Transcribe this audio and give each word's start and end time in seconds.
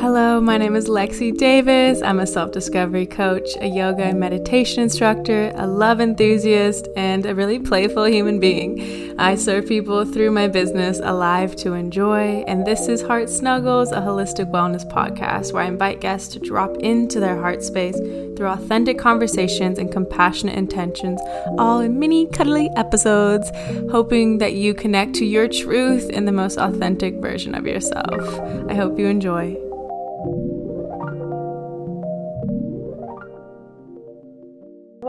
Hello, 0.00 0.40
my 0.40 0.56
name 0.56 0.76
is 0.76 0.88
Lexy 0.88 1.36
Davis. 1.36 2.02
I'm 2.02 2.20
a 2.20 2.26
self 2.26 2.52
discovery 2.52 3.04
coach, 3.04 3.48
a 3.60 3.66
yoga 3.66 4.04
and 4.04 4.20
meditation 4.20 4.84
instructor, 4.84 5.50
a 5.56 5.66
love 5.66 6.00
enthusiast, 6.00 6.86
and 6.94 7.26
a 7.26 7.34
really 7.34 7.58
playful 7.58 8.04
human 8.04 8.38
being. 8.38 9.18
I 9.18 9.34
serve 9.34 9.66
people 9.66 10.04
through 10.04 10.30
my 10.30 10.46
business, 10.46 11.00
Alive 11.02 11.56
to 11.56 11.72
Enjoy, 11.72 12.44
and 12.46 12.64
this 12.64 12.86
is 12.86 13.02
Heart 13.02 13.28
Snuggles, 13.28 13.90
a 13.90 13.96
holistic 13.96 14.52
wellness 14.52 14.88
podcast 14.88 15.52
where 15.52 15.64
I 15.64 15.66
invite 15.66 16.00
guests 16.00 16.28
to 16.34 16.38
drop 16.38 16.76
into 16.76 17.18
their 17.18 17.40
heart 17.40 17.64
space 17.64 17.96
through 17.96 18.46
authentic 18.46 18.98
conversations 18.98 19.80
and 19.80 19.90
compassionate 19.90 20.56
intentions, 20.56 21.20
all 21.58 21.80
in 21.80 21.98
mini 21.98 22.28
cuddly 22.28 22.70
episodes, 22.76 23.50
hoping 23.90 24.38
that 24.38 24.52
you 24.52 24.74
connect 24.74 25.14
to 25.14 25.24
your 25.24 25.48
truth 25.48 26.08
in 26.08 26.24
the 26.24 26.32
most 26.32 26.56
authentic 26.56 27.16
version 27.16 27.56
of 27.56 27.66
yourself. 27.66 28.40
I 28.70 28.74
hope 28.74 28.96
you 28.96 29.08
enjoy. 29.08 29.67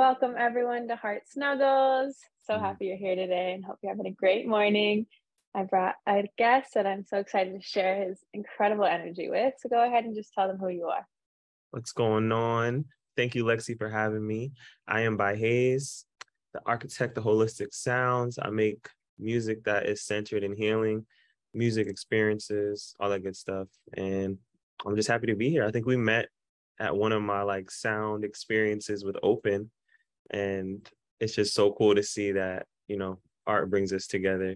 Welcome 0.09 0.38
everyone 0.40 0.88
to 0.88 0.95
Heart 0.95 1.27
Snuggles. 1.27 2.16
So 2.48 2.55
mm-hmm. 2.55 2.66
happy 2.66 2.86
you're 2.88 2.98
here 2.98 3.16
today 3.16 3.54
and 3.54 3.63
hope 3.63 3.77
you're 3.84 3.91
having 3.91 4.08
a 4.08 4.12
great 4.12 4.48
morning. 4.48 5.05
I 5.54 5.66
brought 5.66 5.98
a 6.08 6.27
guest 6.36 6.73
that 6.73 6.88
I'm 6.88 7.05
so 7.05 7.17
excited 7.17 7.54
to 7.54 7.62
share 7.62 8.08
his 8.08 8.17
incredible 8.34 8.86
energy 8.86 9.30
with. 9.30 9.53
So 9.59 9.70
go 9.70 9.86
ahead 9.86 10.05
and 10.05 10.16
just 10.16 10.34
tell 10.34 10.48
them 10.48 10.58
who 10.58 10.70
you 10.70 10.86
are. 10.86 11.05
What's 11.70 11.91
going 11.91 12.31
on? 12.31 12.86
Thank 13.16 13.36
you, 13.36 13.44
Lexy, 13.44 13.77
for 13.77 13.88
having 13.88 14.26
me. 14.26 14.53
I 14.88 15.02
am 15.02 15.16
ByHaze, 15.16 16.05
the 16.55 16.62
architect 16.66 17.16
of 17.20 17.23
holistic 17.23 17.72
sounds. 17.72 18.39
I 18.41 18.50
make 18.50 18.89
music 19.20 19.64
that 19.66 19.86
is 19.86 20.02
centered 20.02 20.44
in 20.44 20.55
healing, 20.55 21.05
music 21.53 21.86
experiences, 21.88 22.95
all 23.00 23.11
that 23.11 23.22
good 23.22 23.36
stuff. 23.36 23.67
And 23.95 24.39
I'm 24.88 24.95
just 24.95 25.08
happy 25.08 25.28
to 25.28 25.36
be 25.36 25.52
here. 25.52 25.66
I 25.66 25.72
think 25.72 25.86
we 25.86 25.98
met 25.98 26.30
at 26.80 26.98
one 26.98 27.11
of 27.11 27.22
my 27.22 27.44
like 27.44 27.70
sound 27.70 28.23
experiences 28.23 29.03
with 29.03 29.16
Open 29.22 29.70
and 30.31 30.88
it's 31.19 31.35
just 31.35 31.53
so 31.53 31.72
cool 31.73 31.95
to 31.95 32.03
see 32.03 32.31
that 32.31 32.66
you 32.88 32.97
know 32.97 33.19
art 33.47 33.69
brings 33.69 33.94
us 33.94 34.08
together 34.08 34.55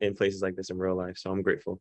in 0.00 0.14
places 0.14 0.42
like 0.42 0.56
this 0.56 0.70
in 0.70 0.78
real 0.78 0.96
life. 0.96 1.16
So 1.16 1.30
i'm 1.30 1.42
grateful. 1.42 1.80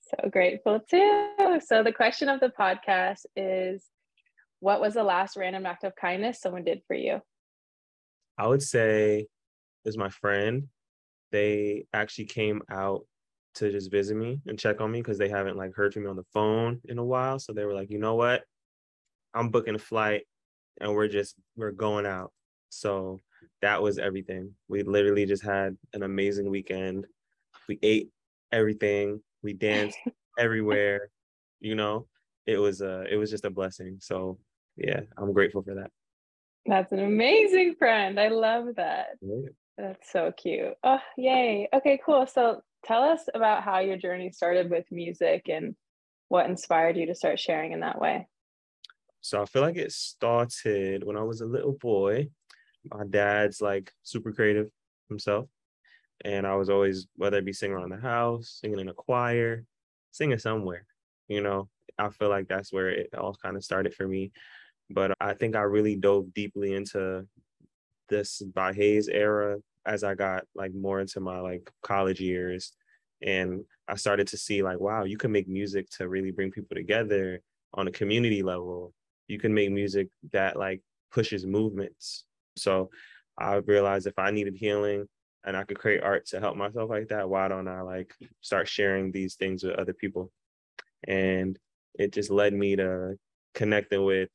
So 0.00 0.28
grateful 0.28 0.80
too. 0.80 1.60
So 1.64 1.82
the 1.82 1.92
question 1.92 2.28
of 2.28 2.40
the 2.40 2.52
podcast 2.58 3.26
is 3.36 3.84
what 4.60 4.80
was 4.80 4.94
the 4.94 5.02
last 5.02 5.36
random 5.36 5.66
act 5.66 5.84
of 5.84 5.94
kindness 5.94 6.40
someone 6.40 6.64
did 6.64 6.82
for 6.86 6.94
you? 6.94 7.20
I 8.36 8.46
would 8.46 8.62
say 8.62 9.26
is 9.84 9.96
my 9.96 10.08
friend. 10.08 10.68
They 11.32 11.86
actually 11.92 12.24
came 12.24 12.60
out 12.70 13.06
to 13.56 13.70
just 13.70 13.90
visit 13.90 14.16
me 14.16 14.40
and 14.46 14.58
check 14.58 14.80
on 14.80 14.90
me 14.90 15.00
because 15.00 15.18
they 15.18 15.28
haven't 15.28 15.56
like 15.56 15.74
heard 15.74 15.92
from 15.92 16.04
me 16.04 16.10
on 16.10 16.16
the 16.16 16.24
phone 16.32 16.80
in 16.84 16.98
a 16.98 17.04
while. 17.04 17.38
So 17.38 17.52
they 17.52 17.64
were 17.64 17.74
like 17.74 17.90
you 17.90 17.98
know 17.98 18.16
what? 18.16 18.42
I'm 19.34 19.50
booking 19.50 19.76
a 19.76 19.78
flight 19.78 20.24
and 20.80 20.94
we're 20.94 21.08
just 21.08 21.36
we're 21.56 21.72
going 21.72 22.06
out. 22.06 22.32
So 22.70 23.20
that 23.62 23.82
was 23.82 23.98
everything. 23.98 24.52
We 24.68 24.82
literally 24.82 25.26
just 25.26 25.44
had 25.44 25.76
an 25.92 26.02
amazing 26.02 26.50
weekend. 26.50 27.06
We 27.68 27.78
ate 27.82 28.10
everything. 28.52 29.20
We 29.42 29.52
danced 29.52 29.98
everywhere. 30.38 31.10
You 31.60 31.74
know, 31.74 32.06
it 32.46 32.58
was 32.58 32.80
a 32.80 33.04
it 33.10 33.16
was 33.16 33.30
just 33.30 33.44
a 33.44 33.50
blessing. 33.50 33.98
So 34.00 34.38
yeah, 34.76 35.00
I'm 35.16 35.32
grateful 35.32 35.62
for 35.62 35.74
that. 35.74 35.90
That's 36.66 36.92
an 36.92 37.00
amazing 37.00 37.76
friend. 37.78 38.20
I 38.20 38.28
love 38.28 38.76
that. 38.76 39.16
Yeah. 39.20 39.48
That's 39.78 40.12
so 40.12 40.32
cute. 40.36 40.74
Oh, 40.84 40.98
yay. 41.16 41.68
Okay, 41.74 41.98
cool. 42.04 42.26
So 42.26 42.62
tell 42.84 43.02
us 43.02 43.22
about 43.34 43.62
how 43.62 43.78
your 43.78 43.96
journey 43.96 44.30
started 44.30 44.70
with 44.70 44.84
music 44.90 45.48
and 45.48 45.74
what 46.28 46.46
inspired 46.46 46.96
you 46.96 47.06
to 47.06 47.14
start 47.14 47.40
sharing 47.40 47.72
in 47.72 47.80
that 47.80 48.00
way. 48.00 48.28
So 49.20 49.40
I 49.42 49.44
feel 49.44 49.62
like 49.62 49.76
it 49.76 49.92
started 49.92 51.04
when 51.04 51.16
I 51.16 51.22
was 51.22 51.40
a 51.40 51.46
little 51.46 51.74
boy. 51.74 52.28
My 52.90 53.04
dad's 53.08 53.60
like 53.60 53.92
super 54.02 54.32
creative 54.32 54.70
himself. 55.08 55.48
And 56.24 56.46
I 56.46 56.54
was 56.54 56.70
always, 56.70 57.06
whether 57.16 57.38
it 57.38 57.44
be 57.44 57.52
singing 57.52 57.76
around 57.76 57.90
the 57.90 58.00
house, 58.00 58.58
singing 58.60 58.80
in 58.80 58.88
a 58.88 58.94
choir, 58.94 59.64
singing 60.10 60.38
somewhere, 60.38 60.86
you 61.28 61.40
know, 61.40 61.68
I 61.98 62.08
feel 62.10 62.28
like 62.28 62.48
that's 62.48 62.72
where 62.72 62.88
it 62.88 63.14
all 63.14 63.34
kind 63.34 63.56
of 63.56 63.64
started 63.64 63.94
for 63.94 64.06
me. 64.06 64.32
But 64.90 65.12
I 65.20 65.34
think 65.34 65.54
I 65.54 65.62
really 65.62 65.96
dove 65.96 66.32
deeply 66.34 66.74
into 66.74 67.26
this 68.08 68.42
ByHaze 68.54 69.08
era 69.10 69.58
as 69.86 70.04
I 70.04 70.14
got 70.14 70.44
like 70.54 70.74
more 70.74 71.00
into 71.00 71.20
my 71.20 71.40
like 71.40 71.70
college 71.82 72.20
years. 72.20 72.72
And 73.22 73.64
I 73.86 73.96
started 73.96 74.26
to 74.28 74.36
see 74.36 74.62
like, 74.62 74.80
wow, 74.80 75.04
you 75.04 75.16
can 75.16 75.30
make 75.30 75.48
music 75.48 75.88
to 75.98 76.08
really 76.08 76.30
bring 76.30 76.50
people 76.50 76.74
together 76.74 77.40
on 77.74 77.86
a 77.86 77.92
community 77.92 78.42
level 78.42 78.92
you 79.30 79.38
can 79.38 79.54
make 79.54 79.70
music 79.70 80.08
that 80.32 80.56
like 80.56 80.82
pushes 81.12 81.46
movements. 81.46 82.24
So 82.56 82.90
I 83.38 83.54
realized 83.54 84.06
if 84.06 84.18
I 84.18 84.32
needed 84.32 84.56
healing 84.56 85.06
and 85.44 85.56
I 85.56 85.62
could 85.62 85.78
create 85.78 86.02
art 86.02 86.26
to 86.26 86.40
help 86.40 86.56
myself 86.56 86.90
like 86.90 87.08
that, 87.08 87.30
why 87.30 87.48
don't 87.48 87.68
I 87.68 87.80
like 87.82 88.12
start 88.40 88.68
sharing 88.68 89.12
these 89.12 89.36
things 89.36 89.62
with 89.62 89.76
other 89.76 89.94
people? 89.94 90.32
And 91.06 91.56
it 91.94 92.12
just 92.12 92.30
led 92.30 92.52
me 92.52 92.76
to 92.76 93.16
connecting 93.54 94.04
with 94.04 94.28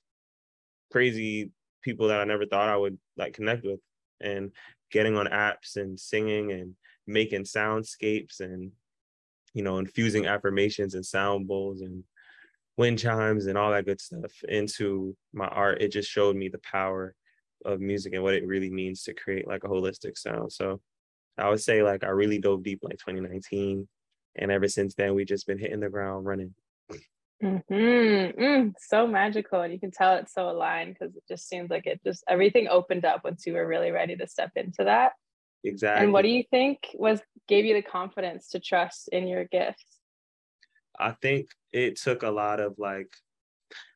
crazy 0.91 1.51
people 1.83 2.07
that 2.07 2.22
I 2.22 2.23
never 2.23 2.45
thought 2.45 2.69
I 2.69 2.77
would 2.77 2.97
like 3.17 3.33
connect 3.33 3.66
with 3.66 3.79
and 4.22 4.51
getting 4.91 5.17
on 5.17 5.27
apps 5.27 5.75
and 5.75 6.00
singing 6.00 6.51
and 6.53 6.73
making 7.06 7.44
soundscapes 7.44 8.39
and 8.39 8.72
you 9.53 9.62
know 9.62 9.77
infusing 9.77 10.25
affirmations 10.25 10.95
and 10.95 11.06
sound 11.06 11.47
bowls 11.47 11.81
and 11.81 12.03
wind 12.78 13.00
chimes 13.00 13.46
and 13.46 13.58
all 13.58 13.72
that 13.72 13.86
good 13.86 14.02
stuff 14.02 14.31
into 14.47 15.16
my 15.34 15.47
art, 15.47 15.81
it 15.81 15.91
just 15.91 16.09
showed 16.09 16.36
me 16.36 16.50
the 16.50 16.59
power 16.59 17.16
of 17.63 17.80
music 17.80 18.13
and 18.13 18.24
what 18.24 18.34
it 18.34 18.46
really 18.46 18.69
means 18.69 19.03
to 19.03 19.13
create 19.13 19.47
like 19.47 19.63
a 19.63 19.68
holistic 19.68 20.18
sound. 20.18 20.52
So 20.52 20.81
I 21.38 21.50
would 21.50 21.62
say 21.62 21.84
like 21.84 22.03
I 22.03 22.09
really 22.09 22.40
dove 22.40 22.63
deep 22.63 22.80
like 22.84 22.97
2019. 22.97 23.88
And 24.38 24.52
ever 24.52 24.68
since 24.68 24.96
then, 24.96 25.16
we've 25.16 25.28
just 25.28 25.47
been 25.47 25.58
hitting 25.58 25.80
the 25.80 25.90
ground 25.90 26.25
running. 26.25 26.53
Mm-hmm. 27.44 28.41
Mm, 28.41 28.74
so 28.80 29.07
magical. 29.07 29.62
And 29.62 29.74
you 29.74 29.80
can 29.80 29.92
tell 29.92 30.16
it's 30.16 30.34
so 30.34 30.50
aligned 30.50 30.96
because 30.97 31.16
it 31.16 31.24
just 31.28 31.47
seems 31.47 31.69
like 31.69 31.86
it 31.86 32.02
just 32.06 32.24
everything 32.28 32.68
opened 32.68 33.06
up 33.06 33.24
once 33.24 33.46
you 33.46 33.53
were 33.53 33.68
really 33.68 33.92
ready 33.92 34.16
to 34.16 34.28
step 34.28 34.52
into 34.56 34.84
that. 34.84 35.13
Exactly. 35.63 36.03
And 36.03 36.13
what 36.13 36.22
do 36.22 36.30
you 36.30 36.44
think 36.52 36.80
was 36.94 37.22
gave 37.47 37.66
you 37.66 37.74
the 37.74 37.81
confidence 37.81 38.50
to 38.50 38.59
trust 38.59 39.09
in 39.09 39.28
your 39.28 39.46
gifts? 39.46 39.84
I 41.00 41.12
think 41.22 41.47
it 41.75 41.97
took 41.97 42.24
a 42.24 42.31
lot 42.31 42.62
of 42.62 42.74
like 42.78 43.13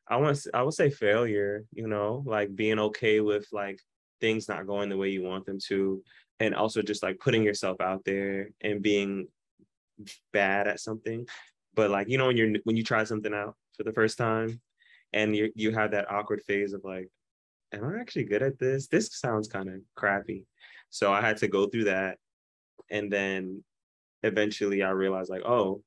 I 0.06 0.16
want 0.16 0.46
I 0.52 0.62
would 0.62 0.74
say 0.74 0.90
failure, 0.90 1.64
you 1.72 1.88
know, 1.88 2.22
like 2.26 2.54
being 2.54 2.78
okay 2.78 3.20
with 3.20 3.46
like 3.52 3.80
things 4.20 4.48
not 4.48 4.66
going 4.66 4.90
the 4.90 4.98
way 4.98 5.08
you 5.08 5.22
want 5.22 5.46
them 5.46 5.58
to 5.68 6.02
and 6.40 6.54
also 6.54 6.82
just 6.82 7.02
like 7.02 7.18
putting 7.18 7.42
yourself 7.42 7.80
out 7.80 8.04
there 8.04 8.50
and 8.60 8.82
being 8.82 9.28
bad 10.32 10.68
at 10.68 10.80
something. 10.80 11.26
But 11.74 11.90
like, 11.90 12.08
you 12.10 12.18
know, 12.18 12.26
when 12.26 12.36
you're 12.36 12.54
when 12.64 12.76
you 12.76 12.84
try 12.84 13.04
something 13.04 13.32
out 13.32 13.56
for 13.76 13.84
the 13.84 13.92
first 13.92 14.18
time 14.18 14.60
and 15.14 15.34
you 15.34 15.50
you 15.54 15.70
have 15.72 15.92
that 15.92 16.10
awkward 16.10 16.42
phase 16.42 16.74
of 16.74 16.82
like, 16.84 17.08
am 17.72 17.84
I 17.84 17.98
actually 17.98 18.24
good 18.24 18.42
at 18.42 18.58
this? 18.58 18.88
This 18.88 19.08
sounds 19.12 19.48
kind 19.48 19.70
of 19.70 19.76
crappy. 19.96 20.44
So 20.90 21.12
I 21.14 21.22
had 21.22 21.38
to 21.38 21.48
go 21.48 21.66
through 21.66 21.84
that. 21.84 22.18
And 22.90 23.10
then 23.10 23.64
eventually 24.22 24.82
I 24.82 24.90
realized 24.90 25.30
like, 25.30 25.46
oh, 25.46 25.82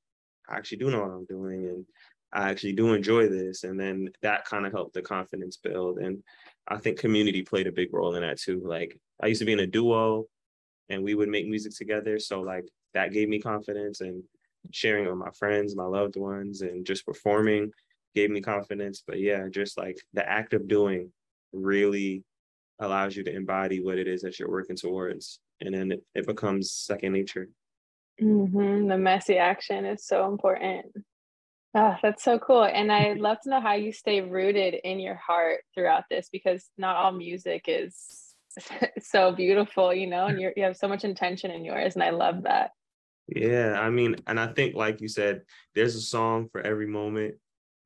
I 0.49 0.57
actually 0.57 0.79
do 0.79 0.91
know 0.91 1.01
what 1.01 1.11
I'm 1.11 1.25
doing 1.25 1.65
and 1.67 1.85
I 2.33 2.49
actually 2.49 2.73
do 2.73 2.93
enjoy 2.93 3.29
this. 3.29 3.63
And 3.63 3.79
then 3.79 4.09
that 4.21 4.45
kind 4.45 4.65
of 4.65 4.73
helped 4.73 4.93
the 4.93 5.01
confidence 5.01 5.57
build. 5.57 5.99
And 5.99 6.23
I 6.67 6.77
think 6.77 6.97
community 6.97 7.43
played 7.43 7.67
a 7.67 7.71
big 7.71 7.93
role 7.93 8.15
in 8.15 8.21
that 8.21 8.39
too. 8.39 8.61
Like 8.65 8.99
I 9.21 9.27
used 9.27 9.39
to 9.39 9.45
be 9.45 9.53
in 9.53 9.59
a 9.59 9.67
duo 9.67 10.25
and 10.89 11.03
we 11.03 11.15
would 11.15 11.29
make 11.29 11.47
music 11.47 11.75
together. 11.75 12.19
So 12.19 12.41
like 12.41 12.67
that 12.93 13.13
gave 13.13 13.29
me 13.29 13.39
confidence 13.39 14.01
and 14.01 14.23
sharing 14.71 15.05
with 15.05 15.17
my 15.17 15.31
friends, 15.31 15.75
my 15.75 15.85
loved 15.85 16.15
ones, 16.15 16.61
and 16.61 16.85
just 16.85 17.05
performing 17.05 17.71
gave 18.15 18.29
me 18.29 18.41
confidence. 18.41 19.03
But 19.05 19.19
yeah, 19.19 19.47
just 19.49 19.77
like 19.77 19.99
the 20.13 20.27
act 20.27 20.53
of 20.53 20.67
doing 20.67 21.11
really 21.51 22.23
allows 22.79 23.15
you 23.15 23.23
to 23.23 23.35
embody 23.35 23.81
what 23.81 23.97
it 23.97 24.07
is 24.07 24.21
that 24.21 24.39
you're 24.39 24.49
working 24.49 24.75
towards. 24.75 25.39
And 25.61 25.73
then 25.73 25.91
it, 25.91 26.03
it 26.15 26.27
becomes 26.27 26.71
second 26.71 27.13
nature. 27.13 27.47
Mm-hmm. 28.21 28.87
The 28.87 28.97
messy 28.97 29.37
action 29.37 29.85
is 29.85 30.05
so 30.05 30.27
important. 30.27 30.85
Oh, 31.75 31.95
that's 32.03 32.23
so 32.23 32.37
cool. 32.37 32.63
And 32.63 32.91
I'd 32.91 33.19
love 33.19 33.37
to 33.43 33.49
know 33.49 33.61
how 33.61 33.73
you 33.73 33.91
stay 33.91 34.21
rooted 34.21 34.75
in 34.83 34.99
your 34.99 35.15
heart 35.15 35.61
throughout 35.73 36.03
this 36.09 36.29
because 36.31 36.63
not 36.77 36.97
all 36.97 37.11
music 37.11 37.65
is 37.67 37.95
so 39.01 39.31
beautiful, 39.31 39.93
you 39.93 40.07
know, 40.07 40.27
and 40.27 40.39
you 40.41 40.51
you 40.55 40.63
have 40.63 40.77
so 40.77 40.87
much 40.87 41.03
intention 41.03 41.49
in 41.49 41.65
yours. 41.65 41.95
And 41.95 42.03
I 42.03 42.11
love 42.11 42.43
that. 42.43 42.71
Yeah. 43.27 43.79
I 43.79 43.89
mean, 43.89 44.17
and 44.27 44.39
I 44.39 44.47
think, 44.47 44.75
like 44.75 45.01
you 45.01 45.07
said, 45.07 45.41
there's 45.73 45.95
a 45.95 46.01
song 46.01 46.49
for 46.51 46.61
every 46.61 46.87
moment, 46.87 47.35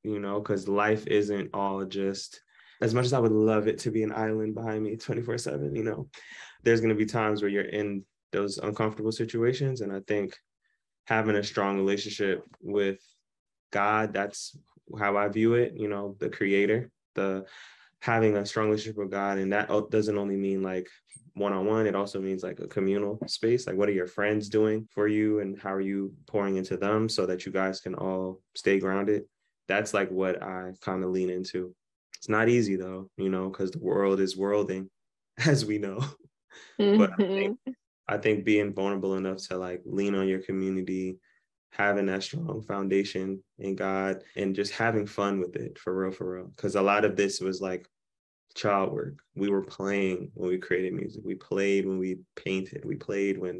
you 0.03 0.19
know, 0.19 0.39
because 0.39 0.67
life 0.67 1.07
isn't 1.07 1.51
all 1.53 1.85
just 1.85 2.41
as 2.81 2.93
much 2.93 3.05
as 3.05 3.13
I 3.13 3.19
would 3.19 3.31
love 3.31 3.67
it 3.67 3.79
to 3.79 3.91
be 3.91 4.03
an 4.03 4.11
island 4.11 4.53
behind 4.53 4.83
me 4.83 4.97
24 4.97 5.37
7, 5.37 5.75
you 5.75 5.83
know, 5.83 6.09
there's 6.63 6.81
going 6.81 6.89
to 6.89 6.95
be 6.95 7.05
times 7.05 7.41
where 7.41 7.49
you're 7.49 7.63
in 7.63 8.03
those 8.31 8.57
uncomfortable 8.57 9.11
situations. 9.11 9.81
And 9.81 9.91
I 9.91 10.01
think 10.07 10.35
having 11.05 11.35
a 11.35 11.43
strong 11.43 11.77
relationship 11.77 12.43
with 12.61 12.99
God, 13.71 14.13
that's 14.13 14.57
how 14.97 15.17
I 15.17 15.27
view 15.27 15.55
it, 15.55 15.73
you 15.75 15.87
know, 15.87 16.15
the 16.19 16.29
creator, 16.29 16.89
the 17.15 17.45
having 18.01 18.37
a 18.37 18.45
strong 18.45 18.67
relationship 18.67 18.97
with 18.97 19.11
God. 19.11 19.37
And 19.37 19.51
that 19.53 19.69
doesn't 19.89 20.17
only 20.17 20.35
mean 20.35 20.61
like 20.61 20.87
one 21.33 21.53
on 21.53 21.65
one, 21.65 21.87
it 21.87 21.95
also 21.95 22.19
means 22.19 22.43
like 22.43 22.59
a 22.59 22.67
communal 22.67 23.19
space. 23.27 23.67
Like, 23.67 23.75
what 23.75 23.89
are 23.89 23.93
your 23.93 24.07
friends 24.07 24.49
doing 24.49 24.87
for 24.91 25.07
you 25.07 25.39
and 25.39 25.59
how 25.59 25.73
are 25.73 25.81
you 25.81 26.13
pouring 26.25 26.57
into 26.57 26.77
them 26.77 27.07
so 27.07 27.25
that 27.25 27.45
you 27.45 27.51
guys 27.51 27.79
can 27.79 27.95
all 27.95 28.41
stay 28.55 28.79
grounded? 28.79 29.23
That's 29.67 29.93
like 29.93 30.09
what 30.09 30.41
I 30.41 30.71
kind 30.81 31.03
of 31.03 31.11
lean 31.11 31.29
into. 31.29 31.73
It's 32.17 32.29
not 32.29 32.49
easy 32.49 32.75
though, 32.75 33.09
you 33.17 33.29
know, 33.29 33.49
because 33.49 33.71
the 33.71 33.79
world 33.79 34.19
is 34.19 34.35
worlding, 34.35 34.89
as 35.45 35.65
we 35.65 35.77
know. 35.77 35.99
But 36.77 37.11
I 37.13 37.15
think, 37.17 37.59
mm-hmm. 37.59 37.71
I 38.07 38.17
think 38.17 38.45
being 38.45 38.73
vulnerable 38.73 39.15
enough 39.15 39.47
to 39.47 39.57
like 39.57 39.81
lean 39.85 40.15
on 40.15 40.27
your 40.27 40.39
community, 40.39 41.19
having 41.71 42.05
that 42.07 42.23
strong 42.23 42.61
foundation 42.61 43.43
in 43.59 43.75
God 43.75 44.23
and 44.35 44.55
just 44.55 44.73
having 44.73 45.05
fun 45.05 45.39
with 45.39 45.55
it 45.55 45.77
for 45.77 45.95
real, 45.95 46.11
for 46.11 46.35
real. 46.35 46.51
Because 46.55 46.75
a 46.75 46.81
lot 46.81 47.05
of 47.05 47.15
this 47.15 47.39
was 47.39 47.61
like 47.61 47.87
child 48.55 48.91
work. 48.91 49.19
We 49.35 49.49
were 49.49 49.63
playing 49.63 50.31
when 50.33 50.49
we 50.49 50.57
created 50.57 50.93
music. 50.93 51.21
We 51.23 51.35
played 51.35 51.85
when 51.85 51.99
we 51.99 52.19
painted. 52.35 52.85
We 52.85 52.95
played 52.95 53.37
when 53.37 53.59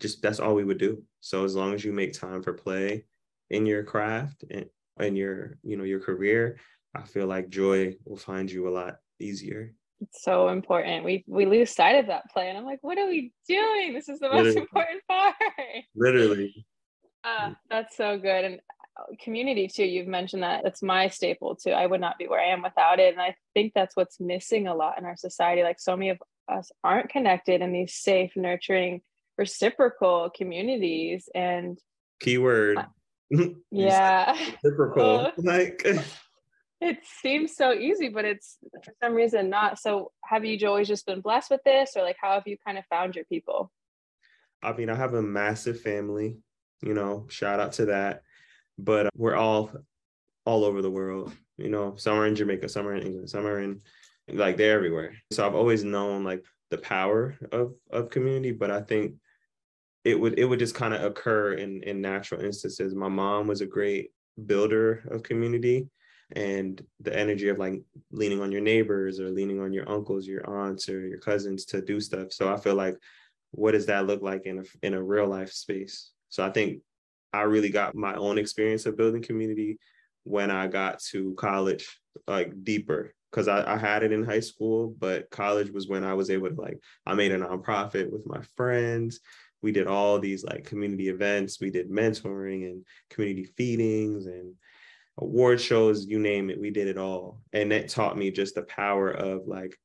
just 0.00 0.22
that's 0.22 0.40
all 0.40 0.54
we 0.54 0.64
would 0.64 0.78
do. 0.78 1.02
So 1.20 1.44
as 1.44 1.54
long 1.54 1.74
as 1.74 1.84
you 1.84 1.92
make 1.92 2.12
time 2.12 2.42
for 2.42 2.54
play 2.54 3.04
in 3.50 3.66
your 3.66 3.82
craft 3.84 4.44
and 4.50 4.66
in 4.98 5.16
your, 5.16 5.58
you 5.62 5.76
know, 5.76 5.84
your 5.84 6.00
career, 6.00 6.58
I 6.94 7.02
feel 7.02 7.26
like 7.26 7.50
joy 7.50 7.96
will 8.04 8.16
find 8.16 8.50
you 8.50 8.68
a 8.68 8.70
lot 8.70 8.96
easier. 9.18 9.74
It's 10.00 10.22
so 10.22 10.48
important. 10.48 11.04
We 11.04 11.24
we 11.26 11.46
lose 11.46 11.70
sight 11.70 11.96
of 11.96 12.06
that 12.06 12.30
play, 12.32 12.48
and 12.48 12.56
I'm 12.56 12.64
like, 12.64 12.78
what 12.82 12.98
are 12.98 13.06
we 13.06 13.32
doing? 13.46 13.92
This 13.92 14.08
is 14.08 14.18
the 14.18 14.28
most 14.28 14.44
Literally. 14.44 14.60
important 14.60 15.02
part. 15.08 15.34
Literally. 15.94 16.66
Uh, 17.22 17.52
that's 17.68 17.96
so 17.96 18.18
good. 18.18 18.44
And 18.44 18.60
uh, 18.98 19.14
community 19.22 19.68
too, 19.68 19.84
you've 19.84 20.06
mentioned 20.06 20.42
that 20.42 20.64
it's 20.64 20.82
my 20.82 21.08
staple 21.08 21.54
too. 21.54 21.70
I 21.70 21.86
would 21.86 22.00
not 22.00 22.18
be 22.18 22.28
where 22.28 22.40
I 22.40 22.52
am 22.52 22.62
without 22.62 22.98
it. 22.98 23.12
And 23.12 23.20
I 23.20 23.34
think 23.54 23.72
that's 23.74 23.96
what's 23.96 24.20
missing 24.20 24.66
a 24.66 24.74
lot 24.74 24.98
in 24.98 25.04
our 25.04 25.16
society. 25.16 25.62
Like 25.62 25.80
so 25.80 25.96
many 25.96 26.10
of 26.10 26.18
us 26.48 26.72
aren't 26.82 27.10
connected 27.10 27.60
in 27.60 27.72
these 27.72 27.94
safe, 27.94 28.32
nurturing, 28.36 29.02
reciprocal 29.36 30.30
communities. 30.34 31.28
And 31.34 31.78
keyword. 32.20 32.78
Uh, 32.78 33.46
yeah. 33.70 34.36
reciprocal. 34.64 35.32
like 35.36 35.86
it 36.80 36.98
seems 37.04 37.54
so 37.56 37.72
easy, 37.72 38.08
but 38.08 38.24
it's 38.24 38.56
for 38.82 38.92
some 39.02 39.14
reason 39.14 39.50
not. 39.50 39.78
So 39.78 40.12
have 40.24 40.44
you 40.44 40.66
always 40.66 40.88
just 40.88 41.06
been 41.06 41.20
blessed 41.20 41.50
with 41.50 41.62
this 41.64 41.92
or 41.96 42.02
like 42.02 42.16
how 42.20 42.32
have 42.32 42.46
you 42.46 42.56
kind 42.64 42.78
of 42.78 42.84
found 42.86 43.14
your 43.14 43.24
people? 43.26 43.70
I 44.62 44.72
mean, 44.72 44.88
I 44.88 44.94
have 44.94 45.14
a 45.14 45.22
massive 45.22 45.80
family, 45.80 46.36
you 46.82 46.94
know, 46.94 47.26
shout 47.28 47.60
out 47.60 47.72
to 47.72 47.86
that. 47.86 48.22
But 48.78 49.06
uh, 49.06 49.10
we're 49.14 49.36
all 49.36 49.70
all 50.46 50.64
over 50.64 50.80
the 50.80 50.90
world, 50.90 51.34
you 51.58 51.68
know, 51.68 51.96
some 51.96 52.16
are 52.16 52.26
in 52.26 52.34
Jamaica, 52.34 52.68
some 52.68 52.86
are 52.86 52.94
in 52.94 53.02
England, 53.02 53.28
some 53.28 53.46
are 53.46 53.60
in 53.60 53.82
like 54.28 54.56
they're 54.56 54.76
everywhere. 54.76 55.14
So 55.32 55.46
I've 55.46 55.54
always 55.54 55.84
known 55.84 56.24
like 56.24 56.44
the 56.70 56.78
power 56.78 57.36
of 57.52 57.74
of 57.90 58.10
community, 58.10 58.52
but 58.52 58.70
I 58.70 58.80
think 58.80 59.16
it 60.04 60.18
would 60.18 60.38
it 60.38 60.46
would 60.46 60.58
just 60.58 60.74
kind 60.74 60.94
of 60.94 61.02
occur 61.02 61.54
in 61.54 61.82
in 61.82 62.00
natural 62.00 62.40
instances. 62.40 62.94
My 62.94 63.08
mom 63.08 63.48
was 63.48 63.60
a 63.60 63.66
great 63.66 64.12
builder 64.46 65.02
of 65.10 65.22
community 65.22 65.90
and 66.32 66.84
the 67.00 67.16
energy 67.16 67.48
of 67.48 67.58
like 67.58 67.82
leaning 68.12 68.40
on 68.40 68.52
your 68.52 68.60
neighbors 68.60 69.20
or 69.20 69.30
leaning 69.30 69.60
on 69.60 69.72
your 69.72 69.88
uncles, 69.88 70.26
your 70.26 70.48
aunts, 70.48 70.88
or 70.88 71.06
your 71.06 71.18
cousins 71.18 71.64
to 71.66 71.80
do 71.80 72.00
stuff. 72.00 72.32
So 72.32 72.52
I 72.52 72.56
feel 72.56 72.74
like, 72.74 72.96
what 73.52 73.72
does 73.72 73.86
that 73.86 74.06
look 74.06 74.22
like 74.22 74.46
in 74.46 74.60
a 74.60 74.64
in 74.82 74.94
a 74.94 75.02
real 75.02 75.26
life 75.26 75.52
space? 75.52 76.12
So 76.28 76.44
I 76.44 76.50
think 76.50 76.82
I 77.32 77.42
really 77.42 77.70
got 77.70 77.94
my 77.94 78.14
own 78.14 78.38
experience 78.38 78.86
of 78.86 78.96
building 78.96 79.22
community 79.22 79.78
when 80.24 80.50
I 80.50 80.66
got 80.66 81.00
to 81.10 81.34
college, 81.34 82.00
like 82.26 82.52
deeper, 82.62 83.14
because 83.30 83.48
I, 83.48 83.74
I 83.74 83.76
had 83.76 84.02
it 84.02 84.12
in 84.12 84.24
high 84.24 84.40
school, 84.40 84.94
but 84.98 85.30
college 85.30 85.70
was 85.70 85.88
when 85.88 86.04
I 86.04 86.14
was 86.14 86.30
able 86.30 86.48
to 86.48 86.60
like 86.60 86.78
I 87.06 87.14
made 87.14 87.32
a 87.32 87.38
nonprofit 87.38 88.10
with 88.10 88.26
my 88.26 88.40
friends. 88.56 89.20
We 89.62 89.72
did 89.72 89.86
all 89.86 90.18
these 90.18 90.44
like 90.44 90.64
community 90.64 91.08
events. 91.08 91.60
We 91.60 91.70
did 91.70 91.90
mentoring 91.90 92.64
and 92.64 92.84
community 93.10 93.44
feedings 93.56 94.26
and 94.26 94.54
award 95.18 95.60
shows, 95.60 96.06
you 96.06 96.18
name 96.18 96.50
it, 96.50 96.60
we 96.60 96.70
did 96.70 96.88
it 96.88 96.98
all. 96.98 97.40
And 97.52 97.70
that 97.72 97.88
taught 97.88 98.16
me 98.16 98.30
just 98.30 98.54
the 98.54 98.62
power 98.62 99.10
of 99.10 99.46
like 99.46 99.76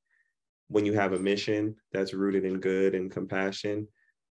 when 0.68 0.86
you 0.86 0.94
have 0.94 1.14
a 1.14 1.20
mission 1.20 1.76
that's 1.92 2.14
rooted 2.14 2.46
in 2.46 2.60
good 2.60 2.96
and 2.96 3.12
compassion, 3.12 3.88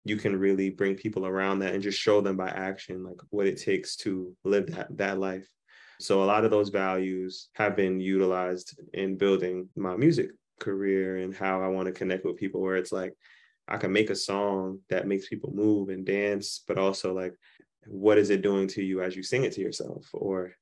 you 0.05 0.17
can 0.17 0.37
really 0.37 0.69
bring 0.69 0.95
people 0.95 1.25
around 1.25 1.59
that 1.59 1.73
and 1.73 1.83
just 1.83 1.99
show 1.99 2.21
them 2.21 2.35
by 2.35 2.49
action 2.49 3.03
like 3.03 3.19
what 3.29 3.47
it 3.47 3.61
takes 3.61 3.95
to 3.97 4.35
live 4.43 4.67
that 4.67 4.87
that 4.97 5.19
life. 5.19 5.47
So 5.99 6.23
a 6.23 6.25
lot 6.25 6.43
of 6.43 6.51
those 6.51 6.69
values 6.69 7.49
have 7.53 7.75
been 7.75 7.99
utilized 7.99 8.77
in 8.93 9.17
building 9.17 9.69
my 9.75 9.95
music 9.95 10.31
career 10.59 11.17
and 11.17 11.33
how 11.33 11.61
I 11.61 11.67
want 11.67 11.85
to 11.85 11.93
connect 11.93 12.25
with 12.25 12.37
people 12.37 12.61
where 12.61 12.75
it's 12.75 12.91
like 12.91 13.13
I 13.67 13.77
can 13.77 13.93
make 13.93 14.09
a 14.09 14.15
song 14.15 14.79
that 14.89 15.07
makes 15.07 15.29
people 15.29 15.53
move 15.53 15.89
and 15.89 16.05
dance, 16.05 16.63
but 16.67 16.77
also 16.77 17.13
like 17.13 17.33
what 17.85 18.17
is 18.17 18.29
it 18.29 18.41
doing 18.41 18.67
to 18.69 18.83
you 18.83 19.01
as 19.01 19.15
you 19.15 19.23
sing 19.23 19.43
it 19.43 19.53
to 19.53 19.61
yourself 19.61 20.05
or 20.13 20.53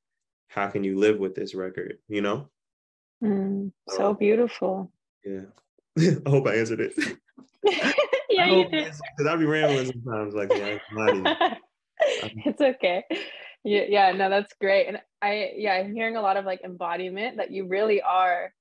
how 0.51 0.67
can 0.67 0.83
you 0.83 0.99
live 0.99 1.17
with 1.17 1.33
this 1.33 1.55
record 1.55 1.97
you 2.07 2.21
know? 2.21 2.49
Mm, 3.23 3.71
so 3.87 4.09
um, 4.09 4.17
beautiful. 4.17 4.91
Yeah. 5.23 5.45
I 6.25 6.29
hope 6.29 6.47
i 6.47 6.55
answered 6.55 6.81
it. 6.81 6.93
Yeah 8.33 8.45
you 8.45 8.69
did. 8.69 8.85
because 8.85 9.29
i'll 9.29 9.37
be 9.37 9.45
rambling 9.45 9.87
sometimes 9.87 10.33
like 10.33 10.49
yeah 10.55 10.77
it's 12.45 12.61
okay. 12.61 13.03
Yeah, 13.65 13.83
yeah 13.89 14.11
no 14.13 14.29
that's 14.29 14.53
great. 14.59 14.87
And 14.87 15.01
i 15.21 15.51
yeah 15.57 15.73
i'm 15.73 15.93
hearing 15.93 16.15
a 16.15 16.21
lot 16.21 16.37
of 16.37 16.45
like 16.45 16.61
embodiment 16.63 17.37
that 17.37 17.51
you 17.51 17.67
really 17.67 18.01
are 18.01 18.53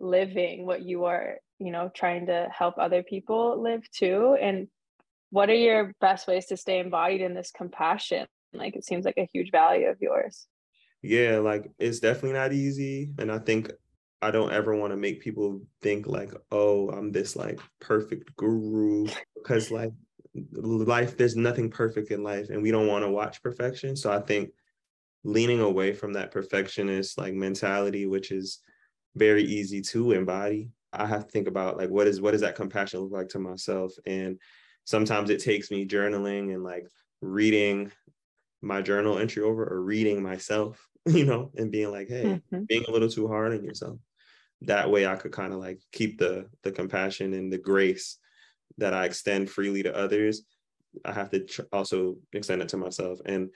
living 0.00 0.66
what 0.66 0.82
you 0.82 1.04
are 1.04 1.36
you 1.60 1.70
know 1.70 1.88
trying 1.94 2.26
to 2.26 2.48
help 2.52 2.78
other 2.78 3.04
people 3.04 3.62
live 3.62 3.88
too. 3.92 4.36
And 4.40 4.66
what 5.30 5.48
are 5.48 5.54
your 5.54 5.94
best 6.00 6.26
ways 6.26 6.46
to 6.46 6.56
stay 6.56 6.80
embodied 6.80 7.20
in 7.20 7.32
this 7.32 7.52
compassion? 7.56 8.26
Like 8.52 8.74
it 8.74 8.84
seems 8.84 9.04
like 9.04 9.18
a 9.18 9.30
huge 9.32 9.52
value 9.52 9.86
of 9.86 9.98
yours 10.00 10.46
yeah, 11.02 11.38
like 11.38 11.70
it's 11.78 11.98
definitely 12.00 12.34
not 12.34 12.52
easy. 12.52 13.10
And 13.18 13.30
I 13.30 13.38
think 13.38 13.72
I 14.22 14.30
don't 14.30 14.52
ever 14.52 14.76
want 14.76 14.92
to 14.92 14.96
make 14.96 15.20
people 15.20 15.60
think 15.82 16.06
like, 16.06 16.32
oh, 16.52 16.88
I'm 16.90 17.10
this 17.10 17.34
like 17.34 17.58
perfect 17.80 18.34
guru 18.36 19.08
because 19.34 19.72
like 19.72 19.92
life, 20.54 21.16
there's 21.16 21.34
nothing 21.34 21.70
perfect 21.70 22.12
in 22.12 22.22
life 22.22 22.48
and 22.50 22.62
we 22.62 22.70
don't 22.70 22.86
want 22.86 23.04
to 23.04 23.10
watch 23.10 23.42
perfection. 23.42 23.96
So 23.96 24.12
I 24.12 24.20
think 24.20 24.50
leaning 25.24 25.60
away 25.60 25.92
from 25.92 26.12
that 26.12 26.30
perfectionist 26.30 27.18
like 27.18 27.34
mentality, 27.34 28.06
which 28.06 28.30
is 28.30 28.60
very 29.16 29.42
easy 29.42 29.82
to 29.82 30.12
embody. 30.12 30.70
I 30.92 31.06
have 31.06 31.26
to 31.26 31.30
think 31.30 31.48
about 31.48 31.76
like 31.76 31.90
what 31.90 32.06
is 32.06 32.20
what 32.20 32.30
does 32.30 32.42
that 32.42 32.54
compassion 32.54 33.00
look 33.00 33.12
like 33.12 33.28
to 33.30 33.40
myself? 33.40 33.92
And 34.06 34.38
sometimes 34.84 35.30
it 35.30 35.42
takes 35.42 35.70
me 35.70 35.86
journaling 35.86 36.54
and 36.54 36.62
like 36.62 36.86
reading 37.20 37.90
my 38.60 38.82
journal 38.82 39.18
entry 39.18 39.42
over 39.42 39.64
or 39.64 39.82
reading 39.82 40.22
myself 40.22 40.88
you 41.06 41.24
know, 41.24 41.50
and 41.56 41.70
being 41.70 41.90
like, 41.90 42.08
hey, 42.08 42.24
mm-hmm. 42.24 42.64
being 42.64 42.84
a 42.86 42.90
little 42.90 43.08
too 43.08 43.26
hard 43.26 43.52
on 43.52 43.64
yourself. 43.64 43.98
That 44.62 44.90
way 44.90 45.06
I 45.06 45.16
could 45.16 45.32
kind 45.32 45.52
of 45.52 45.58
like 45.58 45.80
keep 45.90 46.18
the 46.18 46.46
the 46.62 46.70
compassion 46.70 47.34
and 47.34 47.52
the 47.52 47.58
grace 47.58 48.18
that 48.78 48.94
I 48.94 49.04
extend 49.04 49.50
freely 49.50 49.82
to 49.82 49.96
others. 49.96 50.42
I 51.04 51.12
have 51.12 51.30
to 51.30 51.40
tr- 51.40 51.62
also 51.72 52.16
extend 52.32 52.62
it 52.62 52.68
to 52.68 52.76
myself. 52.76 53.18
And 53.26 53.50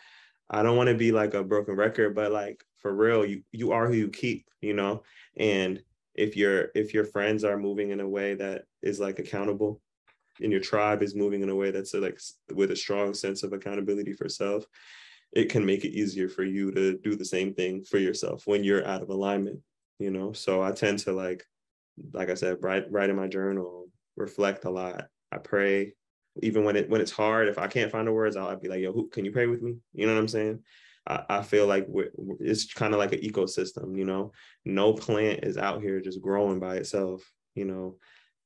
I 0.51 0.63
don't 0.63 0.77
want 0.77 0.89
to 0.89 0.95
be 0.95 1.13
like 1.13 1.35
a 1.35 1.45
broken 1.45 1.77
record, 1.77 2.15
but 2.15 2.33
like 2.33 2.65
for 2.79 2.93
real, 2.93 3.25
you 3.25 3.43
you 3.53 3.73
are 3.73 3.87
who 3.87 3.95
you 3.95 4.09
keep, 4.09 4.49
you 4.61 4.75
know? 4.75 5.03
And 5.37 5.81
if 6.17 6.37
your 6.37 6.71
if 6.75 6.93
your 6.93 7.05
friends 7.05 7.45
are 7.45 7.59
moving 7.59 7.91
in 7.91 8.01
a 8.01 8.09
way 8.09 8.35
that 8.35 8.65
is 8.83 8.99
like 8.99 9.21
accountable 9.21 9.81
and 10.41 10.51
your 10.51 10.61
tribe 10.61 11.03
is 11.03 11.15
moving 11.15 11.43
in 11.43 11.49
a 11.49 11.55
way 11.55 11.71
that's 11.71 11.95
a, 11.95 12.01
like 12.01 12.19
with 12.53 12.71
a 12.71 12.77
strong 12.77 13.15
sense 13.15 13.43
of 13.43 13.53
accountability 13.53 14.13
for 14.13 14.29
self 14.29 14.65
it 15.37 15.51
can 15.51 15.65
make 15.65 15.85
it 15.85 15.97
easier 15.97 16.29
for 16.29 16.45
you 16.45 16.73
to 16.73 16.99
do 16.99 17.15
the 17.15 17.25
same 17.25 17.55
thing 17.55 17.85
for 17.85 17.99
yourself 17.99 18.47
when 18.47 18.65
you're 18.65 18.87
out 18.87 19.03
of 19.03 19.11
alignment 19.11 19.61
you 19.99 20.11
know? 20.11 20.33
So 20.33 20.63
i 20.63 20.73
tend 20.73 20.99
to 21.01 21.13
like 21.13 21.45
like 22.13 22.31
i 22.31 22.35
said 22.35 22.59
write 22.61 22.91
write 22.91 23.11
in 23.11 23.17
my 23.17 23.27
journal 23.27 23.89
reflect 24.17 24.65
a 24.65 24.71
lot. 24.71 25.05
I 25.31 25.39
pray. 25.39 25.93
Even 26.43 26.65
when 26.65 26.77
it 26.77 26.89
when 26.89 27.01
it's 27.01 27.11
hard 27.11 27.49
if 27.49 27.59
i 27.59 27.67
can't 27.67 27.91
find 27.91 28.07
the 28.07 28.13
words 28.13 28.37
i'll, 28.37 28.49
I'll 28.49 28.61
be 28.61 28.69
like 28.69 28.81
yo 28.81 28.93
who, 28.93 29.09
can 29.09 29.25
you 29.25 29.33
pray 29.33 29.47
with 29.47 29.63
me? 29.63 29.77
You 29.95 30.07
know 30.07 30.15
what 30.15 30.21
i'm 30.21 30.29
saying? 30.29 30.63
I, 31.07 31.25
I 31.29 31.43
feel 31.43 31.67
like 31.67 31.87
it's 32.41 32.73
kind 32.73 32.93
of 32.93 32.99
like 32.99 33.13
an 33.13 33.21
ecosystem 33.21 33.97
you 33.97 34.05
know? 34.05 34.33
No 34.65 34.93
plant 34.93 35.45
is 35.45 35.57
out 35.57 35.81
here 35.81 36.01
just 36.01 36.21
growing 36.21 36.61
by 36.61 36.77
itself 36.77 37.23
you 37.55 37.65
know 37.65 37.97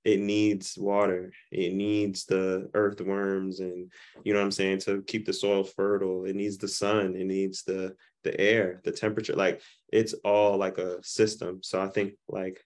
it 0.04 0.20
needs 0.20 0.78
water 0.78 1.32
it 1.52 1.74
needs 1.74 2.24
the 2.24 2.70
earthworms 2.74 3.60
and 3.60 3.90
you 4.24 4.32
know 4.32 4.38
what 4.38 4.44
i'm 4.44 4.50
saying 4.50 4.78
to 4.78 5.02
keep 5.02 5.26
the 5.26 5.32
soil 5.32 5.62
fertile 5.62 6.24
it 6.24 6.34
needs 6.34 6.56
the 6.58 6.68
sun 6.68 7.14
it 7.14 7.26
needs 7.26 7.62
the 7.64 7.94
the 8.24 8.38
air 8.40 8.80
the 8.84 8.92
temperature 8.92 9.34
like 9.34 9.60
it's 9.92 10.12
all 10.24 10.56
like 10.56 10.78
a 10.78 11.02
system. 11.02 11.58
So 11.62 11.80
i 11.80 11.88
think 11.88 12.14
like 12.28 12.60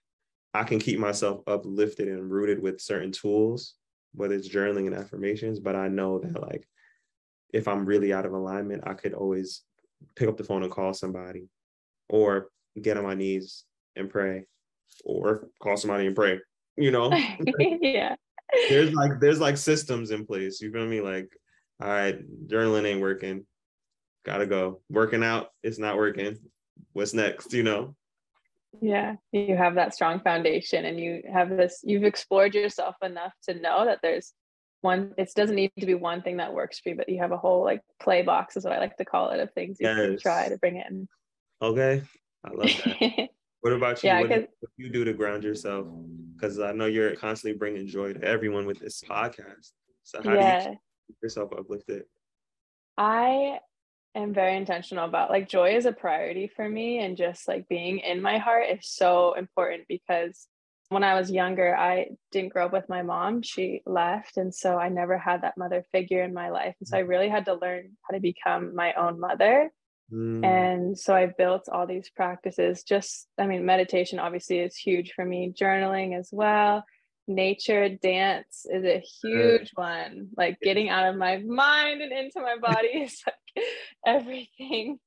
i 0.53 0.63
can 0.63 0.79
keep 0.79 0.99
myself 0.99 1.41
uplifted 1.47 2.07
and 2.07 2.29
rooted 2.29 2.61
with 2.61 2.81
certain 2.81 3.11
tools 3.11 3.75
whether 4.13 4.35
it's 4.35 4.49
journaling 4.49 4.87
and 4.87 4.95
affirmations 4.95 5.59
but 5.59 5.75
i 5.75 5.87
know 5.87 6.19
that 6.19 6.41
like 6.41 6.67
if 7.53 7.67
i'm 7.67 7.85
really 7.85 8.13
out 8.13 8.25
of 8.25 8.33
alignment 8.33 8.83
i 8.85 8.93
could 8.93 9.13
always 9.13 9.61
pick 10.15 10.29
up 10.29 10.37
the 10.37 10.43
phone 10.43 10.63
and 10.63 10.71
call 10.71 10.93
somebody 10.93 11.47
or 12.09 12.49
get 12.81 12.97
on 12.97 13.03
my 13.03 13.13
knees 13.13 13.63
and 13.95 14.09
pray 14.09 14.45
or 15.03 15.47
call 15.61 15.77
somebody 15.77 16.07
and 16.07 16.15
pray, 16.15 16.39
you 16.77 16.91
know? 16.91 17.11
yeah. 17.81 18.15
there's 18.69 18.93
like 18.93 19.19
there's 19.19 19.39
like 19.39 19.57
systems 19.57 20.11
in 20.11 20.25
place. 20.25 20.61
You 20.61 20.71
feel 20.71 20.85
me? 20.85 21.01
Like, 21.01 21.29
all 21.81 21.89
right, 21.89 22.19
journaling 22.47 22.85
ain't 22.85 23.01
working. 23.01 23.45
Gotta 24.25 24.45
go. 24.45 24.81
Working 24.89 25.23
out, 25.23 25.49
it's 25.63 25.79
not 25.79 25.97
working. 25.97 26.37
What's 26.93 27.13
next? 27.13 27.53
You 27.53 27.63
know? 27.63 27.95
Yeah, 28.81 29.15
you 29.31 29.55
have 29.55 29.75
that 29.75 29.93
strong 29.93 30.19
foundation 30.19 30.85
and 30.85 30.99
you 30.99 31.23
have 31.31 31.49
this, 31.49 31.81
you've 31.83 32.03
explored 32.03 32.55
yourself 32.55 32.95
enough 33.01 33.33
to 33.43 33.53
know 33.53 33.85
that 33.85 33.99
there's 34.01 34.33
one, 34.81 35.13
it 35.17 35.31
doesn't 35.35 35.55
need 35.55 35.71
to 35.79 35.85
be 35.85 35.93
one 35.93 36.21
thing 36.21 36.37
that 36.37 36.53
works 36.53 36.79
for 36.79 36.89
you, 36.89 36.95
but 36.95 37.09
you 37.09 37.19
have 37.19 37.31
a 37.31 37.37
whole 37.37 37.63
like 37.63 37.81
play 38.01 38.21
box, 38.21 38.57
is 38.57 38.65
what 38.65 38.73
I 38.73 38.79
like 38.79 38.97
to 38.97 39.05
call 39.05 39.31
it, 39.31 39.39
of 39.39 39.51
things 39.53 39.77
you 39.79 39.87
yes. 39.87 39.97
can 39.97 40.19
try 40.19 40.49
to 40.49 40.57
bring 40.57 40.77
in. 40.77 41.07
Okay. 41.61 42.03
I 42.43 42.49
love 42.49 42.69
that. 42.99 43.29
what 43.61 43.73
about 43.73 44.03
you? 44.03 44.09
Yeah, 44.09 44.21
what, 44.21 44.29
do 44.29 44.67
you 44.77 44.89
do 44.89 45.03
to 45.05 45.13
ground 45.13 45.43
yourself? 45.43 45.87
Because 46.35 46.59
I 46.59 46.71
know 46.73 46.85
you're 46.85 47.15
constantly 47.15 47.57
bringing 47.57 47.87
joy 47.87 48.13
to 48.13 48.23
everyone 48.23 48.65
with 48.65 48.79
this 48.79 49.01
podcast. 49.01 49.71
So 50.03 50.21
how 50.23 50.33
yeah. 50.33 50.63
do 50.63 50.69
you 50.71 50.77
keep 51.07 51.17
yourself 51.23 51.51
uplifted? 51.57 52.03
I 52.97 53.59
am 54.15 54.33
very 54.33 54.55
intentional 54.55 55.05
about 55.05 55.29
like 55.29 55.49
joy 55.49 55.75
is 55.75 55.85
a 55.85 55.91
priority 55.91 56.47
for 56.47 56.67
me 56.67 56.99
and 56.99 57.17
just 57.17 57.47
like 57.47 57.67
being 57.67 57.99
in 57.99 58.21
my 58.21 58.37
heart 58.37 58.65
is 58.69 58.87
so 58.87 59.33
important 59.33 59.83
because 59.87 60.47
when 60.89 61.03
I 61.03 61.15
was 61.15 61.31
younger, 61.31 61.75
I 61.75 62.09
didn't 62.31 62.53
grow 62.53 62.67
up 62.67 62.73
with 62.73 62.87
my 62.89 63.01
mom. 63.01 63.41
She 63.41 63.81
left. 63.85 64.37
And 64.37 64.53
so 64.53 64.77
I 64.77 64.89
never 64.89 65.17
had 65.17 65.41
that 65.41 65.57
mother 65.57 65.83
figure 65.91 66.23
in 66.23 66.33
my 66.33 66.49
life. 66.49 66.75
And 66.79 66.87
so 66.87 66.97
I 66.97 67.03
mm. 67.03 67.07
really 67.07 67.29
had 67.29 67.45
to 67.45 67.55
learn 67.55 67.97
how 68.03 68.13
to 68.13 68.21
become 68.21 68.75
my 68.75 68.93
own 68.93 69.19
mother. 69.19 69.71
Mm. 70.11 70.45
And 70.45 70.97
so 70.97 71.15
I 71.15 71.27
built 71.37 71.67
all 71.71 71.87
these 71.87 72.09
practices. 72.09 72.83
Just, 72.83 73.27
I 73.37 73.47
mean, 73.47 73.65
meditation 73.65 74.19
obviously 74.19 74.59
is 74.59 74.75
huge 74.75 75.13
for 75.15 75.25
me, 75.25 75.53
journaling 75.57 76.17
as 76.17 76.29
well 76.31 76.83
nature 77.27 77.89
dance 77.89 78.65
is 78.69 78.83
a 78.83 79.03
huge 79.21 79.71
one 79.75 80.29
like 80.37 80.59
getting 80.61 80.89
out 80.89 81.07
of 81.07 81.15
my 81.15 81.37
mind 81.37 82.01
and 82.01 82.11
into 82.11 82.39
my 82.39 82.55
body 82.61 82.87
is 83.03 83.21
like 83.25 83.65
everything 84.05 84.99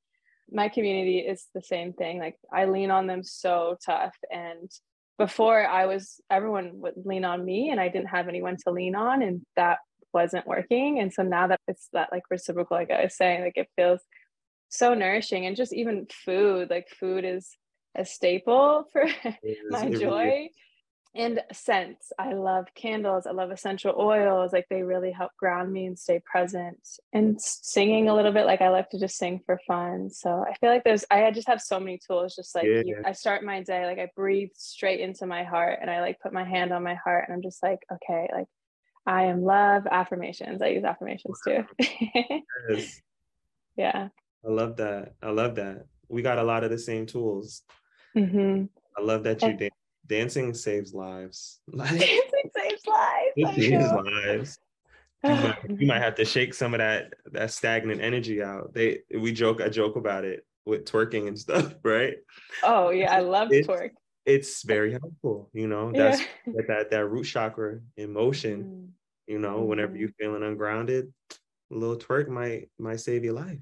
my 0.51 0.69
community 0.69 1.19
is 1.19 1.47
the 1.55 1.63
same 1.63 1.93
thing 1.93 2.19
like 2.19 2.37
i 2.53 2.65
lean 2.65 2.91
on 2.91 3.07
them 3.07 3.23
so 3.23 3.77
tough 3.85 4.17
and 4.33 4.71
before 5.17 5.67
i 5.67 5.87
was 5.87 6.21
everyone 6.31 6.73
would 6.75 6.95
lean 7.05 7.25
on 7.25 7.45
me 7.45 7.71
and 7.71 7.81
i 7.81 7.89
didn't 7.89 8.09
have 8.09 8.29
anyone 8.29 8.57
to 8.57 8.73
lean 8.73 8.97
on 8.97 9.23
and 9.23 9.43
that 9.55 9.79
wasn't 10.13 10.47
working 10.47 10.99
and 10.99 11.13
so 11.13 11.23
now 11.23 11.47
that 11.47 11.61
it's 11.69 11.89
that 11.93 12.09
like 12.11 12.23
reciprocal 12.31 12.77
like 12.77 12.91
i 12.91 13.05
was 13.05 13.17
saying 13.17 13.43
like 13.43 13.57
it 13.57 13.69
feels 13.77 14.01
so 14.69 14.95
nourishing 14.95 15.47
and 15.47 15.57
just 15.57 15.73
even 15.73 16.07
food 16.25 16.71
like 16.71 16.89
food 16.89 17.25
is 17.25 17.57
a 17.97 18.05
staple 18.05 18.85
for 18.93 19.05
my 19.71 19.91
joy. 19.91 20.49
and 21.15 21.41
scents 21.53 22.13
i 22.19 22.35
love 22.35 22.67
candles 22.75 23.27
i 23.27 23.31
love 23.31 23.51
essential 23.51 23.95
oils 23.99 24.53
like 24.53 24.67
they 24.69 24.83
really 24.83 25.11
help 25.11 25.31
ground 25.39 25.73
me 25.73 25.87
and 25.87 25.99
stay 25.99 26.21
present. 26.31 26.79
And 27.15 27.41
singing 27.41 28.09
a 28.09 28.15
little 28.15 28.33
bit 28.33 28.45
like 28.45 28.61
i 28.61 28.69
like 28.69 28.91
to 28.91 29.01
just 29.01 29.17
sing 29.17 29.41
for 29.45 29.59
fun. 29.67 30.11
So 30.11 30.45
i 30.47 30.55
feel 30.55 30.71
like 30.71 30.85
there's 30.85 31.05
i 31.11 31.31
just 31.31 31.49
have 31.49 31.63
so 31.63 31.81
many 31.81 31.99
tools 31.99 32.37
just 32.37 32.55
like 32.55 32.67
yeah. 32.67 32.83
you, 32.85 33.03
i 33.05 33.13
start 33.13 33.43
my 33.43 33.63
day 33.63 33.87
like 33.87 33.99
i 33.99 34.09
breathe 34.15 34.51
straight 34.55 35.01
into 35.01 35.27
my 35.27 35.45
heart 35.45 35.79
and 35.81 35.91
i 35.91 36.01
like 36.01 36.21
put 36.21 36.33
my 36.33 36.45
hand 36.45 36.73
on 36.73 36.83
my 36.83 36.95
heart 36.95 37.25
and 37.27 37.35
i'm 37.35 37.43
just 37.43 37.63
like 37.63 37.81
okay 37.91 38.29
like 38.33 38.47
i 39.07 39.25
am 39.25 39.43
love 39.43 39.87
affirmations 39.91 40.61
i 40.61 40.69
use 40.69 40.85
affirmations 40.85 41.41
too. 41.45 41.65
Yes. 42.71 43.01
yeah 43.77 44.09
i 44.47 44.51
love 44.51 44.77
that 44.77 45.15
i 45.23 45.31
love 45.31 45.55
that 45.57 45.85
we 46.09 46.23
got 46.23 46.39
a 46.39 46.43
lot 46.43 46.65
of 46.65 46.71
the 46.71 46.79
same 46.79 47.07
tools 47.07 47.63
mm-hmm. 48.17 48.65
i 48.97 49.03
love 49.03 49.23
that 49.23 49.43
you 49.43 49.53
did 49.55 49.73
dancing 50.09 50.55
saves 50.55 50.93
lives. 50.93 51.61
dancing 51.77 52.51
saves 52.57 52.87
lives. 52.87 53.33
It 53.37 53.55
saves 53.55 53.93
lives. 53.93 54.59
You 55.25 55.31
might, 55.31 55.81
you 55.81 55.87
might, 55.87 56.03
have 56.03 56.15
to 56.17 56.25
shake 56.25 56.55
some 56.55 56.75
of 56.75 56.79
that 56.79 57.15
that 57.33 57.51
stagnant 57.51 58.01
energy 58.01 58.43
out. 58.43 58.73
They 58.73 59.01
we 59.17 59.33
joke 59.33 59.61
I 59.61 59.69
joke 59.69 59.97
about 59.97 60.25
it 60.25 60.47
with 60.65 60.85
twerking 60.85 61.29
and 61.29 61.39
stuff, 61.47 61.75
right? 61.83 62.17
Oh 62.63 62.91
yeah, 62.91 63.15
I 63.15 63.21
love 63.21 63.49
it's, 63.53 63.67
twerk. 63.67 63.91
It's 64.27 64.63
very 64.63 64.93
helpful, 64.93 65.51
you 65.53 65.67
know. 65.67 65.93
That's 65.93 66.21
yeah. 66.47 66.63
that 66.69 66.91
that 66.91 67.07
root 67.07 67.25
chakra 67.25 67.81
in 67.97 68.13
motion. 68.13 68.63
Mm. 68.65 68.89
You 69.27 69.39
know, 69.39 69.63
whenever 69.63 69.93
mm-hmm. 69.93 70.01
you're 70.01 70.13
feeling 70.19 70.43
ungrounded, 70.43 71.13
a 71.71 71.75
little 71.75 71.97
twerk 71.97 72.29
might 72.29 72.71
might 72.79 73.01
save 73.01 73.25
your 73.25 73.35
life. 73.35 73.59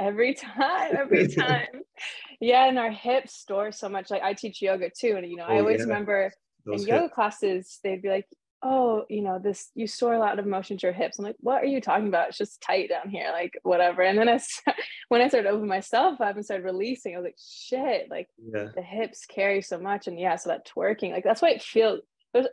Every 0.00 0.34
time, 0.56 0.96
every 0.96 1.28
time 1.42 1.82
yeah 2.40 2.66
and 2.66 2.78
our 2.78 2.90
hips 2.90 3.34
store 3.34 3.70
so 3.70 3.88
much 3.88 4.10
like 4.10 4.22
i 4.22 4.32
teach 4.32 4.62
yoga 4.62 4.90
too 4.90 5.14
and 5.16 5.30
you 5.30 5.36
know 5.36 5.46
oh, 5.48 5.52
i 5.52 5.58
always 5.58 5.80
yeah. 5.80 5.84
remember 5.84 6.32
Those 6.64 6.82
in 6.82 6.88
yoga 6.88 7.08
classes 7.10 7.78
they'd 7.84 8.02
be 8.02 8.08
like 8.08 8.26
oh 8.62 9.04
you 9.08 9.22
know 9.22 9.38
this 9.38 9.70
you 9.74 9.86
store 9.86 10.14
a 10.14 10.18
lot 10.18 10.38
of 10.38 10.46
motion 10.46 10.76
to 10.76 10.86
your 10.86 10.92
hips 10.92 11.18
i'm 11.18 11.24
like 11.24 11.36
what 11.40 11.62
are 11.62 11.66
you 11.66 11.80
talking 11.80 12.08
about 12.08 12.28
it's 12.28 12.38
just 12.38 12.60
tight 12.60 12.88
down 12.88 13.08
here 13.08 13.30
like 13.32 13.58
whatever 13.62 14.02
and 14.02 14.18
then 14.18 14.28
I, 14.28 14.40
when 15.08 15.22
i 15.22 15.28
started 15.28 15.48
opening 15.48 15.68
myself 15.68 16.20
up 16.20 16.36
and 16.36 16.44
started 16.44 16.64
releasing 16.64 17.14
i 17.14 17.18
was 17.18 17.24
like 17.24 17.38
shit 17.38 18.08
like 18.10 18.28
yeah. 18.38 18.68
the 18.74 18.82
hips 18.82 19.24
carry 19.26 19.62
so 19.62 19.78
much 19.78 20.08
and 20.08 20.18
yeah 20.18 20.36
so 20.36 20.50
that 20.50 20.66
twerking 20.66 21.12
like 21.12 21.24
that's 21.24 21.40
why 21.40 21.50
it 21.50 21.62
feels 21.62 22.00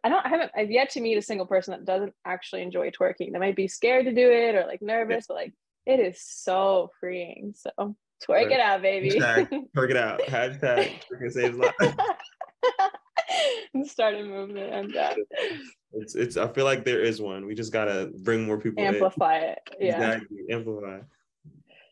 I 0.03 0.09
don't 0.09 0.25
I 0.25 0.29
haven't 0.29 0.51
I've 0.57 0.71
yet 0.71 0.89
to 0.91 1.01
meet 1.01 1.19
a 1.19 1.21
single 1.21 1.45
person 1.45 1.71
that 1.71 1.85
doesn't 1.85 2.15
actually 2.25 2.63
enjoy 2.63 2.89
twerking. 2.89 3.31
They 3.31 3.37
might 3.37 3.55
be 3.55 3.67
scared 3.67 4.05
to 4.05 4.11
do 4.11 4.27
it 4.27 4.55
or 4.55 4.65
like 4.65 4.81
nervous, 4.81 5.25
yeah. 5.25 5.25
but 5.27 5.33
like 5.35 5.53
it 5.87 5.99
is 5.99 6.21
so 6.21 6.91
freeing. 6.99 7.55
So 7.55 7.95
Twerk 8.25 8.51
it 8.51 8.59
out, 8.59 8.81
baby. 8.81 9.11
Hashtag, 9.11 9.49
twerk 9.77 9.91
it 9.91 9.97
out. 9.97 10.19
Hashtag 10.21 11.01
twerking 11.11 11.31
saves 11.31 11.57
lives. 11.57 11.75
Start 13.91 14.15
a 14.15 14.23
movement. 14.23 14.73
I'm 14.73 14.89
done. 14.89 15.17
It's 15.93 16.15
it's 16.15 16.35
I 16.35 16.47
feel 16.47 16.65
like 16.65 16.83
there 16.83 17.01
is 17.01 17.21
one. 17.21 17.45
We 17.45 17.53
just 17.53 17.71
gotta 17.71 18.11
bring 18.23 18.45
more 18.45 18.57
people. 18.57 18.83
Amplify 18.83 19.37
in. 19.37 19.43
it. 19.43 19.59
Yeah. 19.79 19.95
Exactly. 19.95 20.37
Amplify. 20.49 20.99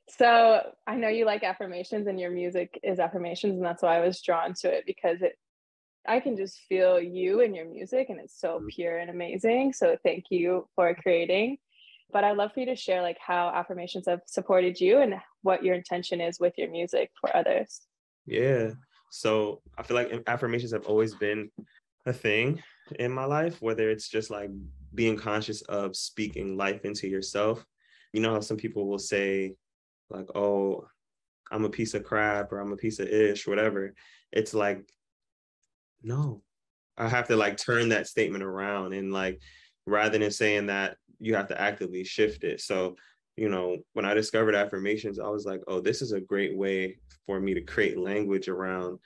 So 0.08 0.62
I 0.88 0.96
know 0.96 1.10
you 1.10 1.26
like 1.26 1.44
affirmations 1.44 2.08
and 2.08 2.20
your 2.20 2.32
music 2.32 2.80
is 2.84 3.00
affirmations, 3.00 3.56
and 3.56 3.66
that's 3.66 3.84
why 3.84 3.98
I 3.98 4.06
was 4.06 4.22
drawn 4.22 4.54
to 4.62 4.70
it 4.70 4.86
because 4.88 5.22
it 5.22 5.38
I 6.08 6.20
can 6.20 6.38
just 6.38 6.60
feel 6.68 7.00
you 7.00 7.42
and 7.42 7.56
your 7.56 7.66
music 7.66 8.10
and 8.10 8.20
it's 8.20 8.40
so 8.40 8.58
mm-hmm. 8.58 8.68
pure 8.68 8.98
and 8.98 9.12
amazing. 9.12 9.74
So 9.74 9.96
thank 10.04 10.26
you 10.30 10.68
for 10.76 10.96
creating 10.96 11.58
but 12.12 12.24
I'd 12.24 12.38
love 12.38 12.52
for 12.54 12.62
you 12.62 12.66
to 12.68 12.76
share 12.76 13.02
like 13.02 13.18
how 13.20 13.50
affirmations 13.50 14.06
have 14.08 14.22
supported 14.26 14.80
you 14.80 15.00
and 15.00 15.16
what 15.42 15.64
your 15.64 15.76
intention 15.76 16.22
is 16.22 16.40
with 16.40 16.54
your 16.58 16.70
music 16.70 17.12
for 17.20 17.36
others. 17.36 17.82
Yeah. 18.26 18.72
So 19.12 19.62
I 19.78 19.84
feel 19.84 19.96
like 19.96 20.24
affirmations 20.28 20.72
have 20.74 20.86
always 20.86 21.16
been 21.16 21.50
a 22.06 22.14
thing 22.14 22.62
in 23.00 23.12
my 23.12 23.26
life, 23.26 23.62
whether 23.62 23.90
it's 23.90 24.10
just 24.10 24.30
like 24.30 24.50
being 24.94 25.18
conscious 25.18 25.62
of 25.64 25.96
speaking 25.96 26.58
life 26.58 26.86
into 26.86 27.08
yourself. 27.08 27.66
You 28.14 28.22
know 28.22 28.34
how 28.34 28.40
some 28.40 28.58
people 28.58 28.88
will 28.88 29.00
say, 29.00 29.56
like, 30.10 30.28
oh, 30.36 30.88
I'm 31.52 31.66
a 31.66 31.70
piece 31.70 31.94
of 31.94 32.04
crap 32.04 32.52
or 32.52 32.60
I'm 32.60 32.72
a 32.72 32.78
piece 32.78 33.00
of 33.00 33.08
ish, 33.08 33.48
whatever. 33.48 33.94
It's 34.32 34.54
like, 34.54 34.88
no, 36.02 36.42
I 36.98 37.08
have 37.08 37.28
to 37.28 37.36
like 37.36 37.58
turn 37.58 37.90
that 37.90 38.08
statement 38.08 38.44
around 38.44 38.94
and 38.94 39.12
like 39.12 39.40
rather 39.86 40.18
than 40.18 40.32
saying 40.32 40.68
that 40.68 40.98
you 41.26 41.34
have 41.34 41.48
to 41.48 41.60
actively 41.60 42.04
shift 42.04 42.44
it. 42.44 42.62
So, 42.62 42.96
you 43.36 43.50
know, 43.50 43.78
when 43.94 44.06
I 44.06 44.14
discovered 44.14 44.54
affirmations, 44.54 45.20
I 45.20 45.28
was 45.28 45.46
like, 45.46 45.62
oh, 45.68 45.80
this 45.82 46.04
is 46.04 46.12
a 46.12 46.22
great 46.22 46.56
way 46.56 47.00
for 47.26 47.40
me 47.40 47.56
to 47.56 47.62
create 47.62 47.98
language 47.98 48.48
around 48.48 49.00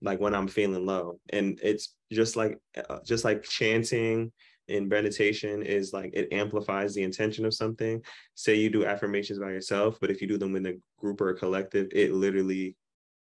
like 0.00 0.20
when 0.20 0.34
I'm 0.34 0.48
feeling 0.48 0.86
low. 0.86 1.20
And 1.30 1.60
it's 1.62 1.94
just 2.10 2.34
like 2.34 2.58
uh, 2.88 3.00
just 3.04 3.24
like 3.26 3.42
chanting 3.42 4.32
in 4.68 4.88
meditation 4.88 5.62
is 5.62 5.92
like 5.92 6.12
it 6.14 6.32
amplifies 6.32 6.94
the 6.94 7.02
intention 7.02 7.44
of 7.44 7.52
something. 7.52 8.02
Say 8.34 8.54
you 8.54 8.70
do 8.70 8.86
affirmations 8.86 9.38
by 9.38 9.50
yourself, 9.50 9.98
but 10.00 10.10
if 10.10 10.22
you 10.22 10.28
do 10.28 10.38
them 10.38 10.56
in 10.56 10.66
a 10.66 10.74
group 10.98 11.20
or 11.20 11.28
a 11.28 11.36
collective, 11.36 11.88
it 11.92 12.12
literally 12.12 12.76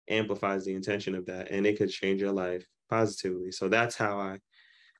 amplifies 0.07 0.65
the 0.65 0.75
intention 0.75 1.15
of 1.15 1.25
that 1.25 1.49
and 1.49 1.65
it 1.65 1.77
could 1.79 1.89
change 1.89 2.21
your 2.21 2.31
life 2.31 2.65
positively. 2.89 3.51
So 3.51 3.69
that's 3.69 3.95
how 3.95 4.19
I 4.19 4.37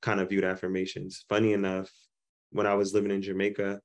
kind 0.02 0.20
of 0.20 0.30
viewed 0.30 0.44
affirmations. 0.44 1.26
Funny 1.30 1.54
enough, 1.54 1.92
when 2.52 2.68
I 2.68 2.74
was 2.76 2.94
living 2.94 3.12
in 3.12 3.22
Jamaica, 3.22 3.80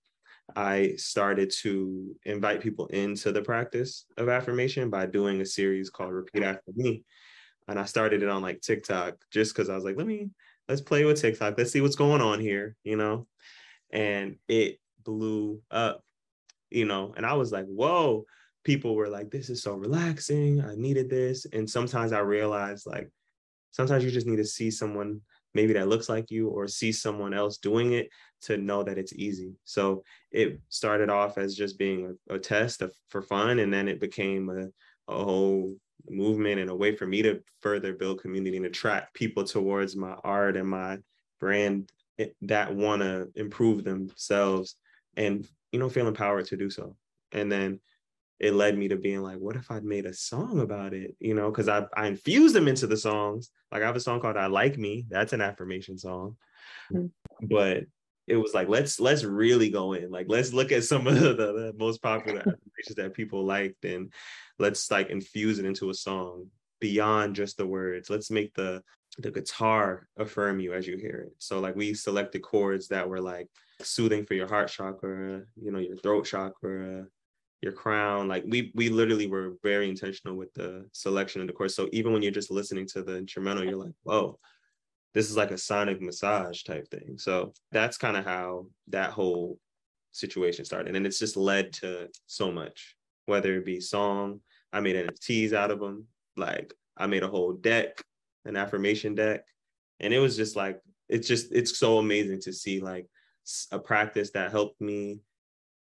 I 0.55 0.95
started 0.97 1.51
to 1.63 2.15
invite 2.25 2.61
people 2.61 2.87
into 2.89 3.33
the 3.33 3.43
practice 3.43 4.07
of 4.19 4.29
affirmation 4.29 4.91
by 4.91 5.07
doing 5.07 5.41
a 5.41 5.47
series 5.47 5.91
called 5.91 6.13
Repeat 6.13 6.43
After 6.43 6.73
Me. 6.75 7.03
And 7.67 7.79
I 7.79 7.87
started 7.87 8.23
it 8.23 8.29
on 8.29 8.43
like 8.43 8.61
TikTok 8.61 9.15
just 9.31 9.55
because 9.55 9.71
I 9.71 9.75
was 9.75 9.85
like, 9.85 9.97
let 9.97 10.07
me, 10.07 10.29
let's 10.69 10.83
play 10.83 11.05
with 11.05 11.21
TikTok. 11.21 11.55
Let's 11.57 11.73
see 11.73 11.81
what's 11.81 11.97
going 11.97 12.21
on 12.21 12.41
here, 12.41 12.77
you 12.85 12.97
know? 12.97 13.27
And 13.91 14.37
it 14.49 14.79
blew 15.03 15.63
up, 15.71 16.03
you 16.71 16.85
know? 16.85 17.15
And 17.17 17.25
I 17.25 17.35
was 17.35 17.53
like, 17.53 17.67
whoa. 17.67 18.27
People 18.65 18.95
were 18.95 19.09
like, 19.09 19.31
this 19.31 19.51
is 19.51 19.63
so 19.63 19.75
relaxing. 19.75 20.63
I 20.63 20.75
needed 20.75 21.11
this. 21.11 21.47
And 21.53 21.69
sometimes 21.69 22.13
I 22.13 22.21
realized 22.21 22.87
like, 22.87 23.11
sometimes 23.73 24.05
you 24.05 24.11
just 24.11 24.27
need 24.27 24.37
to 24.37 24.45
see 24.45 24.71
someone 24.71 25.21
maybe 25.55 25.75
that 25.75 25.89
looks 25.89 26.09
like 26.09 26.31
you 26.31 26.49
or 26.49 26.67
see 26.67 26.91
someone 26.91 27.35
else 27.35 27.59
doing 27.59 27.93
it 27.93 28.09
to 28.45 28.57
know 28.57 28.83
that 28.83 28.99
it's 28.99 29.13
easy. 29.15 29.55
So 29.65 30.03
it 30.31 30.61
started 30.69 31.11
off 31.11 31.39
as 31.39 31.55
just 31.55 31.79
being 31.79 32.17
a, 32.31 32.35
a 32.35 32.39
test 32.39 32.83
of, 32.83 32.93
for 33.09 33.23
fun, 33.23 33.59
and 33.59 33.73
then 33.73 33.89
it 33.89 34.01
became 34.01 34.49
a, 34.51 35.13
a 35.13 35.25
whole 35.25 35.75
movement 36.09 36.61
and 36.61 36.71
a 36.71 36.75
way 36.75 36.95
for 36.95 37.07
me 37.07 37.23
to 37.23 37.41
further 37.61 37.93
build 37.93 38.21
community 38.21 38.57
and 38.57 38.67
attract 38.67 39.15
people 39.15 39.45
towards 39.45 39.97
my 39.97 40.15
art 40.25 40.57
and 40.57 40.69
my 40.69 40.99
brand 41.41 41.91
eh, 42.19 42.27
that 42.43 42.75
want 42.75 43.03
to 43.03 43.29
improve 43.35 43.85
themselves 43.85 44.77
and 45.17 45.47
you 45.73 45.79
know 45.79 45.89
feel 45.89 46.09
empowered 46.09 46.47
to 46.47 46.57
do 46.57 46.71
so. 46.71 46.97
And 47.33 47.51
then 47.51 47.81
it 48.41 48.55
led 48.55 48.77
me 48.77 48.89
to 48.89 48.97
being 48.97 49.23
like 49.23 49.39
what 49.39 49.55
if 49.55 49.71
i'd 49.71 49.85
made 49.85 50.07
a 50.07 50.13
song 50.13 50.61
about 50.61 50.93
it? 50.93 51.15
You 51.21 51.35
know 51.35 51.51
because 51.51 51.69
I, 51.69 51.87
I 51.97 52.07
infused 52.07 52.55
them 52.55 52.69
into 52.69 52.87
the 52.87 52.97
songs. 52.97 53.51
Like 53.73 53.83
i 53.83 53.87
have 53.87 53.97
a 53.97 54.01
song 54.01 54.21
called 54.21 54.37
i 54.37 54.47
like 54.47 54.79
me. 54.79 55.07
That's 55.09 55.33
an 55.33 55.41
affirmation 55.41 55.99
song. 55.99 56.37
Mm-hmm. 56.93 57.47
but 57.47 57.85
it 58.27 58.37
was 58.37 58.55
like 58.55 58.69
let's 58.69 58.99
let's 59.01 59.23
really 59.23 59.69
go 59.69 59.93
in 59.93 60.11
like 60.11 60.27
let's 60.29 60.53
look 60.53 60.73
at 60.73 60.85
some 60.85 61.07
of 61.07 61.15
the, 61.21 61.35
the 61.35 61.75
most 61.79 62.03
popular 62.03 62.39
affirmations 62.41 62.97
that 62.97 63.15
people 63.15 63.45
liked 63.45 63.85
and 63.85 64.13
let's 64.59 64.91
like 64.91 65.11
infuse 65.11 65.59
it 65.59 65.65
into 65.65 65.91
a 65.91 65.95
song 65.95 66.47
beyond 66.81 67.35
just 67.35 67.57
the 67.57 67.67
words. 67.67 68.11
Let's 68.11 68.31
make 68.31 68.55
the 68.55 68.83
the 69.19 69.31
guitar 69.31 70.09
affirm 70.19 70.59
you 70.61 70.75
as 70.75 70.87
you 70.87 70.97
hear 70.97 71.29
it. 71.29 71.33
So 71.39 71.61
like 71.61 71.77
we 71.77 71.95
selected 71.95 72.43
chords 72.43 72.89
that 72.89 73.09
were 73.09 73.21
like 73.21 73.49
soothing 73.81 74.27
for 74.27 74.35
your 74.35 74.49
heart 74.49 74.69
chakra 74.69 75.43
you 75.61 75.71
know 75.73 75.79
your 75.79 75.97
throat 75.97 76.27
chakra 76.27 77.07
your 77.63 77.73
crown. 77.73 78.29
Like 78.29 78.45
we 78.47 78.71
we 78.75 78.89
literally 78.89 79.27
were 79.27 79.55
very 79.63 79.89
intentional 79.89 80.37
with 80.37 80.53
the 80.55 80.87
selection 80.93 81.41
of 81.41 81.47
the 81.47 81.53
chords. 81.53 81.75
So 81.75 81.89
even 81.93 82.13
when 82.13 82.23
you're 82.23 82.33
just 82.33 82.51
listening 82.51 82.87
to 82.89 83.03
the 83.03 83.17
instrumental 83.17 83.65
you're 83.65 83.85
like 83.85 83.95
whoa 84.03 84.39
this 85.15 85.31
is 85.31 85.37
like 85.37 85.53
a 85.53 85.59
sonic 85.59 86.03
massage 86.03 86.63
type 86.63 86.89
thing. 86.91 87.17
So 87.19 87.53
that's 87.73 87.97
kind 87.97 88.17
of 88.17 88.25
how 88.25 88.67
that 88.89 89.11
whole 89.11 89.59
situation 90.13 90.65
started. 90.65 90.97
And 90.97 91.07
it's 91.07 91.19
just 91.19 91.37
led 91.37 91.73
to 91.75 92.09
so 92.27 92.51
much 92.51 92.97
whether 93.27 93.57
it 93.57 93.65
be 93.65 93.81
song 93.81 94.39
i 94.73 94.81
made 94.81 94.97
nfts 94.97 95.55
out 95.55 95.71
of 95.71 95.81
them 95.81 96.07
like 96.37 96.75
i 96.97 97.07
made 97.07 97.23
a 97.23 97.29
whole 97.29 97.55
deck 97.55 98.03
an 98.45 98.57
affirmation 98.57 99.15
deck. 99.15 99.43
And 100.01 100.13
it 100.13 100.19
was 100.19 100.37
just 100.37 100.57
like 100.57 100.81
it's 101.09 101.29
just 101.29 101.53
it's 101.53 101.79
so 101.79 101.99
amazing 101.99 102.41
to 102.43 102.53
see 102.53 102.81
like 102.81 103.07
a 103.73 103.79
practice 103.79 104.31
that 104.33 104.51
helped 104.51 104.81
me 104.81 105.21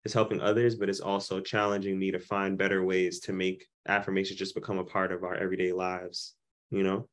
is 0.05 0.13
helping 0.13 0.41
others 0.41 0.77
but 0.77 0.89
it's 0.89 1.01
also 1.01 1.41
challenging 1.41 1.99
me 1.99 2.11
to 2.11 2.19
find 2.19 2.59
better 2.59 2.85
ways 2.85 3.21
to 3.21 3.33
make 3.33 3.67
affirmations 3.87 4.39
just 4.39 4.55
become 4.55 4.79
a 4.79 4.85
part 4.85 5.13
of 5.13 5.25
our 5.25 5.35
everyday 5.35 5.73
lives 5.73 6.35
you 6.71 6.83
know? 6.83 7.09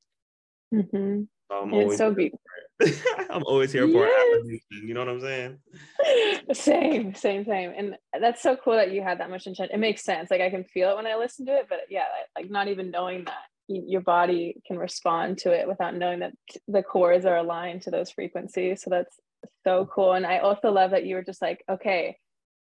Mm-hmm. 0.74 1.24
I'm 1.50 1.74
it's 1.74 1.98
so 1.98 2.14
beautiful 2.14 2.40
I'm 3.30 3.44
always 3.46 3.72
here 3.72 3.88
for 3.88 4.06
yes. 4.06 4.62
You 4.70 4.94
know 4.94 5.00
what 5.00 5.10
I'm 5.10 5.22
saying? 5.22 5.58
Same, 6.54 7.16
same, 7.16 7.44
same. 7.44 7.74
And 7.76 7.96
that's 8.22 8.42
so 8.42 8.56
cool 8.56 8.76
that 8.76 8.92
you 8.92 9.02
had 9.02 9.20
that 9.20 9.30
much 9.30 9.48
intention. 9.48 9.74
It 9.74 9.80
makes 9.80 10.04
sense. 10.04 10.30
Like 10.30 10.42
I 10.42 10.50
can 10.50 10.64
feel 10.64 10.92
it 10.92 10.96
when 10.96 11.08
I 11.08 11.16
listen 11.16 11.46
to 11.48 11.54
it, 11.54 11.66
but 11.70 11.80
yeah, 11.90 12.06
like 12.38 12.52
not 12.52 12.68
even 12.68 12.92
knowing 12.92 13.26
that 13.26 13.44
your 13.68 14.02
body 14.02 14.62
can 14.66 14.78
respond 14.78 15.40
to 15.40 15.52
it 15.52 15.68
without 15.68 15.96
knowing 15.96 16.20
that 16.20 16.34
the 16.68 16.84
chords 16.84 17.26
are 17.26 17.38
aligned 17.38 17.82
to 17.82 17.92
those 17.92 18.12
frequencies. 18.12 18.84
So 18.84 18.90
that's 18.90 19.16
so 19.66 19.90
cool. 19.94 20.14
And 20.14 20.26
I 20.26 20.40
also 20.40 20.72
love 20.72 20.92
that 20.92 21.06
you 21.06 21.16
were 21.16 21.24
just 21.24 21.42
like, 21.42 21.64
okay, 21.70 22.18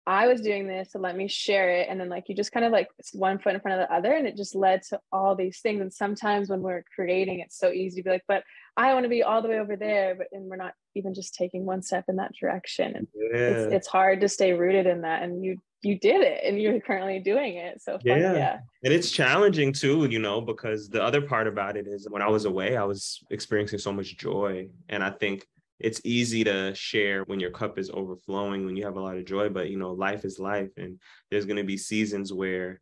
I 0.08 0.27
was 0.27 0.41
doing 0.41 0.67
this, 0.67 0.91
so 0.91 1.00
let 1.00 1.15
me 1.15 1.27
share 1.27 1.70
it. 1.70 1.88
And 1.89 2.00
then 2.00 2.10
like 2.10 2.27
you 2.27 2.36
just 2.36 2.51
kind 2.51 2.65
of 2.65 2.72
like 2.72 2.88
one 3.13 3.38
foot 3.38 3.53
in 3.53 3.62
front 3.62 3.79
of 3.79 3.88
the 3.88 3.93
other, 3.93 4.13
and 4.13 4.27
it 4.27 4.36
just 4.36 4.55
led 4.55 4.81
to 4.89 5.00
all 5.12 5.36
these 5.36 5.60
things. 5.60 5.81
And 5.81 5.93
sometimes 5.93 6.50
when 6.50 6.62
we're 6.62 6.84
creating, 6.96 7.39
it's 7.39 7.58
so 7.58 7.72
easy 7.72 8.01
to 8.01 8.05
be 8.05 8.10
like, 8.10 8.25
but 8.27 8.43
I 8.75 8.93
want 8.93 9.03
to 9.03 9.10
be 9.10 9.22
all 9.22 9.41
the 9.41 9.50
way 9.50 9.60
over 9.60 9.75
there, 9.75 10.15
but 10.15 10.27
and 10.31 10.50
we're 10.50 10.55
not 10.55 10.74
even 10.96 11.13
just 11.13 11.36
taking 11.36 11.65
one 11.65 11.81
step 11.81 12.05
in 12.08 12.15
that 12.15 12.34
direction. 12.39 12.96
And 12.96 13.08
yeah. 13.13 13.38
it's, 13.38 13.74
it's 13.74 13.88
hard 13.88 14.22
to 14.22 14.29
stay 14.29 14.53
rooted 14.53 14.88
in 14.88 15.01
that. 15.01 15.24
And 15.24 15.43
you 15.43 15.58
you 15.84 15.98
did 15.98 16.22
it 16.22 16.41
and 16.46 16.62
you're 16.62 16.79
currently 16.79 17.20
doing 17.20 17.55
it. 17.55 17.81
So 17.81 17.93
fun, 17.93 18.01
yeah. 18.05 18.33
yeah. 18.33 18.59
And 18.83 18.94
it's 18.94 19.11
challenging 19.11 19.74
too, 19.74 20.05
you 20.05 20.20
know, 20.20 20.40
because 20.40 20.90
the 20.90 21.01
other 21.01 21.22
part 21.22 21.48
about 21.48 21.75
it 21.75 21.87
is 21.87 22.07
when 22.09 22.22
I 22.22 22.29
was 22.29 22.46
away, 22.46 22.77
I 22.77 22.83
was 22.83 23.20
experiencing 23.31 23.79
so 23.79 23.92
much 23.92 24.18
joy. 24.18 24.70
And 24.90 25.03
I 25.03 25.09
think 25.09 25.48
it's 25.83 26.01
easy 26.03 26.44
to 26.44 26.74
share 26.75 27.24
when 27.24 27.39
your 27.39 27.51
cup 27.51 27.77
is 27.77 27.89
overflowing, 27.94 28.65
when 28.65 28.75
you 28.75 28.85
have 28.85 28.98
a 28.98 29.01
lot 29.01 29.17
of 29.17 29.25
joy, 29.25 29.50
but 29.50 29.70
you 29.70 29.77
know, 29.77 29.91
life 29.91 30.25
is 30.25 30.39
life. 30.39 30.72
And 30.77 31.00
there's 31.29 31.46
going 31.46 31.57
to 31.57 31.63
be 31.63 31.77
seasons 31.77 32.31
where 32.31 32.81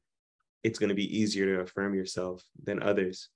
it's 0.63 0.79
going 0.79 0.89
to 0.89 0.95
be 0.95 1.19
easier 1.19 1.55
to 1.55 1.61
affirm 1.61 1.95
yourself 1.95 2.43
than 2.63 2.83
others. 2.83 3.29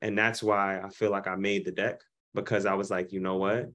And 0.00 0.16
that's 0.16 0.42
why 0.42 0.80
I 0.80 0.88
feel 0.90 1.10
like 1.10 1.26
I 1.26 1.34
made 1.36 1.64
the 1.64 1.72
deck 1.72 2.00
because 2.34 2.66
I 2.66 2.74
was 2.74 2.90
like, 2.90 3.12
you 3.12 3.20
know 3.20 3.36
what? 3.36 3.68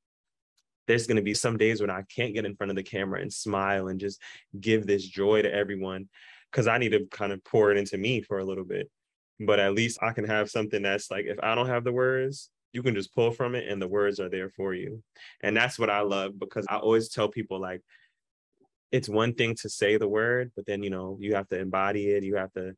There's 0.87 1.07
going 1.07 1.17
to 1.17 1.23
be 1.23 1.33
some 1.33 1.57
days 1.57 1.81
when 1.81 1.89
I 1.89 2.03
can't 2.13 2.33
get 2.33 2.45
in 2.45 2.55
front 2.55 2.71
of 2.71 2.75
the 2.75 2.83
camera 2.83 3.21
and 3.21 3.31
smile 3.31 3.87
and 3.87 3.99
just 3.99 4.21
give 4.59 4.85
this 4.85 5.05
joy 5.05 5.41
to 5.41 5.53
everyone 5.53 6.07
because 6.51 6.67
I 6.67 6.77
need 6.77 6.91
to 6.91 7.05
kind 7.11 7.31
of 7.31 7.43
pour 7.43 7.71
it 7.71 7.77
into 7.77 7.97
me 7.97 8.21
for 8.21 8.39
a 8.39 8.45
little 8.45 8.65
bit. 8.65 8.89
But 9.39 9.59
at 9.59 9.73
least 9.73 9.99
I 10.01 10.13
can 10.13 10.25
have 10.25 10.49
something 10.49 10.81
that's 10.81 11.09
like, 11.09 11.25
if 11.25 11.39
I 11.41 11.55
don't 11.55 11.67
have 11.67 11.83
the 11.83 11.91
words, 11.91 12.49
you 12.73 12.83
can 12.83 12.95
just 12.95 13.13
pull 13.13 13.31
from 13.31 13.55
it 13.55 13.67
and 13.69 13.81
the 13.81 13.87
words 13.87 14.19
are 14.19 14.29
there 14.29 14.49
for 14.49 14.73
you. 14.73 15.01
And 15.41 15.55
that's 15.55 15.79
what 15.79 15.89
I 15.89 16.01
love 16.01 16.39
because 16.39 16.65
I 16.67 16.77
always 16.77 17.07
tell 17.07 17.29
people, 17.29 17.59
like, 17.59 17.81
it's 18.91 19.07
one 19.07 19.33
thing 19.33 19.55
to 19.61 19.69
say 19.69 19.97
the 19.97 20.07
word, 20.07 20.51
but 20.55 20.65
then, 20.65 20.83
you 20.83 20.89
know, 20.89 21.17
you 21.19 21.35
have 21.35 21.47
to 21.49 21.59
embody 21.59 22.09
it. 22.09 22.23
You 22.23 22.35
have 22.35 22.51
to 22.53 22.75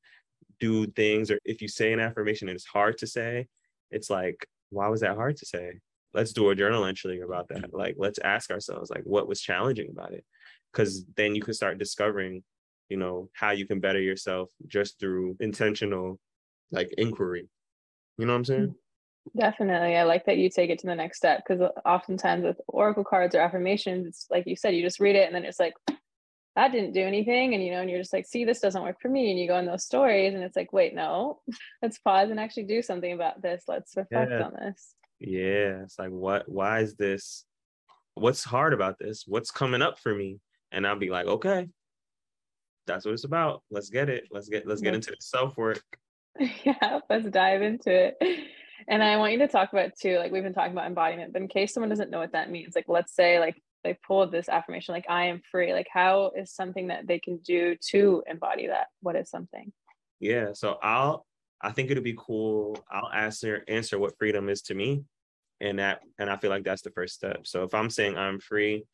do 0.59 0.85
things. 0.87 1.31
Or 1.31 1.39
if 1.43 1.61
you 1.61 1.67
say 1.67 1.93
an 1.93 1.99
affirmation 1.99 2.47
and 2.49 2.55
it's 2.55 2.65
hard 2.65 2.97
to 2.99 3.07
say, 3.07 3.47
it's 3.89 4.09
like, 4.09 4.47
why 4.69 4.87
was 4.87 5.01
that 5.01 5.15
hard 5.15 5.37
to 5.37 5.45
say? 5.45 5.79
Let's 6.13 6.33
do 6.33 6.49
a 6.49 6.55
journal 6.55 6.85
entry 6.85 7.21
about 7.21 7.49
that. 7.49 7.73
Like, 7.73 7.95
let's 7.97 8.19
ask 8.19 8.51
ourselves, 8.51 8.89
like, 8.89 9.03
what 9.03 9.27
was 9.27 9.41
challenging 9.41 9.89
about 9.89 10.13
it? 10.13 10.23
Because 10.71 11.05
then 11.15 11.35
you 11.35 11.41
can 11.41 11.53
start 11.53 11.77
discovering, 11.77 12.43
you 12.89 12.97
know, 12.97 13.29
how 13.33 13.51
you 13.51 13.65
can 13.65 13.79
better 13.79 14.01
yourself 14.01 14.49
just 14.67 14.99
through 14.99 15.35
intentional, 15.39 16.19
like, 16.71 16.93
inquiry. 16.97 17.49
You 18.17 18.25
know 18.25 18.33
what 18.33 18.39
I'm 18.39 18.45
saying? 18.45 18.75
Definitely. 19.37 19.95
I 19.95 20.03
like 20.03 20.25
that 20.25 20.37
you 20.37 20.49
take 20.49 20.69
it 20.69 20.79
to 20.79 20.87
the 20.87 20.95
next 20.95 21.17
step 21.17 21.43
because 21.45 21.69
oftentimes 21.85 22.43
with 22.43 22.61
oracle 22.67 23.03
cards 23.03 23.35
or 23.35 23.39
affirmations, 23.39 24.05
it's 24.05 24.27
like 24.29 24.45
you 24.45 24.55
said, 24.55 24.75
you 24.75 24.81
just 24.81 24.99
read 24.99 25.15
it 25.15 25.25
and 25.25 25.35
then 25.35 25.45
it's 25.45 25.59
like, 25.59 25.73
that 26.55 26.71
didn't 26.71 26.93
do 26.93 27.01
anything. 27.01 27.53
And, 27.53 27.63
you 27.63 27.71
know, 27.71 27.81
and 27.81 27.89
you're 27.89 27.99
just 27.99 28.13
like, 28.13 28.25
see, 28.25 28.45
this 28.45 28.61
doesn't 28.61 28.81
work 28.81 29.01
for 29.01 29.09
me. 29.09 29.29
And 29.29 29.39
you 29.39 29.47
go 29.47 29.57
in 29.57 29.65
those 29.65 29.83
stories 29.83 30.33
and 30.33 30.43
it's 30.43 30.55
like, 30.55 30.71
wait, 30.71 30.95
no, 30.95 31.41
let's 31.81 31.99
pause 31.99 32.29
and 32.29 32.39
actually 32.39 32.63
do 32.63 32.81
something 32.81 33.11
about 33.11 33.41
this. 33.41 33.63
Let's 33.67 33.95
reflect 33.95 34.31
yeah. 34.31 34.43
on 34.43 34.53
this. 34.53 34.93
Yeah. 35.19 35.83
It's 35.83 35.99
like, 35.99 36.11
what, 36.11 36.47
why 36.47 36.79
is 36.79 36.95
this? 36.95 37.45
What's 38.13 38.43
hard 38.43 38.73
about 38.73 38.97
this? 38.99 39.25
What's 39.27 39.51
coming 39.51 39.81
up 39.81 39.99
for 39.99 40.15
me? 40.15 40.39
And 40.71 40.87
I'll 40.87 40.97
be 40.97 41.09
like, 41.09 41.25
okay, 41.25 41.67
that's 42.87 43.05
what 43.05 43.13
it's 43.13 43.25
about. 43.25 43.61
Let's 43.69 43.89
get 43.89 44.09
it. 44.09 44.25
Let's 44.31 44.47
get, 44.47 44.65
let's 44.65 44.81
get 44.81 44.95
into 44.95 45.11
the 45.11 45.17
self 45.19 45.57
work. 45.57 45.83
Yeah. 46.65 46.99
Let's 47.09 47.29
dive 47.29 47.61
into 47.61 48.07
it. 48.07 48.17
And 48.87 49.03
I 49.03 49.17
want 49.17 49.33
you 49.33 49.39
to 49.39 49.47
talk 49.47 49.71
about 49.73 49.91
too, 49.99 50.17
like 50.17 50.31
we've 50.31 50.43
been 50.43 50.53
talking 50.53 50.71
about 50.73 50.87
embodiment, 50.87 51.33
but 51.33 51.41
in 51.41 51.47
case 51.47 51.73
someone 51.73 51.89
doesn't 51.89 52.09
know 52.09 52.19
what 52.19 52.33
that 52.33 52.51
means, 52.51 52.75
like 52.75 52.85
let's 52.87 53.15
say 53.15 53.39
like 53.39 53.61
they 53.85 53.97
pulled 54.05 54.31
this 54.31 54.49
affirmation 54.49 54.95
like 54.95 55.05
i 55.07 55.25
am 55.25 55.39
free 55.49 55.71
like 55.71 55.87
how 55.93 56.31
is 56.35 56.51
something 56.51 56.87
that 56.87 57.05
they 57.07 57.19
can 57.19 57.37
do 57.37 57.75
to 57.89 58.23
embody 58.27 58.67
that? 58.67 58.87
What 59.01 59.15
is 59.15 59.29
something? 59.29 59.71
Yeah 60.19 60.49
so 60.53 60.77
i'll 60.81 61.25
i 61.61 61.71
think 61.71 61.91
it'd 61.91 62.03
be 62.03 62.17
cool. 62.17 62.77
I'll 62.91 63.11
answer 63.13 63.63
answer 63.67 63.97
what 63.99 64.17
freedom 64.17 64.49
is 64.49 64.63
to 64.63 64.73
me 64.73 65.03
and 65.61 65.79
that 65.79 66.01
and 66.19 66.29
i 66.29 66.35
feel 66.35 66.49
like 66.49 66.65
that's 66.65 66.81
the 66.81 66.89
first 66.89 67.13
step. 67.13 67.47
So 67.47 67.63
if 67.63 67.73
i'm 67.73 67.89
saying 67.89 68.17
i'm 68.17 68.39
free 68.39 68.85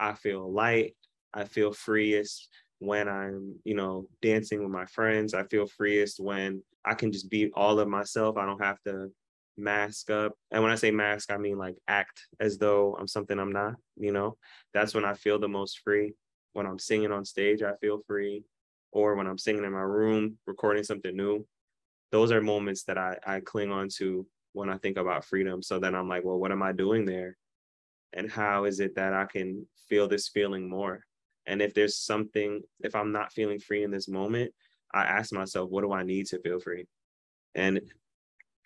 i 0.00 0.14
feel 0.14 0.50
light 0.50 0.96
i 1.34 1.44
feel 1.44 1.72
freest 1.72 2.48
when 2.78 3.08
i'm 3.08 3.56
you 3.64 3.74
know 3.74 4.06
dancing 4.22 4.62
with 4.62 4.70
my 4.70 4.86
friends 4.86 5.34
i 5.34 5.42
feel 5.44 5.66
freest 5.66 6.20
when 6.20 6.62
i 6.84 6.94
can 6.94 7.12
just 7.12 7.28
be 7.28 7.50
all 7.54 7.80
of 7.80 7.88
myself 7.88 8.36
i 8.36 8.46
don't 8.46 8.62
have 8.62 8.80
to 8.82 9.10
mask 9.58 10.10
up. 10.10 10.34
And 10.50 10.62
when 10.62 10.72
I 10.72 10.76
say 10.76 10.90
mask, 10.90 11.30
I 11.30 11.36
mean 11.36 11.58
like 11.58 11.76
act 11.86 12.26
as 12.40 12.58
though 12.58 12.96
I'm 12.98 13.08
something 13.08 13.38
I'm 13.38 13.52
not, 13.52 13.74
you 13.96 14.12
know? 14.12 14.36
That's 14.72 14.94
when 14.94 15.04
I 15.04 15.14
feel 15.14 15.38
the 15.38 15.48
most 15.48 15.80
free. 15.80 16.14
When 16.52 16.66
I'm 16.66 16.78
singing 16.78 17.12
on 17.12 17.24
stage, 17.24 17.62
I 17.62 17.74
feel 17.80 18.00
free. 18.06 18.44
Or 18.92 19.14
when 19.16 19.26
I'm 19.26 19.38
singing 19.38 19.64
in 19.64 19.72
my 19.72 19.80
room, 19.80 20.38
recording 20.46 20.84
something 20.84 21.14
new. 21.14 21.46
Those 22.10 22.32
are 22.32 22.40
moments 22.40 22.84
that 22.84 22.96
I, 22.96 23.16
I 23.26 23.40
cling 23.40 23.70
on 23.70 23.88
to 23.96 24.26
when 24.52 24.70
I 24.70 24.78
think 24.78 24.96
about 24.96 25.26
freedom. 25.26 25.62
So 25.62 25.78
then 25.78 25.94
I'm 25.94 26.08
like, 26.08 26.24
well, 26.24 26.38
what 26.38 26.52
am 26.52 26.62
I 26.62 26.72
doing 26.72 27.04
there? 27.04 27.36
And 28.14 28.30
how 28.30 28.64
is 28.64 28.80
it 28.80 28.94
that 28.94 29.12
I 29.12 29.26
can 29.26 29.66
feel 29.88 30.08
this 30.08 30.28
feeling 30.28 30.68
more? 30.70 31.04
And 31.46 31.60
if 31.60 31.74
there's 31.74 31.96
something, 31.96 32.62
if 32.80 32.94
I'm 32.94 33.12
not 33.12 33.32
feeling 33.32 33.58
free 33.58 33.82
in 33.82 33.90
this 33.90 34.08
moment, 34.08 34.52
I 34.92 35.02
ask 35.02 35.32
myself, 35.32 35.68
what 35.70 35.82
do 35.82 35.92
I 35.92 36.02
need 36.02 36.26
to 36.28 36.40
feel 36.40 36.60
free? 36.60 36.86
And 37.54 37.80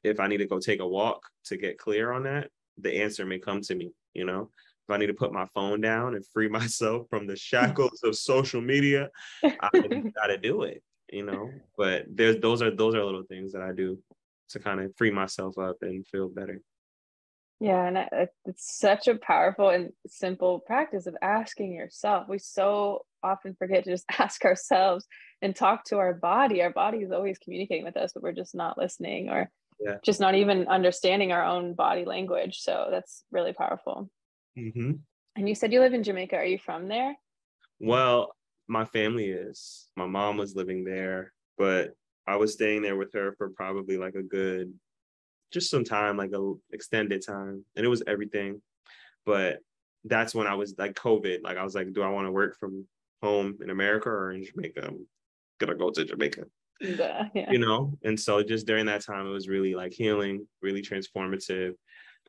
if 0.02 0.20
I 0.20 0.26
need 0.26 0.38
to 0.38 0.46
go 0.46 0.58
take 0.58 0.80
a 0.80 0.86
walk 0.86 1.22
to 1.46 1.56
get 1.56 1.78
clear 1.78 2.12
on 2.12 2.24
that, 2.24 2.50
the 2.78 3.02
answer 3.02 3.24
may 3.24 3.38
come 3.38 3.60
to 3.62 3.74
me, 3.74 3.92
you 4.14 4.24
know. 4.24 4.50
If 4.88 4.94
I 4.94 4.96
need 4.96 5.06
to 5.06 5.14
put 5.14 5.32
my 5.32 5.46
phone 5.54 5.80
down 5.80 6.14
and 6.14 6.26
free 6.26 6.48
myself 6.60 7.06
from 7.08 7.26
the 7.26 7.36
shackles 7.36 8.00
of 8.02 8.16
social 8.16 8.60
media, 8.60 9.08
I 9.44 9.70
gotta 10.14 10.38
do 10.38 10.62
it, 10.62 10.82
you 11.10 11.24
know. 11.24 11.50
But 11.76 12.04
there's 12.10 12.40
those 12.40 12.62
are 12.62 12.74
those 12.74 12.94
are 12.94 13.04
little 13.04 13.24
things 13.24 13.52
that 13.52 13.62
I 13.62 13.72
do 13.72 13.98
to 14.50 14.58
kind 14.58 14.80
of 14.80 14.94
free 14.96 15.10
myself 15.10 15.58
up 15.58 15.76
and 15.82 16.06
feel 16.06 16.28
better. 16.28 16.60
Yeah, 17.60 17.86
and 17.86 17.96
uh, 17.96 18.26
it's 18.44 18.76
such 18.76 19.06
a 19.06 19.14
powerful 19.14 19.68
and 19.68 19.90
simple 20.08 20.58
practice 20.58 21.06
of 21.06 21.14
asking 21.22 21.72
yourself. 21.72 22.26
We 22.28 22.38
so 22.38 23.06
often 23.22 23.54
forget 23.54 23.84
to 23.84 23.90
just 23.90 24.04
ask 24.18 24.44
ourselves 24.44 25.06
and 25.40 25.54
talk 25.54 25.84
to 25.84 25.98
our 25.98 26.12
body. 26.12 26.60
Our 26.60 26.72
body 26.72 26.98
is 26.98 27.12
always 27.12 27.38
communicating 27.38 27.84
with 27.84 27.96
us, 27.96 28.12
but 28.12 28.22
we're 28.24 28.32
just 28.32 28.56
not 28.56 28.78
listening 28.78 29.28
or 29.28 29.48
yeah. 29.84 29.96
just 30.04 30.20
not 30.20 30.34
even 30.34 30.68
understanding 30.68 31.32
our 31.32 31.44
own 31.44 31.74
body 31.74 32.04
language. 32.04 32.60
So 32.60 32.88
that's 32.90 33.24
really 33.30 33.52
powerful. 33.52 34.10
Mm-hmm. 34.58 34.92
And 35.36 35.48
you 35.48 35.54
said 35.54 35.72
you 35.72 35.80
live 35.80 35.94
in 35.94 36.02
Jamaica. 36.02 36.36
Are 36.36 36.44
you 36.44 36.58
from 36.58 36.88
there? 36.88 37.14
Well, 37.80 38.34
my 38.68 38.84
family 38.84 39.30
is. 39.30 39.88
My 39.96 40.06
mom 40.06 40.36
was 40.36 40.54
living 40.54 40.84
there, 40.84 41.32
but 41.58 41.94
I 42.26 42.36
was 42.36 42.52
staying 42.52 42.82
there 42.82 42.96
with 42.96 43.12
her 43.14 43.34
for 43.36 43.50
probably 43.50 43.96
like 43.96 44.14
a 44.14 44.22
good 44.22 44.72
just 45.52 45.70
some 45.70 45.84
time, 45.84 46.16
like 46.16 46.32
a 46.32 46.54
extended 46.72 47.24
time, 47.24 47.64
and 47.76 47.84
it 47.84 47.88
was 47.88 48.02
everything. 48.06 48.62
But 49.26 49.58
that's 50.04 50.34
when 50.34 50.46
I 50.46 50.54
was 50.54 50.74
like 50.78 50.94
COVID. 50.94 51.42
Like 51.42 51.58
I 51.58 51.64
was 51.64 51.74
like, 51.74 51.92
do 51.92 52.02
I 52.02 52.08
want 52.08 52.26
to 52.26 52.32
work 52.32 52.56
from 52.58 52.86
home 53.22 53.58
in 53.62 53.70
America 53.70 54.08
or 54.08 54.32
in 54.32 54.44
Jamaica? 54.44 54.86
I'm 54.86 55.06
gonna 55.58 55.74
go 55.74 55.90
to 55.90 56.04
Jamaica. 56.04 56.44
Yeah. 57.34 57.50
You 57.50 57.58
know, 57.58 57.96
and 58.02 58.18
so 58.18 58.42
just 58.42 58.66
during 58.66 58.86
that 58.86 59.04
time, 59.04 59.26
it 59.26 59.30
was 59.30 59.48
really 59.48 59.74
like 59.74 59.92
healing, 59.92 60.46
really 60.60 60.82
transformative. 60.82 61.74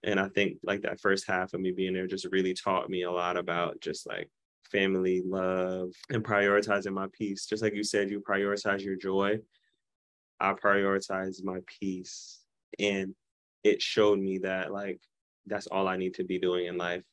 And 0.03 0.19
I 0.19 0.29
think 0.29 0.57
like 0.63 0.81
that 0.81 0.99
first 0.99 1.25
half 1.27 1.53
of 1.53 1.61
me 1.61 1.71
being 1.71 1.93
there 1.93 2.07
just 2.07 2.27
really 2.31 2.53
taught 2.53 2.89
me 2.89 3.03
a 3.03 3.11
lot 3.11 3.35
about 3.35 3.79
just 3.81 4.07
like 4.07 4.29
family 4.71 5.23
love 5.25 5.91
and 6.09 6.23
prioritizing 6.23 6.93
my 6.93 7.07
peace. 7.13 7.45
Just 7.45 7.63
like 7.63 7.73
you 7.73 7.83
said, 7.83 8.11
you 8.11 8.21
prioritize 8.21 8.83
your 8.83 8.95
joy. 8.95 9.39
I 10.39 10.53
prioritize 10.53 11.43
my 11.43 11.59
peace 11.79 12.39
and 12.79 13.15
it 13.63 13.81
showed 13.81 14.19
me 14.19 14.39
that 14.39 14.71
like 14.71 14.99
that's 15.45 15.67
all 15.67 15.87
I 15.87 15.97
need 15.97 16.15
to 16.15 16.23
be 16.23 16.39
doing 16.39 16.67
in 16.67 16.77
life 16.77 17.03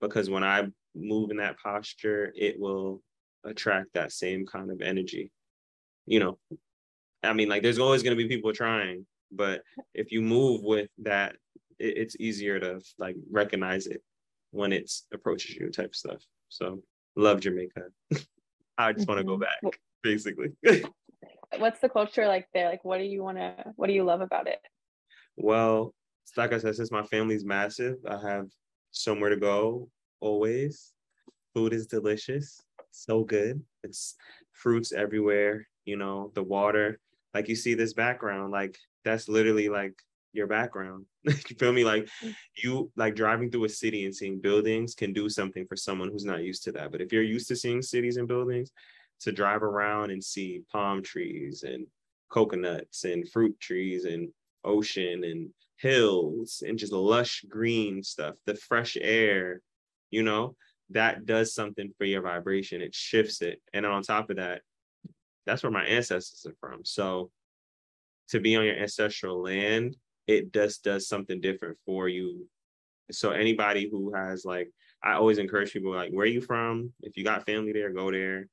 because 0.00 0.30
when 0.30 0.44
I 0.44 0.64
move 0.94 1.30
in 1.30 1.38
that 1.38 1.58
posture, 1.58 2.32
it 2.36 2.58
will 2.58 3.02
attract 3.44 3.94
that 3.94 4.12
same 4.12 4.46
kind 4.46 4.70
of 4.70 4.80
energy. 4.80 5.30
You 6.06 6.20
know, 6.20 6.38
I 7.26 7.32
mean, 7.32 7.48
like 7.48 7.62
there's 7.62 7.78
always 7.78 8.02
going 8.02 8.16
to 8.16 8.22
be 8.22 8.28
people 8.28 8.52
trying, 8.52 9.06
but 9.32 9.62
if 9.94 10.12
you 10.12 10.22
move 10.22 10.62
with 10.62 10.88
that, 10.98 11.36
it, 11.78 11.98
it's 11.98 12.16
easier 12.18 12.58
to 12.60 12.80
like 12.98 13.16
recognize 13.30 13.86
it 13.86 14.02
when 14.50 14.72
it's 14.72 15.06
approaches 15.12 15.56
you 15.56 15.70
type 15.70 15.94
stuff. 15.94 16.22
So 16.48 16.82
love 17.16 17.40
Jamaica. 17.40 17.82
I 18.78 18.92
just 18.92 19.08
want 19.08 19.18
to 19.18 19.24
go 19.24 19.38
mm-hmm. 19.38 19.66
back, 19.66 19.80
basically. 20.02 20.52
What's 21.58 21.80
the 21.80 21.88
culture 21.88 22.26
like 22.26 22.48
there? 22.52 22.68
Like, 22.68 22.84
what 22.84 22.98
do 22.98 23.04
you 23.04 23.22
want 23.22 23.38
to? 23.38 23.54
What 23.76 23.86
do 23.86 23.92
you 23.92 24.04
love 24.04 24.20
about 24.20 24.48
it? 24.48 24.58
Well, 25.36 25.94
like 26.36 26.52
I 26.52 26.58
said, 26.58 26.74
since 26.74 26.90
my 26.90 27.02
family's 27.04 27.44
massive, 27.44 27.96
I 28.08 28.18
have 28.18 28.46
somewhere 28.90 29.30
to 29.30 29.36
go 29.36 29.88
always. 30.20 30.92
Food 31.54 31.72
is 31.72 31.86
delicious, 31.86 32.60
so 32.90 33.24
good. 33.24 33.62
It's 33.82 34.16
fruits 34.52 34.92
everywhere, 34.92 35.66
you 35.84 35.96
know, 35.96 36.32
the 36.34 36.42
water. 36.42 36.98
Like 37.36 37.50
you 37.50 37.54
see 37.54 37.74
this 37.74 37.92
background, 37.92 38.50
like 38.50 38.78
that's 39.04 39.28
literally 39.28 39.68
like 39.68 39.92
your 40.32 40.46
background. 40.46 41.04
you 41.24 41.56
feel 41.58 41.70
me? 41.70 41.84
Like 41.84 42.08
mm. 42.24 42.34
you 42.56 42.90
like 42.96 43.14
driving 43.14 43.50
through 43.50 43.64
a 43.64 43.68
city 43.68 44.06
and 44.06 44.16
seeing 44.16 44.40
buildings 44.40 44.94
can 44.94 45.12
do 45.12 45.28
something 45.28 45.66
for 45.66 45.76
someone 45.76 46.10
who's 46.10 46.24
not 46.24 46.42
used 46.42 46.64
to 46.64 46.72
that. 46.72 46.90
But 46.92 47.02
if 47.02 47.12
you're 47.12 47.22
used 47.22 47.48
to 47.48 47.56
seeing 47.56 47.82
cities 47.82 48.16
and 48.16 48.26
buildings, 48.26 48.72
to 49.20 49.32
drive 49.32 49.62
around 49.62 50.12
and 50.12 50.24
see 50.24 50.62
palm 50.72 51.02
trees 51.02 51.62
and 51.62 51.86
coconuts 52.30 53.04
and 53.04 53.28
fruit 53.28 53.60
trees 53.60 54.06
and 54.06 54.30
ocean 54.64 55.24
and 55.24 55.50
hills 55.76 56.62
and 56.66 56.78
just 56.78 56.94
lush 56.94 57.44
green 57.50 58.02
stuff, 58.02 58.34
the 58.46 58.54
fresh 58.54 58.96
air, 58.98 59.60
you 60.10 60.22
know, 60.22 60.56
that 60.88 61.26
does 61.26 61.52
something 61.52 61.92
for 61.98 62.06
your 62.06 62.22
vibration. 62.22 62.80
It 62.80 62.94
shifts 62.94 63.42
it. 63.42 63.60
And 63.74 63.84
on 63.84 64.02
top 64.02 64.30
of 64.30 64.36
that, 64.36 64.62
that's 65.46 65.62
where 65.62 65.72
my 65.72 65.84
ancestors 65.84 66.46
are 66.46 66.56
from. 66.60 66.84
So 66.84 67.30
to 68.30 68.40
be 68.40 68.56
on 68.56 68.64
your 68.64 68.76
ancestral 68.76 69.42
land, 69.42 69.96
it 70.26 70.52
just 70.52 70.82
does 70.82 71.08
something 71.08 71.40
different 71.40 71.78
for 71.86 72.08
you. 72.08 72.46
So 73.12 73.30
anybody 73.30 73.88
who 73.88 74.12
has 74.14 74.44
like, 74.44 74.70
I 75.02 75.12
always 75.12 75.38
encourage 75.38 75.72
people 75.72 75.94
like, 75.94 76.10
where 76.10 76.24
are 76.24 76.28
you 76.28 76.40
from? 76.40 76.92
If 77.02 77.16
you 77.16 77.22
got 77.22 77.46
family 77.46 77.72
there, 77.72 77.92
go 77.92 78.10
there 78.10 78.48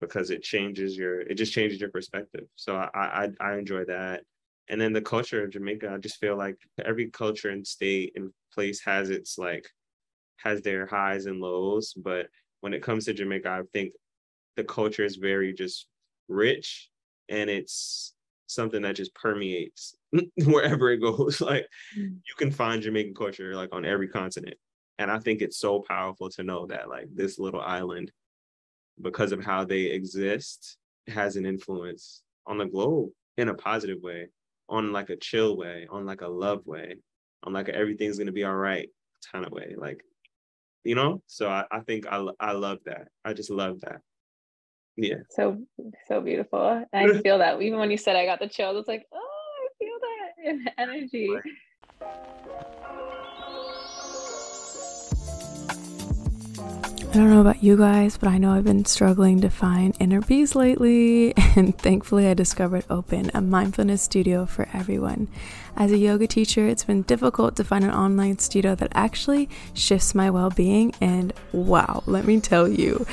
because 0.00 0.30
it 0.30 0.42
changes 0.42 0.96
your, 0.96 1.20
it 1.20 1.34
just 1.34 1.52
changes 1.52 1.80
your 1.80 1.90
perspective. 1.90 2.44
So 2.56 2.76
I, 2.76 2.88
I, 2.94 3.28
I 3.40 3.56
enjoy 3.56 3.84
that 3.86 4.22
and 4.68 4.80
then 4.80 4.92
the 4.92 5.00
culture 5.00 5.44
of 5.44 5.50
Jamaica, 5.50 5.90
I 5.92 5.98
just 5.98 6.18
feel 6.18 6.36
like 6.36 6.56
every 6.84 7.10
culture 7.10 7.50
and 7.50 7.66
state 7.66 8.12
and 8.16 8.30
place 8.52 8.80
has 8.84 9.10
its 9.10 9.36
like 9.36 9.68
has 10.38 10.62
their 10.62 10.86
highs 10.86 11.26
and 11.26 11.40
lows. 11.40 11.92
But 11.94 12.28
when 12.60 12.72
it 12.72 12.82
comes 12.82 13.04
to 13.04 13.14
Jamaica, 13.14 13.48
I 13.48 13.62
think 13.72 13.92
the 14.56 14.64
culture 14.64 15.04
is 15.04 15.16
very 15.16 15.52
just 15.52 15.86
rich 16.28 16.90
and 17.28 17.50
it's 17.50 18.14
something 18.46 18.82
that 18.82 18.96
just 18.96 19.14
permeates 19.14 19.96
wherever 20.44 20.90
it 20.90 21.00
goes. 21.00 21.40
Like 21.40 21.66
mm. 21.98 22.16
you 22.26 22.34
can 22.36 22.50
find 22.50 22.82
Jamaican 22.82 23.14
culture 23.14 23.54
like 23.54 23.70
on 23.72 23.84
every 23.84 24.08
continent. 24.08 24.56
And 24.98 25.10
I 25.10 25.18
think 25.18 25.42
it's 25.42 25.58
so 25.58 25.80
powerful 25.80 26.30
to 26.30 26.44
know 26.44 26.66
that 26.66 26.88
like 26.88 27.08
this 27.12 27.38
little 27.38 27.60
island, 27.60 28.12
because 29.00 29.32
of 29.32 29.44
how 29.44 29.64
they 29.64 29.82
exist, 29.82 30.76
has 31.08 31.36
an 31.36 31.46
influence 31.46 32.22
on 32.46 32.58
the 32.58 32.66
globe 32.66 33.10
in 33.36 33.48
a 33.48 33.54
positive 33.54 34.00
way 34.02 34.28
on 34.68 34.92
like 34.92 35.10
a 35.10 35.16
chill 35.16 35.56
way, 35.56 35.86
on 35.90 36.06
like 36.06 36.22
a 36.22 36.28
love 36.28 36.66
way, 36.66 36.96
on 37.42 37.52
like 37.52 37.68
everything's 37.68 38.18
gonna 38.18 38.32
be 38.32 38.44
all 38.44 38.54
right 38.54 38.88
kind 39.32 39.44
of 39.44 39.52
way. 39.52 39.74
Like, 39.76 40.02
you 40.84 40.94
know? 40.94 41.22
So 41.26 41.48
I, 41.48 41.64
I 41.70 41.80
think 41.80 42.06
I 42.06 42.24
I 42.40 42.52
love 42.52 42.78
that. 42.86 43.08
I 43.24 43.32
just 43.32 43.50
love 43.50 43.80
that. 43.80 44.00
Yeah. 44.96 45.16
So 45.30 45.58
so 46.06 46.20
beautiful. 46.20 46.84
I 46.92 47.18
feel 47.22 47.38
that 47.38 47.60
even 47.60 47.78
when 47.78 47.90
you 47.90 47.98
said 47.98 48.16
I 48.16 48.26
got 48.26 48.40
the 48.40 48.48
chills, 48.48 48.76
it's 48.78 48.88
like, 48.88 49.06
oh, 49.12 49.18
I 49.18 49.68
feel 49.78 49.98
that 50.00 50.50
in 50.50 50.68
energy. 50.78 51.30
I 57.14 57.18
don't 57.18 57.30
know 57.30 57.40
about 57.40 57.62
you 57.62 57.76
guys, 57.76 58.16
but 58.16 58.28
I 58.28 58.38
know 58.38 58.52
I've 58.52 58.64
been 58.64 58.84
struggling 58.84 59.40
to 59.42 59.48
find 59.48 59.96
inner 60.00 60.20
peace 60.20 60.56
lately, 60.56 61.32
and 61.56 61.78
thankfully 61.78 62.26
I 62.26 62.34
discovered 62.34 62.84
Open, 62.90 63.30
a 63.32 63.40
mindfulness 63.40 64.02
studio 64.02 64.46
for 64.46 64.68
everyone. 64.72 65.28
As 65.76 65.92
a 65.92 65.96
yoga 65.96 66.26
teacher, 66.26 66.66
it's 66.66 66.82
been 66.82 67.02
difficult 67.02 67.54
to 67.56 67.64
find 67.64 67.84
an 67.84 67.92
online 67.92 68.40
studio 68.40 68.74
that 68.74 68.90
actually 68.94 69.48
shifts 69.74 70.12
my 70.12 70.28
well 70.28 70.50
being, 70.50 70.92
and 71.00 71.32
wow, 71.52 72.02
let 72.06 72.24
me 72.24 72.40
tell 72.40 72.66
you. 72.66 73.06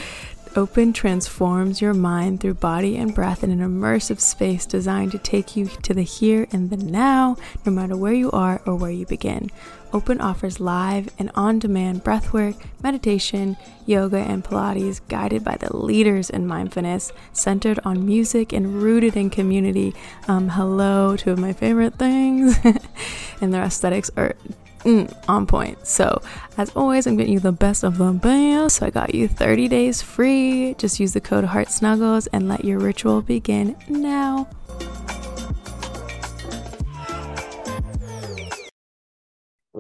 Open 0.54 0.92
transforms 0.92 1.82
your 1.82 1.94
mind 1.94 2.42
through 2.42 2.56
body 2.56 2.98
and 2.98 3.16
breath 3.16 3.42
in 3.42 3.52
an 3.52 3.60
immersive 3.60 4.20
space 4.20 4.66
designed 4.66 5.14
to 5.14 5.18
take 5.18 5.56
you 5.56 5.68
to 5.68 5.94
the 5.94 6.04
here 6.04 6.46
and 6.52 6.70
the 6.70 6.76
now, 6.76 7.38
no 7.66 7.72
matter 7.72 7.96
where 7.96 8.12
you 8.12 8.30
are 8.32 8.62
or 8.66 8.76
where 8.76 8.92
you 8.92 9.06
begin. 9.06 9.50
Open 9.94 10.20
offers 10.20 10.60
live 10.60 11.10
and 11.18 11.32
on 11.36 11.60
demand 11.60 12.04
breathwork, 12.04 12.62
meditation, 12.84 13.56
yoga, 13.86 14.18
and 14.18 14.44
Pilates 14.44 15.00
guided 15.08 15.46
by 15.46 15.56
the 15.56 15.74
leaders 15.76 16.30
in 16.30 16.46
mindfulness, 16.48 17.14
centered 17.32 17.80
on 17.86 18.06
music 18.06 18.52
and 18.52 18.82
rooted 18.82 19.16
in 19.16 19.30
community. 19.30 19.94
Um, 20.28 20.50
hello, 20.50 21.16
two 21.16 21.32
of 21.32 21.40
my 21.40 21.54
favorite 21.54 21.96
things. 21.96 22.58
and 23.42 23.54
their 23.54 23.64
aesthetics 23.64 24.12
are 24.18 24.36
mm, 24.84 25.12
on 25.28 25.46
point. 25.48 25.86
So, 25.86 26.22
as 26.58 26.70
always, 26.76 27.08
I'm 27.08 27.18
getting 27.18 27.34
you 27.34 27.40
the 27.40 27.52
best 27.52 27.84
of 27.84 27.98
the 27.98 28.12
best. 28.12 28.78
So, 28.78 28.86
I 28.86 28.90
got 28.90 29.16
you 29.16 29.28
30 29.28 29.68
days 29.68 30.02
free. 30.02 30.76
Just 30.76 31.00
use 31.00 31.14
the 31.14 31.22
code 31.22 31.46
Heart 31.46 31.70
Snuggles 31.70 32.28
and 32.28 32.48
let 32.48 32.66
your 32.66 32.80
ritual 32.80 33.22
begin 33.22 33.76
now. 33.88 34.48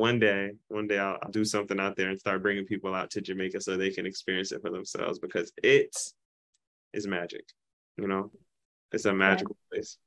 one 0.01 0.19
day, 0.19 0.51
one 0.69 0.87
day 0.87 0.97
I'll, 0.97 1.19
I'll, 1.21 1.29
do 1.29 1.45
something 1.45 1.79
out 1.79 1.95
there 1.95 2.09
and 2.09 2.19
start 2.19 2.41
bringing 2.41 2.65
people 2.65 2.95
out 2.95 3.11
to 3.11 3.21
Jamaica 3.21 3.61
so 3.61 3.77
they 3.77 3.91
can 3.91 4.07
experience 4.07 4.51
it 4.51 4.61
for 4.61 4.71
themselves 4.71 5.19
because 5.19 5.51
it 5.61 5.95
is 6.91 7.05
magic. 7.07 7.45
You 7.97 8.07
know, 8.07 8.31
it's 8.91 9.05
a 9.05 9.13
magical 9.13 9.55
place. 9.71 9.99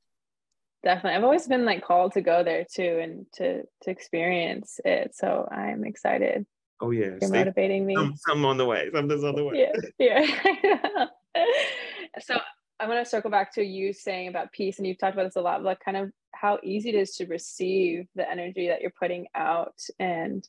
Definitely, 0.85 1.17
I've 1.17 1.23
always 1.23 1.47
been 1.47 1.65
like 1.65 1.83
called 1.83 2.13
to 2.13 2.21
go 2.21 2.43
there 2.43 2.63
too 2.71 2.99
and 3.01 3.25
to 3.33 3.63
to 3.81 3.89
experience 3.89 4.79
it. 4.85 5.15
So 5.15 5.47
I'm 5.51 5.83
excited. 5.83 6.45
Oh 6.79 6.91
yeah, 6.91 7.07
you're 7.07 7.21
Stay, 7.21 7.39
motivating 7.39 7.85
me. 7.87 7.95
Some, 8.27 8.45
on 8.45 8.57
the 8.57 8.65
way. 8.65 8.89
Something's 8.93 9.23
on 9.23 9.35
the 9.35 9.43
way. 9.43 9.67
Yeah, 9.97 10.25
yeah. 10.63 11.05
so 12.19 12.37
I 12.79 12.87
want 12.87 13.03
to 13.03 13.09
circle 13.09 13.31
back 13.31 13.51
to 13.55 13.63
you 13.63 13.93
saying 13.93 14.27
about 14.27 14.51
peace, 14.51 14.77
and 14.77 14.87
you've 14.87 14.99
talked 14.99 15.15
about 15.15 15.25
this 15.25 15.37
a 15.37 15.41
lot, 15.41 15.63
like 15.63 15.79
kind 15.79 15.97
of 15.97 16.11
how 16.35 16.59
easy 16.61 16.89
it 16.89 16.95
is 16.95 17.15
to 17.15 17.25
receive 17.25 18.05
the 18.13 18.29
energy 18.29 18.67
that 18.67 18.81
you're 18.81 18.93
putting 18.99 19.25
out 19.33 19.79
and 19.97 20.47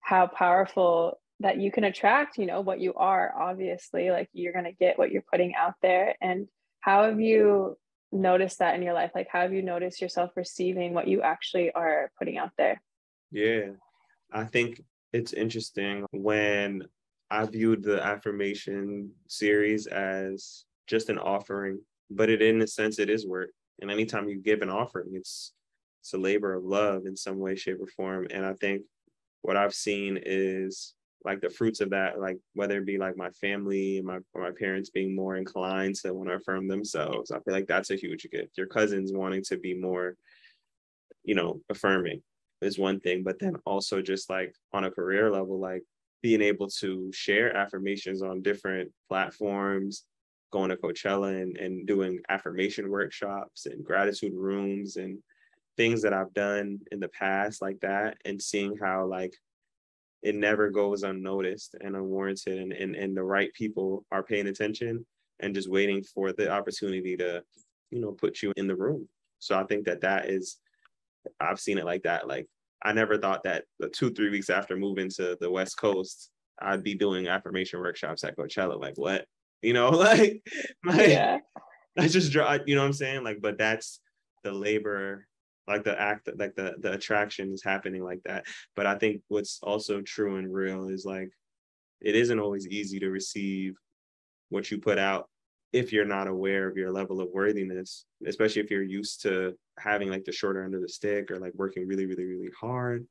how 0.00 0.26
powerful 0.26 1.18
that 1.40 1.58
you 1.58 1.72
can 1.72 1.84
attract, 1.84 2.36
you 2.36 2.44
know, 2.44 2.60
what 2.60 2.80
you 2.80 2.92
are, 2.94 3.32
obviously, 3.34 4.10
like 4.10 4.28
you're 4.34 4.52
going 4.52 4.66
to 4.66 4.72
get 4.72 4.98
what 4.98 5.10
you're 5.10 5.24
putting 5.30 5.54
out 5.54 5.74
there. 5.80 6.14
And 6.20 6.48
how 6.80 7.04
have 7.04 7.20
you 7.20 7.78
noticed 8.12 8.58
that 8.58 8.74
in 8.74 8.82
your 8.82 8.94
life? 8.94 9.12
Like, 9.14 9.28
how 9.30 9.40
have 9.40 9.52
you 9.52 9.62
noticed 9.62 10.00
yourself 10.00 10.32
receiving 10.36 10.94
what 10.94 11.08
you 11.08 11.22
actually 11.22 11.72
are 11.72 12.10
putting 12.18 12.38
out 12.38 12.50
there? 12.56 12.82
Yeah. 13.30 13.70
I 14.32 14.44
think 14.44 14.82
it's 15.12 15.32
interesting 15.32 16.06
when 16.12 16.84
I 17.30 17.44
viewed 17.46 17.82
the 17.82 18.04
affirmation 18.04 19.12
series 19.28 19.86
as 19.86 20.64
just 20.86 21.08
an 21.08 21.18
offering, 21.18 21.80
but 22.10 22.30
it 22.30 22.42
in 22.42 22.60
a 22.62 22.66
sense 22.66 22.98
it 22.98 23.10
is 23.10 23.26
work. 23.26 23.50
And 23.80 23.90
anytime 23.90 24.28
you 24.28 24.38
give 24.38 24.62
an 24.62 24.70
offering, 24.70 25.10
it's 25.12 25.52
it's 26.00 26.14
a 26.14 26.18
labor 26.18 26.54
of 26.54 26.64
love 26.64 27.06
in 27.06 27.16
some 27.16 27.38
way, 27.38 27.54
shape, 27.56 27.76
or 27.80 27.86
form. 27.86 28.26
And 28.30 28.44
I 28.44 28.54
think 28.54 28.82
what 29.42 29.56
I've 29.56 29.74
seen 29.74 30.18
is 30.24 30.94
like 31.24 31.40
the 31.40 31.50
fruits 31.50 31.80
of 31.80 31.90
that, 31.90 32.18
like 32.18 32.38
whether 32.54 32.78
it 32.78 32.86
be 32.86 32.98
like 32.98 33.16
my 33.16 33.30
family, 33.30 33.98
and 33.98 34.06
my 34.06 34.18
my 34.34 34.50
parents 34.50 34.90
being 34.90 35.14
more 35.14 35.36
inclined 35.36 35.96
to 35.96 36.14
want 36.14 36.28
to 36.28 36.36
affirm 36.36 36.66
themselves. 36.66 37.30
I 37.30 37.40
feel 37.40 37.54
like 37.54 37.66
that's 37.66 37.90
a 37.90 37.96
huge 37.96 38.26
gift. 38.30 38.56
Your 38.56 38.66
cousins 38.66 39.12
wanting 39.12 39.42
to 39.44 39.58
be 39.58 39.74
more, 39.74 40.16
you 41.24 41.34
know, 41.34 41.60
affirming 41.68 42.22
is 42.62 42.78
one 42.78 43.00
thing, 43.00 43.22
but 43.22 43.38
then 43.38 43.56
also 43.66 44.02
just 44.02 44.30
like 44.30 44.54
on 44.72 44.84
a 44.84 44.90
career 44.90 45.30
level, 45.30 45.58
like 45.58 45.82
being 46.22 46.42
able 46.42 46.68
to 46.68 47.10
share 47.12 47.56
affirmations 47.56 48.22
on 48.22 48.42
different 48.42 48.90
platforms, 49.08 50.04
going 50.50 50.70
to 50.70 50.76
Coachella 50.76 51.40
and, 51.40 51.56
and 51.56 51.86
doing 51.86 52.20
affirmation 52.28 52.90
workshops 52.90 53.66
and 53.66 53.84
gratitude 53.84 54.34
rooms 54.34 54.96
and 54.96 55.18
things 55.76 56.02
that 56.02 56.12
I've 56.12 56.34
done 56.34 56.80
in 56.92 57.00
the 57.00 57.08
past 57.08 57.62
like 57.62 57.80
that 57.80 58.18
and 58.24 58.40
seeing 58.40 58.76
how 58.76 59.06
like 59.06 59.34
it 60.22 60.34
never 60.34 60.70
goes 60.70 61.02
unnoticed 61.02 61.76
and 61.80 61.96
unwarranted 61.96 62.58
and, 62.58 62.72
and, 62.72 62.94
and 62.94 63.16
the 63.16 63.22
right 63.22 63.52
people 63.54 64.04
are 64.12 64.22
paying 64.22 64.48
attention 64.48 65.04
and 65.40 65.54
just 65.54 65.70
waiting 65.70 66.02
for 66.02 66.32
the 66.32 66.50
opportunity 66.50 67.16
to, 67.16 67.42
you 67.90 68.00
know, 68.00 68.12
put 68.12 68.42
you 68.42 68.52
in 68.56 68.66
the 68.66 68.76
room. 68.76 69.08
So 69.38 69.58
I 69.58 69.64
think 69.64 69.86
that 69.86 70.02
that 70.02 70.28
is 70.28 70.58
I've 71.38 71.60
seen 71.60 71.78
it 71.78 71.84
like 71.84 72.02
that. 72.02 72.28
Like 72.28 72.46
I 72.82 72.92
never 72.92 73.18
thought 73.18 73.44
that 73.44 73.64
the 73.78 73.88
two, 73.88 74.10
three 74.10 74.30
weeks 74.30 74.50
after 74.50 74.76
moving 74.76 75.10
to 75.16 75.36
the 75.40 75.50
West 75.50 75.78
Coast, 75.78 76.30
I'd 76.60 76.82
be 76.82 76.94
doing 76.94 77.28
affirmation 77.28 77.80
workshops 77.80 78.24
at 78.24 78.36
Coachella. 78.36 78.80
Like 78.80 78.96
what? 78.96 79.26
You 79.62 79.74
know, 79.74 79.90
like, 79.90 80.42
like 80.86 81.10
yeah. 81.10 81.36
I 81.98 82.08
just 82.08 82.32
draw, 82.32 82.56
you 82.64 82.74
know 82.74 82.80
what 82.80 82.86
I'm 82.86 82.92
saying? 82.94 83.24
Like, 83.24 83.42
but 83.42 83.58
that's 83.58 84.00
the 84.42 84.52
labor, 84.52 85.26
like 85.68 85.84
the 85.84 86.00
act, 86.00 86.28
like 86.36 86.54
the 86.54 86.74
the 86.80 86.92
attraction 86.92 87.52
is 87.52 87.62
happening 87.62 88.02
like 88.02 88.22
that. 88.24 88.44
But 88.76 88.86
I 88.86 88.96
think 88.96 89.22
what's 89.28 89.60
also 89.62 90.00
true 90.00 90.36
and 90.36 90.52
real 90.52 90.88
is 90.88 91.04
like 91.04 91.30
it 92.00 92.14
isn't 92.14 92.40
always 92.40 92.66
easy 92.66 92.98
to 93.00 93.10
receive 93.10 93.76
what 94.48 94.70
you 94.70 94.78
put 94.78 94.98
out 94.98 95.28
if 95.72 95.92
you're 95.92 96.04
not 96.04 96.26
aware 96.26 96.68
of 96.68 96.76
your 96.76 96.90
level 96.90 97.20
of 97.20 97.28
worthiness, 97.32 98.04
especially 98.26 98.62
if 98.62 98.70
you're 98.70 98.82
used 98.82 99.22
to 99.22 99.54
having 99.78 100.10
like 100.10 100.24
the 100.24 100.32
shorter 100.32 100.64
end 100.64 100.74
of 100.74 100.82
the 100.82 100.88
stick 100.88 101.30
or 101.30 101.38
like 101.38 101.52
working 101.54 101.86
really, 101.86 102.06
really, 102.06 102.24
really 102.24 102.50
hard, 102.60 103.06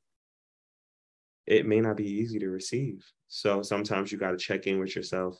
it 1.46 1.66
may 1.66 1.80
not 1.80 1.96
be 1.96 2.08
easy 2.08 2.38
to 2.38 2.48
receive. 2.48 3.04
So 3.28 3.62
sometimes 3.62 4.12
you 4.12 4.18
got 4.18 4.32
to 4.32 4.36
check 4.36 4.66
in 4.66 4.78
with 4.78 4.94
yourself. 4.94 5.38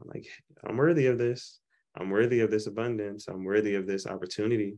I'm 0.00 0.08
like, 0.08 0.26
I'm 0.66 0.76
worthy 0.76 1.06
of 1.06 1.18
this. 1.18 1.60
I'm 1.98 2.10
worthy 2.10 2.40
of 2.40 2.50
this 2.50 2.66
abundance. 2.66 3.28
I'm 3.28 3.44
worthy 3.44 3.76
of 3.76 3.86
this 3.86 4.06
opportunity. 4.06 4.76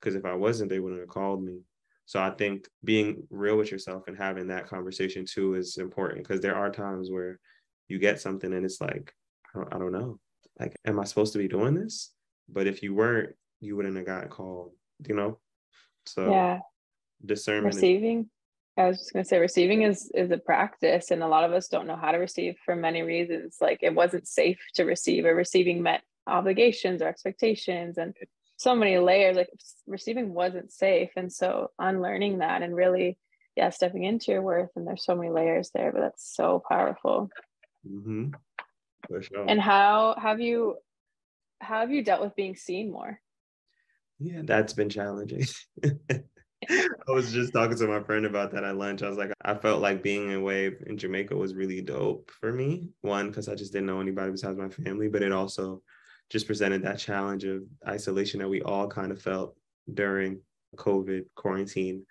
Because 0.00 0.14
if 0.14 0.24
I 0.24 0.34
wasn't, 0.34 0.70
they 0.70 0.80
wouldn't 0.80 1.00
have 1.00 1.08
called 1.08 1.42
me. 1.42 1.60
So 2.06 2.20
I 2.20 2.30
think 2.30 2.66
being 2.82 3.22
real 3.30 3.56
with 3.56 3.70
yourself 3.70 4.04
and 4.08 4.16
having 4.16 4.48
that 4.48 4.66
conversation 4.66 5.24
too 5.24 5.54
is 5.54 5.76
important 5.76 6.26
because 6.26 6.40
there 6.40 6.56
are 6.56 6.70
times 6.70 7.10
where 7.10 7.38
you 7.88 7.98
get 7.98 8.20
something 8.20 8.52
and 8.52 8.64
it's 8.64 8.80
like, 8.80 9.12
I 9.54 9.58
don't, 9.58 9.74
I 9.74 9.78
don't 9.78 9.92
know 9.92 10.18
like, 10.60 10.76
am 10.84 11.00
I 11.00 11.04
supposed 11.04 11.32
to 11.32 11.38
be 11.38 11.48
doing 11.48 11.74
this? 11.74 12.12
But 12.48 12.66
if 12.66 12.82
you 12.82 12.94
weren't, 12.94 13.34
you 13.60 13.76
wouldn't 13.76 13.96
have 13.96 14.06
gotten 14.06 14.28
called, 14.28 14.72
you 15.08 15.14
know? 15.14 15.38
So 16.06 16.30
yeah. 16.30 16.58
Discernment. 17.24 17.74
Receiving. 17.74 18.20
Is- 18.20 18.26
I 18.76 18.86
was 18.86 18.98
just 18.98 19.12
gonna 19.12 19.24
say 19.24 19.38
receiving 19.38 19.82
is 19.82 20.10
is 20.14 20.30
a 20.30 20.38
practice 20.38 21.10
and 21.10 21.22
a 21.22 21.28
lot 21.28 21.44
of 21.44 21.52
us 21.52 21.68
don't 21.68 21.86
know 21.86 21.96
how 21.96 22.12
to 22.12 22.18
receive 22.18 22.54
for 22.64 22.74
many 22.74 23.02
reasons. 23.02 23.56
Like 23.60 23.80
it 23.82 23.94
wasn't 23.94 24.26
safe 24.26 24.58
to 24.76 24.84
receive 24.84 25.26
or 25.26 25.34
receiving 25.34 25.82
met 25.82 26.02
obligations 26.26 27.02
or 27.02 27.08
expectations 27.08 27.98
and 27.98 28.14
so 28.60 28.74
many 28.74 28.98
layers. 28.98 29.36
Like 29.36 29.48
receiving 29.86 30.34
wasn't 30.34 30.70
safe. 30.70 31.10
And 31.16 31.32
so 31.32 31.70
unlearning 31.78 32.38
that 32.38 32.62
and 32.62 32.76
really, 32.76 33.16
yeah, 33.56 33.70
stepping 33.70 34.04
into 34.04 34.32
your 34.32 34.42
worth 34.42 34.68
and 34.76 34.86
there's 34.86 35.04
so 35.04 35.16
many 35.16 35.30
layers 35.30 35.70
there, 35.74 35.92
but 35.92 36.00
that's 36.00 36.34
so 36.36 36.62
powerful. 36.68 37.30
Mm-hmm. 37.88 38.28
For 39.08 39.22
sure. 39.22 39.46
And 39.48 39.58
how 39.58 40.14
have 40.20 40.40
you 40.40 40.76
how 41.60 41.80
have 41.80 41.90
you 41.90 42.04
dealt 42.04 42.20
with 42.20 42.36
being 42.36 42.54
seen 42.54 42.92
more? 42.92 43.18
Yeah, 44.18 44.42
that's 44.44 44.74
been 44.74 44.90
challenging. 44.90 45.46
I 46.68 47.12
was 47.12 47.32
just 47.32 47.54
talking 47.54 47.78
to 47.78 47.86
my 47.86 48.02
friend 48.02 48.26
about 48.26 48.52
that 48.52 48.64
at 48.64 48.76
lunch. 48.76 49.02
I 49.02 49.08
was 49.08 49.16
like, 49.16 49.32
I 49.42 49.54
felt 49.54 49.80
like 49.80 50.02
being 50.02 50.34
away 50.34 50.70
in 50.86 50.98
Jamaica 50.98 51.34
was 51.34 51.54
really 51.54 51.80
dope 51.80 52.30
for 52.38 52.52
me. 52.52 52.90
One, 53.00 53.28
because 53.28 53.48
I 53.48 53.54
just 53.54 53.72
didn't 53.72 53.86
know 53.86 54.00
anybody 54.00 54.30
besides 54.32 54.58
my 54.58 54.68
family, 54.68 55.08
but 55.08 55.22
it 55.22 55.32
also 55.32 55.82
just 56.30 56.46
presented 56.46 56.82
that 56.82 56.98
challenge 56.98 57.44
of 57.44 57.62
isolation 57.86 58.40
that 58.40 58.48
we 58.48 58.62
all 58.62 58.88
kind 58.88 59.12
of 59.12 59.20
felt 59.20 59.56
during 59.92 60.40
COVID 60.76 61.24
quarantine. 61.34 62.06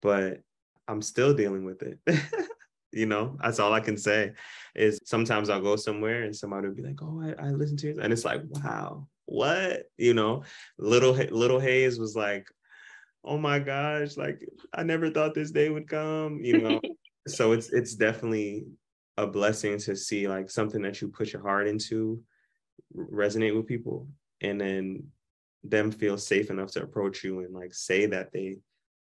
But 0.00 0.40
I'm 0.86 1.02
still 1.02 1.34
dealing 1.34 1.64
with 1.64 1.82
it. 1.82 1.98
you 2.92 3.06
know 3.06 3.36
that's 3.42 3.58
all 3.58 3.72
i 3.74 3.80
can 3.80 3.96
say 3.96 4.32
is 4.74 4.98
sometimes 5.04 5.50
i'll 5.50 5.60
go 5.60 5.76
somewhere 5.76 6.22
and 6.22 6.34
somebody 6.34 6.66
will 6.66 6.74
be 6.74 6.82
like 6.82 7.02
oh 7.02 7.20
i, 7.22 7.46
I 7.46 7.50
listen 7.50 7.76
to 7.78 7.90
it 7.90 7.98
and 8.00 8.12
it's 8.12 8.24
like 8.24 8.40
wow 8.44 9.06
what 9.26 9.82
you 9.98 10.14
know 10.14 10.44
little 10.78 11.12
little 11.12 11.60
Haze 11.60 11.98
was 11.98 12.16
like 12.16 12.48
oh 13.24 13.36
my 13.36 13.58
gosh 13.58 14.16
like 14.16 14.40
i 14.72 14.82
never 14.82 15.10
thought 15.10 15.34
this 15.34 15.50
day 15.50 15.68
would 15.68 15.86
come 15.86 16.40
you 16.42 16.58
know 16.58 16.80
so 17.28 17.52
it's 17.52 17.70
it's 17.72 17.94
definitely 17.94 18.64
a 19.18 19.26
blessing 19.26 19.78
to 19.78 19.94
see 19.94 20.28
like 20.28 20.50
something 20.50 20.80
that 20.82 21.02
you 21.02 21.08
put 21.08 21.32
your 21.32 21.42
heart 21.42 21.68
into 21.68 22.22
resonate 22.96 23.56
with 23.56 23.66
people 23.66 24.08
and 24.40 24.60
then 24.60 25.04
them 25.64 25.90
feel 25.90 26.16
safe 26.16 26.50
enough 26.50 26.70
to 26.72 26.82
approach 26.82 27.24
you 27.24 27.40
and 27.40 27.54
like 27.54 27.74
say 27.74 28.06
that 28.06 28.32
they 28.32 28.56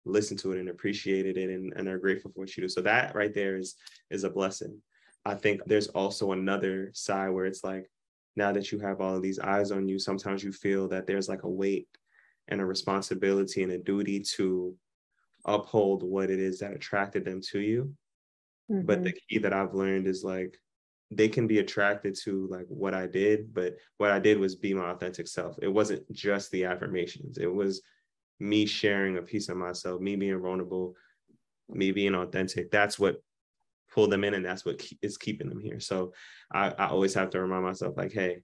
listen 0.06 0.38
to 0.38 0.52
it 0.52 0.60
and 0.60 0.70
appreciated 0.70 1.38
it 1.38 1.50
and, 1.50 1.74
and 1.76 1.88
are 1.88 1.98
grateful 1.98 2.32
for 2.32 2.42
what 2.42 2.56
you 2.56 2.64
do. 2.64 2.70
So 2.70 2.82
that 2.82 3.16
right 3.16 3.34
there 3.34 3.58
is 3.58 3.76
is 4.10 4.24
a 4.24 4.30
blessing. 4.30 4.78
I 5.26 5.36
think 5.36 5.62
there's 5.66 5.88
also 5.88 6.34
another 6.34 6.92
side 6.94 7.30
where 7.30 7.46
it's 7.46 7.64
like 7.64 7.90
now 8.36 8.52
that 8.52 8.72
you 8.72 8.80
have 8.80 9.00
all 9.00 9.16
of 9.16 9.22
these 9.22 9.40
eyes 9.40 9.72
on 9.72 9.88
you, 9.88 10.00
sometimes 10.00 10.44
you 10.44 10.52
feel 10.52 10.88
that 10.90 11.08
there's 11.08 11.30
like 11.30 11.44
a 11.44 11.50
weight 11.50 11.88
and 12.50 12.60
a 12.60 12.66
responsibility 12.66 13.64
and 13.64 13.72
a 13.72 13.78
duty 13.78 14.20
to 14.36 14.76
uphold 15.46 16.04
what 16.04 16.30
it 16.30 16.40
is 16.40 16.60
that 16.60 16.74
attracted 16.74 17.24
them 17.24 17.42
to 17.52 17.60
you. 17.60 17.94
Mm-hmm. 18.72 18.86
But 18.86 19.04
the 19.04 19.10
mm-hmm. 19.10 19.18
key 19.30 19.38
that 19.40 19.54
I've 19.54 19.74
learned 19.74 20.08
is 20.08 20.24
like 20.24 20.58
they 21.16 21.28
can 21.28 21.48
be 21.48 21.60
attracted 21.60 22.16
to 22.24 22.48
like 22.50 22.66
what 22.68 22.94
I 22.94 23.08
did, 23.08 23.54
but 23.54 23.76
what 23.98 24.12
I 24.12 24.20
did 24.20 24.40
was 24.40 24.56
be 24.56 24.74
my 24.74 24.92
authentic 24.92 25.28
self. 25.28 25.56
It 25.62 25.68
wasn't 25.68 26.12
just 26.12 26.52
the 26.52 26.66
affirmations. 26.66 27.38
It 27.38 27.54
was 27.54 27.82
me 28.40 28.66
sharing 28.66 29.18
a 29.18 29.22
piece 29.22 29.50
of 29.50 29.58
myself, 29.58 30.02
me 30.02 30.16
being 30.16 30.40
vulnerable, 30.40 30.96
me 31.70 31.92
being 31.92 32.16
authentic. 32.16 32.72
That's 32.72 33.00
what 33.00 33.22
pulled 33.92 34.12
them 34.12 34.24
in, 34.24 34.34
and 34.34 34.46
that's 34.46 34.66
what 34.66 34.84
is 35.02 35.18
keeping 35.18 35.50
them 35.50 35.60
here. 35.60 35.80
So 35.80 36.14
I, 36.52 36.70
I 36.70 36.88
always 36.88 37.14
have 37.14 37.30
to 37.32 37.42
remind 37.42 37.64
myself, 37.64 37.96
like, 37.96 38.12
hey, 38.12 38.42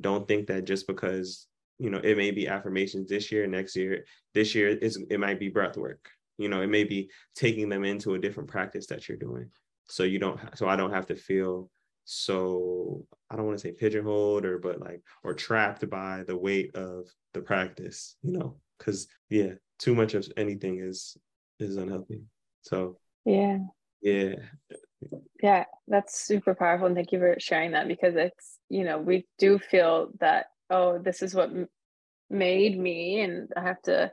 don't 0.00 0.26
think 0.26 0.46
that 0.48 0.64
just 0.64 0.86
because 0.86 1.46
you 1.78 1.90
know 1.90 1.98
it 1.98 2.16
may 2.16 2.30
be 2.30 2.48
affirmations 2.48 3.08
this 3.08 3.30
year, 3.30 3.46
next 3.46 3.76
year, 3.76 4.04
this 4.34 4.54
year 4.54 4.68
is 4.68 5.02
it 5.10 5.20
might 5.20 5.38
be 5.38 5.48
breath 5.48 5.76
work. 5.76 6.08
You 6.38 6.48
know, 6.48 6.62
it 6.62 6.68
may 6.68 6.84
be 6.84 7.10
taking 7.34 7.68
them 7.68 7.84
into 7.84 8.14
a 8.14 8.18
different 8.18 8.48
practice 8.48 8.86
that 8.86 9.08
you're 9.08 9.18
doing. 9.18 9.50
So 9.88 10.04
you 10.04 10.18
don't. 10.18 10.40
So 10.56 10.68
I 10.68 10.76
don't 10.76 10.92
have 10.92 11.06
to 11.06 11.16
feel 11.16 11.70
so 12.12 13.06
I 13.30 13.36
don't 13.36 13.46
want 13.46 13.56
to 13.56 13.62
say 13.62 13.72
pigeonholed 13.72 14.44
or 14.44 14.58
but 14.58 14.80
like 14.80 15.00
or 15.22 15.32
trapped 15.32 15.88
by 15.88 16.24
the 16.26 16.36
weight 16.36 16.74
of 16.74 17.06
the 17.34 17.40
practice, 17.40 18.16
you 18.22 18.32
know? 18.36 18.56
Because 18.78 19.06
yeah 19.28 19.52
too 19.78 19.94
much 19.94 20.14
of 20.14 20.26
anything 20.36 20.80
is 20.80 21.16
is 21.60 21.76
unhealthy. 21.76 22.22
So 22.62 22.98
yeah. 23.24 23.58
Yeah. 24.02 24.34
Yeah 25.40 25.64
that's 25.86 26.20
super 26.20 26.54
powerful 26.56 26.88
and 26.88 26.96
thank 26.96 27.12
you 27.12 27.20
for 27.20 27.36
sharing 27.38 27.70
that 27.72 27.86
because 27.86 28.16
it's 28.16 28.58
you 28.68 28.82
know 28.82 28.98
we 28.98 29.26
do 29.38 29.60
feel 29.60 30.10
that 30.18 30.46
oh 30.68 30.98
this 30.98 31.22
is 31.22 31.32
what 31.32 31.50
made 32.28 32.78
me 32.78 33.20
and 33.20 33.50
i 33.56 33.60
have 33.60 33.80
to 33.82 34.10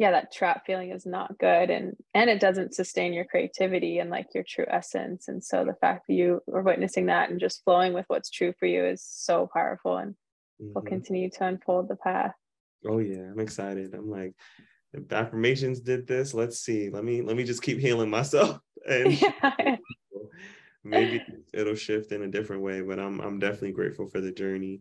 yeah 0.00 0.10
that 0.10 0.32
trap 0.32 0.66
feeling 0.66 0.90
is 0.90 1.06
not 1.06 1.38
good 1.38 1.70
and 1.70 1.94
and 2.14 2.28
it 2.28 2.40
doesn't 2.40 2.74
sustain 2.74 3.12
your 3.12 3.24
creativity 3.24 4.00
and 4.00 4.10
like 4.10 4.26
your 4.34 4.42
true 4.42 4.66
essence 4.68 5.28
and 5.28 5.44
so 5.44 5.64
the 5.64 5.74
fact 5.74 6.08
that 6.08 6.14
you 6.14 6.40
are 6.52 6.62
witnessing 6.62 7.06
that 7.06 7.30
and 7.30 7.38
just 7.38 7.62
flowing 7.62 7.92
with 7.92 8.04
what's 8.08 8.30
true 8.30 8.52
for 8.58 8.66
you 8.66 8.84
is 8.84 9.04
so 9.08 9.48
powerful 9.52 9.96
and 9.96 10.14
mm-hmm. 10.60 10.72
will 10.74 10.82
continue 10.82 11.30
to 11.30 11.44
unfold 11.44 11.88
the 11.88 11.96
path 11.96 12.34
Oh 12.88 12.98
yeah, 12.98 13.30
I'm 13.30 13.40
excited. 13.40 13.94
I'm 13.94 14.10
like, 14.10 14.34
if 14.92 15.12
affirmations 15.12 15.80
did 15.80 16.06
this, 16.06 16.34
let's 16.34 16.58
see. 16.58 16.90
Let 16.90 17.04
me 17.04 17.22
let 17.22 17.36
me 17.36 17.44
just 17.44 17.62
keep 17.62 17.78
healing 17.78 18.10
myself 18.10 18.58
and 18.88 19.20
yeah. 19.20 19.76
maybe 20.84 21.22
it'll 21.52 21.74
shift 21.74 22.12
in 22.12 22.22
a 22.22 22.28
different 22.28 22.62
way. 22.62 22.80
But 22.80 22.98
I'm 22.98 23.20
I'm 23.20 23.38
definitely 23.38 23.72
grateful 23.72 24.08
for 24.08 24.20
the 24.20 24.32
journey, 24.32 24.80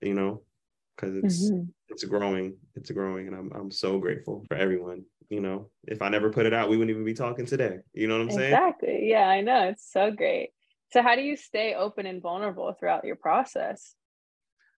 you 0.00 0.14
know, 0.14 0.42
because 0.96 1.16
it's 1.16 1.50
mm-hmm. 1.50 1.70
It's 1.94 2.04
growing, 2.04 2.56
it's 2.74 2.90
growing, 2.90 3.26
and 3.28 3.36
I'm 3.36 3.50
I'm 3.54 3.70
so 3.70 3.98
grateful 3.98 4.44
for 4.48 4.56
everyone 4.56 5.04
you 5.28 5.40
know, 5.40 5.70
if 5.86 6.02
I 6.02 6.08
never 6.08 6.30
put 6.30 6.46
it 6.46 6.54
out, 6.54 6.68
we 6.68 6.76
wouldn't 6.76 6.90
even 6.90 7.04
be 7.04 7.14
talking 7.14 7.46
today. 7.46 7.78
You 7.92 8.06
know 8.06 8.18
what 8.18 8.24
I'm 8.24 8.30
saying? 8.30 8.52
Exactly. 8.52 9.08
Yeah, 9.10 9.26
I 9.28 9.40
know. 9.40 9.68
It's 9.68 9.90
so 9.90 10.10
great. 10.10 10.50
So 10.92 11.02
how 11.02 11.16
do 11.16 11.22
you 11.22 11.36
stay 11.36 11.74
open 11.74 12.06
and 12.06 12.22
vulnerable 12.22 12.72
throughout 12.72 13.04
your 13.04 13.16
process? 13.16 13.94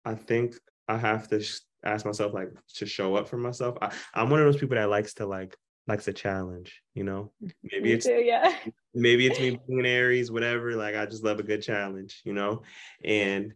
I 0.06 0.16
think 0.16 0.56
I 0.88 0.98
have 0.98 1.28
to 1.30 1.42
sh- 1.42 1.60
ask 1.84 2.06
myself 2.06 2.34
like 2.34 2.50
to 2.76 2.86
show 2.86 3.16
up 3.16 3.28
for 3.28 3.38
myself. 3.38 3.78
I, 3.82 3.92
I'm 4.14 4.30
one 4.30 4.40
of 4.40 4.46
those 4.46 4.58
people 4.58 4.76
that 4.76 4.90
likes 4.90 5.16
to 5.16 5.26
like 5.26 5.58
likes 5.88 6.08
a 6.08 6.14
challenge, 6.14 6.82
you 6.94 7.04
know. 7.04 7.32
Maybe 7.64 7.84
Me 7.84 7.92
it's 7.94 8.06
too, 8.06 8.22
yeah. 8.24 8.56
maybe 8.94 9.28
it's 9.28 9.40
me 9.40 9.60
being 9.68 9.86
Aries, 9.86 10.32
whatever. 10.32 10.76
Like 10.76 10.96
I 10.96 11.06
just 11.06 11.24
love 11.24 11.40
a 11.40 11.44
good 11.44 11.62
challenge, 11.62 12.22
you 12.24 12.34
know. 12.34 12.62
And 13.04 13.54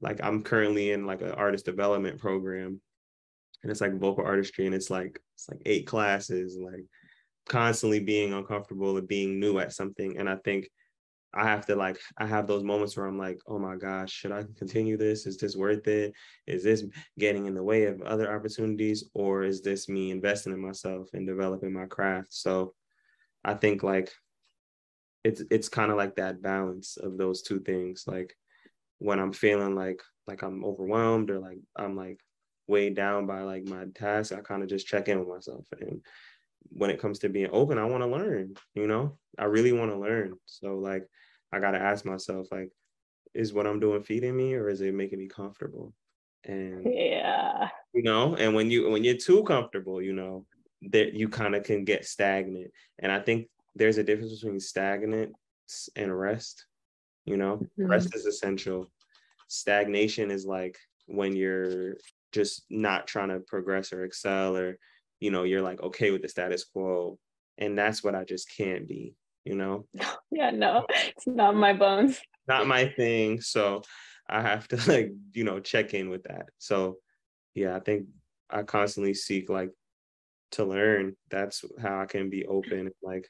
like 0.00 0.20
I'm 0.22 0.42
currently 0.42 0.92
in 0.92 1.06
like 1.06 1.22
an 1.22 1.32
artist 1.32 1.64
development 1.64 2.18
program, 2.18 2.80
and 3.62 3.70
it's 3.70 3.80
like 3.80 3.98
vocal 3.98 4.24
artistry, 4.24 4.66
and 4.66 4.74
it's 4.74 4.90
like 4.90 5.18
it's 5.34 5.48
like 5.48 5.60
eight 5.66 5.86
classes, 5.86 6.58
like 6.58 6.84
constantly 7.48 8.00
being 8.00 8.32
uncomfortable 8.32 8.96
and 8.96 9.08
being 9.08 9.38
new 9.38 9.58
at 9.58 9.72
something. 9.72 10.18
And 10.18 10.28
I 10.28 10.36
think 10.44 10.68
I 11.34 11.44
have 11.44 11.66
to 11.66 11.76
like 11.76 11.98
I 12.16 12.26
have 12.26 12.46
those 12.46 12.64
moments 12.64 12.96
where 12.96 13.06
I'm 13.06 13.18
like, 13.18 13.38
oh 13.46 13.58
my 13.58 13.76
gosh, 13.76 14.10
should 14.10 14.32
I 14.32 14.44
continue 14.56 14.96
this? 14.96 15.26
Is 15.26 15.36
this 15.36 15.56
worth 15.56 15.86
it? 15.86 16.14
Is 16.46 16.64
this 16.64 16.84
getting 17.18 17.46
in 17.46 17.54
the 17.54 17.62
way 17.62 17.84
of 17.84 18.00
other 18.02 18.34
opportunities, 18.34 19.04
or 19.14 19.42
is 19.42 19.60
this 19.60 19.88
me 19.88 20.10
investing 20.10 20.52
in 20.52 20.60
myself 20.60 21.08
and 21.12 21.26
developing 21.26 21.72
my 21.72 21.86
craft? 21.86 22.28
So 22.32 22.74
I 23.44 23.54
think 23.54 23.82
like 23.82 24.12
it's 25.24 25.42
it's 25.50 25.68
kind 25.68 25.90
of 25.90 25.96
like 25.96 26.16
that 26.16 26.40
balance 26.40 26.96
of 26.96 27.18
those 27.18 27.42
two 27.42 27.60
things. 27.60 28.04
Like 28.06 28.34
when 28.98 29.18
I'm 29.18 29.32
feeling 29.32 29.74
like 29.74 30.00
like 30.26 30.42
I'm 30.42 30.64
overwhelmed 30.64 31.30
or 31.30 31.38
like 31.38 31.58
I'm 31.76 31.96
like 31.96 32.18
weighed 32.68 32.94
down 32.96 33.26
by 33.26 33.42
like 33.42 33.64
my 33.64 33.86
task, 33.94 34.32
I 34.32 34.40
kind 34.40 34.62
of 34.62 34.68
just 34.68 34.86
check 34.86 35.08
in 35.08 35.18
with 35.20 35.28
myself. 35.28 35.66
And 35.80 36.04
when 36.70 36.90
it 36.90 37.00
comes 37.00 37.20
to 37.20 37.28
being 37.28 37.50
open, 37.52 37.78
I 37.78 37.84
want 37.86 38.02
to 38.02 38.08
learn, 38.08 38.54
you 38.74 38.86
know, 38.86 39.18
I 39.38 39.44
really 39.44 39.72
want 39.72 39.90
to 39.92 39.98
learn. 39.98 40.38
So 40.46 40.76
like 40.78 41.06
I 41.52 41.60
gotta 41.60 41.78
ask 41.80 42.04
myself, 42.04 42.48
like, 42.52 42.70
is 43.34 43.52
what 43.54 43.66
I'm 43.66 43.80
doing 43.80 44.02
feeding 44.04 44.36
me 44.36 44.54
or 44.54 44.68
is 44.70 44.80
it 44.82 44.94
making 44.94 45.20
me 45.20 45.28
comfortable? 45.28 45.94
And 46.44 46.94
Yeah. 46.94 47.70
you 47.92 48.02
know, 48.02 48.36
and 48.36 48.54
when 48.54 48.70
you 48.70 48.90
when 48.90 49.04
you're 49.04 49.16
too 49.16 49.42
comfortable, 49.44 50.02
you 50.02 50.12
know, 50.12 50.46
that 50.90 51.14
you 51.14 51.28
kind 51.28 51.54
of 51.54 51.64
can 51.64 51.84
get 51.84 52.04
stagnant. 52.04 52.70
And 52.98 53.10
I 53.12 53.20
think 53.20 53.48
there's 53.74 53.98
a 53.98 54.04
difference 54.04 54.40
between 54.40 54.60
stagnant 54.60 55.34
and 55.96 56.18
rest. 56.18 56.66
You 57.26 57.36
know, 57.36 57.68
Mhm. 57.76 57.86
rest 57.90 58.14
is 58.14 58.26
essential. 58.26 58.92
Stagnation 59.48 60.30
is 60.30 60.46
like 60.46 60.78
when 61.06 61.36
you're 61.36 61.98
just 62.36 62.64
not 62.70 63.06
trying 63.08 63.30
to 63.30 63.40
progress 63.40 63.92
or 63.92 64.04
excel, 64.04 64.56
or 64.56 64.78
you 65.18 65.30
know, 65.32 65.42
you're 65.42 65.62
like 65.62 65.82
okay 65.82 66.10
with 66.12 66.22
the 66.22 66.28
status 66.28 66.64
quo. 66.64 67.18
And 67.58 67.76
that's 67.76 68.04
what 68.04 68.14
I 68.14 68.24
just 68.24 68.54
can't 68.56 68.86
be, 68.86 69.14
you 69.44 69.56
know, 69.56 69.86
Yeah, 70.30 70.50
no, 70.50 70.86
it's 70.90 71.26
not 71.26 71.56
my 71.56 71.72
bones. 71.72 72.20
not 72.46 72.66
my 72.68 72.86
thing. 72.88 73.40
So 73.40 73.82
I 74.28 74.42
have 74.42 74.68
to 74.68 74.76
like, 74.92 75.10
you 75.32 75.44
know, 75.44 75.58
check 75.60 75.94
in 75.94 76.10
with 76.10 76.24
that. 76.24 76.46
So 76.58 76.98
yeah, 77.54 77.74
I 77.74 77.80
think 77.80 78.06
I 78.50 78.62
constantly 78.62 79.14
seek 79.14 79.48
like 79.48 79.70
to 80.52 80.64
learn. 80.64 81.16
That's 81.30 81.64
how 81.80 82.00
I 82.00 82.06
can 82.06 82.28
be 82.30 82.44
open. 82.46 82.90
Like 83.02 83.26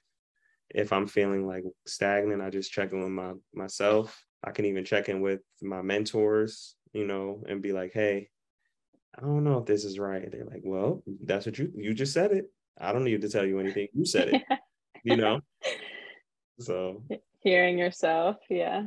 if 0.71 0.93
I'm 0.93 1.07
feeling 1.07 1.47
like 1.47 1.65
stagnant, 1.87 2.43
I 2.43 2.51
just 2.51 2.73
check 2.73 2.93
in 2.93 3.01
with 3.01 3.11
my 3.11 3.33
myself. 3.55 4.21
I 4.45 4.51
can 4.51 4.65
even 4.65 4.85
check 4.85 5.09
in 5.09 5.21
with 5.21 5.41
my 5.63 5.83
mentors, 5.83 6.75
you 6.93 7.07
know, 7.07 7.43
and 7.49 7.63
be 7.63 7.73
like, 7.73 7.93
hey, 7.93 8.29
I 9.17 9.23
don't 9.23 9.45
know 9.45 9.59
if 9.59 9.67
this 9.67 9.85
is 9.85 9.99
right. 9.99 10.31
They're 10.31 10.45
like, 10.45 10.63
well, 10.65 11.03
that's 11.25 11.47
what 11.47 11.59
you 11.59 11.73
you 11.75 11.95
just 11.95 12.13
said 12.13 12.33
it. 12.33 12.51
I 12.79 12.93
don't 12.93 13.05
need 13.05 13.23
to 13.23 13.29
tell 13.29 13.47
you 13.47 13.59
anything. 13.59 13.89
You 13.95 14.05
said 14.05 14.29
it, 14.29 14.43
you 15.05 15.17
know. 15.17 15.41
So 16.61 17.03
Hearing 17.41 17.79
yourself, 17.79 18.37
yeah. 18.51 18.85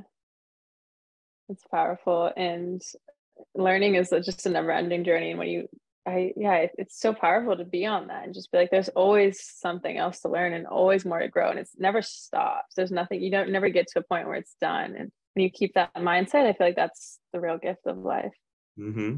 It's 1.50 1.64
powerful 1.72 2.32
and 2.36 2.82
learning 3.56 3.96
is 3.96 4.10
just 4.10 4.46
a 4.46 4.50
never 4.50 4.72
ending 4.72 5.04
journey. 5.04 5.32
And 5.32 5.40
when 5.40 5.48
you 5.48 5.68
I 6.08 6.34
yeah, 6.36 6.56
it- 6.56 6.76
it's 6.78 7.00
so 7.00 7.14
powerful 7.14 7.58
to 7.58 7.66
be 7.66 7.86
on 7.86 8.08
that 8.08 8.26
and 8.26 8.34
just 8.34 8.52
be 8.52 8.60
like, 8.60 8.70
there's 8.70 8.90
always 8.90 9.42
something 9.42 9.98
else 9.98 10.22
to 10.22 10.30
learn 10.30 10.54
and 10.54 10.68
always 10.68 11.06
more 11.06 11.20
to 11.20 11.28
grow. 11.28 11.50
And 11.50 11.60
it's 11.60 11.78
never 11.78 12.02
stops. 12.02 12.76
There's 12.76 12.92
nothing 12.92 13.22
you 13.22 13.32
don't 13.32 13.52
never 13.52 13.70
get 13.70 13.88
to 13.88 14.00
a 14.00 14.04
point 14.04 14.28
where 14.28 14.36
it's 14.36 14.56
done. 14.62 14.96
And 14.96 15.12
when 15.34 15.44
you 15.44 15.50
keep 15.50 15.74
that 15.74 15.94
mindset, 15.96 16.46
I 16.46 16.54
feel 16.54 16.68
like 16.68 16.76
that's 16.76 17.20
the 17.34 17.40
real 17.40 17.58
gift 17.58 17.88
of 17.88 17.98
life 17.98 18.34
mm-hmm. 18.80 19.18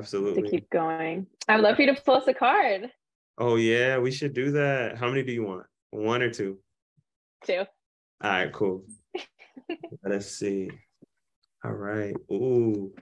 Hmm 0.00 0.34
to 0.34 0.50
keep 0.50 0.70
going. 0.70 1.26
I 1.48 1.56
would 1.56 1.64
love 1.64 1.76
for 1.76 1.82
you 1.82 1.94
to 1.94 2.00
pull 2.00 2.16
us 2.16 2.26
a 2.26 2.34
card 2.34 2.90
Oh 3.38 3.56
yeah, 3.56 3.98
we 3.98 4.10
should 4.10 4.34
do 4.34 4.52
that. 4.52 4.98
How 4.98 5.08
many 5.08 5.22
do 5.22 5.32
you 5.32 5.44
want? 5.44 5.66
One 5.90 6.22
or 6.22 6.30
two? 6.30 6.58
Two. 7.44 7.64
All 8.22 8.30
right, 8.30 8.52
cool. 8.52 8.84
Let 10.04 10.12
us 10.14 10.30
see. 10.30 10.70
All 11.64 11.72
right. 11.72 12.14
Ooh, 12.30 12.92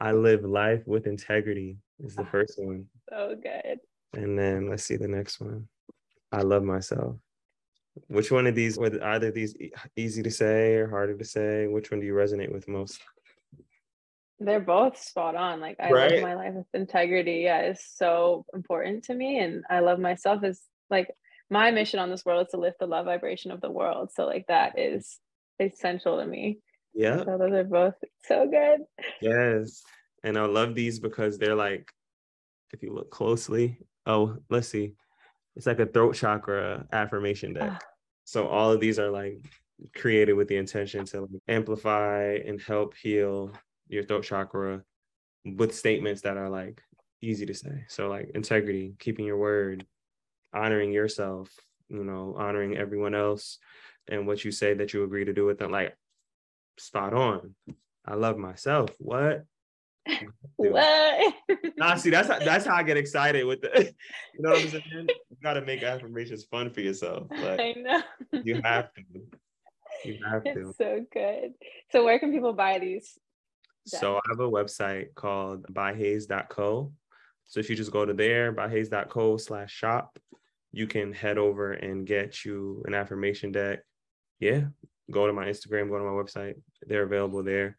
I 0.00 0.12
live 0.12 0.44
life 0.44 0.82
with 0.86 1.06
integrity 1.06 1.78
is 2.00 2.16
the 2.16 2.24
first 2.26 2.54
one. 2.58 2.86
So 3.08 3.36
good. 3.40 3.78
And 4.14 4.38
then 4.38 4.68
let's 4.68 4.84
see 4.84 4.96
the 4.96 5.08
next 5.08 5.40
one. 5.40 5.68
I 6.32 6.42
love 6.42 6.62
myself. 6.62 7.16
Which 8.08 8.30
one 8.30 8.46
of 8.46 8.54
these, 8.54 8.78
were 8.78 9.02
either 9.02 9.30
these 9.30 9.54
e- 9.56 9.72
easy 9.96 10.22
to 10.22 10.30
say 10.30 10.74
or 10.74 10.88
harder 10.88 11.16
to 11.16 11.24
say? 11.24 11.66
Which 11.66 11.90
one 11.90 12.00
do 12.00 12.06
you 12.06 12.14
resonate 12.14 12.52
with 12.52 12.68
most? 12.68 13.00
They're 14.40 14.60
both 14.60 14.98
spot 14.98 15.36
on. 15.36 15.60
Like 15.60 15.76
I 15.78 15.90
Right? 15.90 16.10
live 16.12 16.22
my 16.22 16.34
life 16.34 16.54
with 16.54 16.66
integrity. 16.74 17.42
Yeah, 17.44 17.62
is 17.62 17.84
so 17.94 18.44
important 18.54 19.04
to 19.04 19.14
me. 19.14 19.38
And 19.38 19.64
I 19.68 19.80
love 19.80 19.98
myself 19.98 20.42
as 20.42 20.62
like 20.88 21.10
my 21.50 21.70
mission 21.70 22.00
on 22.00 22.10
this 22.10 22.24
world 22.24 22.46
is 22.46 22.50
to 22.52 22.56
lift 22.56 22.78
the 22.80 22.86
love 22.86 23.04
vibration 23.04 23.50
of 23.50 23.60
the 23.60 23.70
world. 23.70 24.10
So 24.14 24.24
like 24.26 24.46
that 24.48 24.78
is 24.78 25.18
essential 25.58 26.18
to 26.18 26.26
me. 26.26 26.58
Yeah. 26.94 27.18
So 27.18 27.36
those 27.38 27.52
are 27.52 27.64
both 27.64 27.94
so 28.24 28.48
good. 28.48 28.80
Yes. 29.20 29.82
And 30.24 30.38
I 30.38 30.44
love 30.46 30.74
these 30.74 30.98
because 30.98 31.38
they're 31.38 31.54
like, 31.54 31.90
if 32.72 32.82
you 32.82 32.92
look 32.92 33.10
closely, 33.10 33.78
oh, 34.06 34.36
let's 34.48 34.68
see. 34.68 34.94
It's 35.56 35.66
like 35.66 35.80
a 35.80 35.86
throat 35.86 36.14
chakra 36.14 36.86
affirmation 36.92 37.54
deck. 37.54 37.72
Ah. 37.74 37.78
So 38.24 38.46
all 38.46 38.70
of 38.72 38.80
these 38.80 38.98
are 38.98 39.10
like 39.10 39.44
created 39.94 40.34
with 40.34 40.48
the 40.48 40.56
intention 40.56 41.04
to 41.06 41.22
like, 41.22 41.30
amplify 41.48 42.38
and 42.46 42.60
help 42.60 42.94
heal 42.96 43.52
your 43.90 44.04
throat 44.04 44.22
chakra 44.22 44.82
with 45.44 45.74
statements 45.74 46.22
that 46.22 46.36
are 46.36 46.48
like 46.48 46.80
easy 47.20 47.44
to 47.46 47.54
say. 47.54 47.84
So 47.88 48.08
like 48.08 48.30
integrity, 48.34 48.94
keeping 48.98 49.26
your 49.26 49.36
word, 49.36 49.84
honoring 50.54 50.92
yourself, 50.92 51.50
you 51.88 52.04
know, 52.04 52.34
honoring 52.38 52.76
everyone 52.76 53.14
else 53.14 53.58
and 54.08 54.26
what 54.26 54.44
you 54.44 54.52
say 54.52 54.74
that 54.74 54.92
you 54.92 55.04
agree 55.04 55.24
to 55.24 55.32
do 55.32 55.44
with 55.44 55.58
them. 55.58 55.72
Like 55.72 55.96
spot 56.78 57.12
on. 57.12 57.54
I 58.06 58.14
love 58.14 58.38
myself. 58.38 58.90
What? 58.98 59.44
What? 60.56 61.34
Nah, 61.78 61.94
see, 61.94 62.10
that's 62.10 62.28
how, 62.28 62.38
that's 62.38 62.66
how 62.66 62.74
I 62.74 62.82
get 62.82 62.98
excited 62.98 63.44
with 63.46 63.62
the, 63.62 63.70
you 64.34 64.40
know 64.40 64.50
what 64.50 64.62
I'm 64.62 64.68
saying? 64.68 64.82
You 64.92 65.36
gotta 65.42 65.62
make 65.62 65.82
affirmations 65.82 66.44
fun 66.44 66.70
for 66.70 66.80
yourself. 66.80 67.28
I 67.30 67.74
know. 67.76 68.02
you 68.44 68.60
have 68.62 68.92
to. 68.94 69.02
You 70.04 70.18
have 70.30 70.44
to. 70.44 70.50
It's 70.50 70.78
so 70.78 71.04
good. 71.12 71.54
So 71.92 72.04
where 72.04 72.18
can 72.18 72.32
people 72.32 72.52
buy 72.52 72.78
these? 72.78 73.18
So 73.86 74.16
I 74.16 74.20
have 74.28 74.40
a 74.40 74.48
website 74.50 75.14
called 75.14 75.66
byhaze.co. 75.72 76.92
So 77.46 77.60
if 77.60 77.68
you 77.68 77.76
just 77.76 77.90
go 77.90 78.04
to 78.04 78.12
there, 78.14 78.52
byhaze.co 78.52 79.36
slash 79.38 79.72
shop, 79.72 80.18
you 80.72 80.86
can 80.86 81.12
head 81.12 81.38
over 81.38 81.72
and 81.72 82.06
get 82.06 82.44
you 82.44 82.82
an 82.86 82.94
affirmation 82.94 83.50
deck. 83.52 83.80
Yeah. 84.38 84.66
Go 85.10 85.26
to 85.26 85.32
my 85.32 85.46
Instagram, 85.46 85.88
go 85.88 85.98
to 85.98 86.04
my 86.04 86.10
website. 86.10 86.54
They're 86.86 87.02
available 87.02 87.42
there 87.42 87.76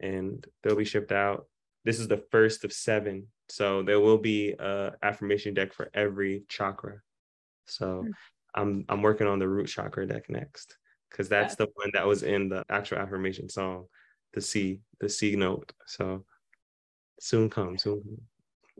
and 0.00 0.46
they'll 0.62 0.76
be 0.76 0.84
shipped 0.84 1.12
out. 1.12 1.46
This 1.84 1.98
is 1.98 2.08
the 2.08 2.22
first 2.30 2.64
of 2.64 2.72
seven. 2.72 3.28
So 3.48 3.82
there 3.82 4.00
will 4.00 4.18
be 4.18 4.52
a 4.58 4.92
affirmation 5.02 5.54
deck 5.54 5.72
for 5.72 5.90
every 5.94 6.44
chakra. 6.48 7.00
So 7.66 8.02
Hmm. 8.02 8.10
I'm 8.54 8.84
I'm 8.88 9.00
working 9.02 9.28
on 9.28 9.38
the 9.38 9.48
root 9.48 9.68
chakra 9.68 10.06
deck 10.06 10.28
next 10.28 10.76
because 11.08 11.28
that's 11.28 11.52
Yeah. 11.58 11.64
the 11.66 11.70
one 11.74 11.90
that 11.94 12.06
was 12.06 12.22
in 12.22 12.48
the 12.48 12.64
actual 12.68 12.98
affirmation 12.98 13.48
song 13.48 13.86
the 14.32 14.40
C, 14.40 14.80
the 15.00 15.08
C 15.08 15.36
note. 15.36 15.72
So 15.86 16.24
soon 17.20 17.50
come, 17.50 17.78
soon 17.78 18.02
come. 18.02 18.20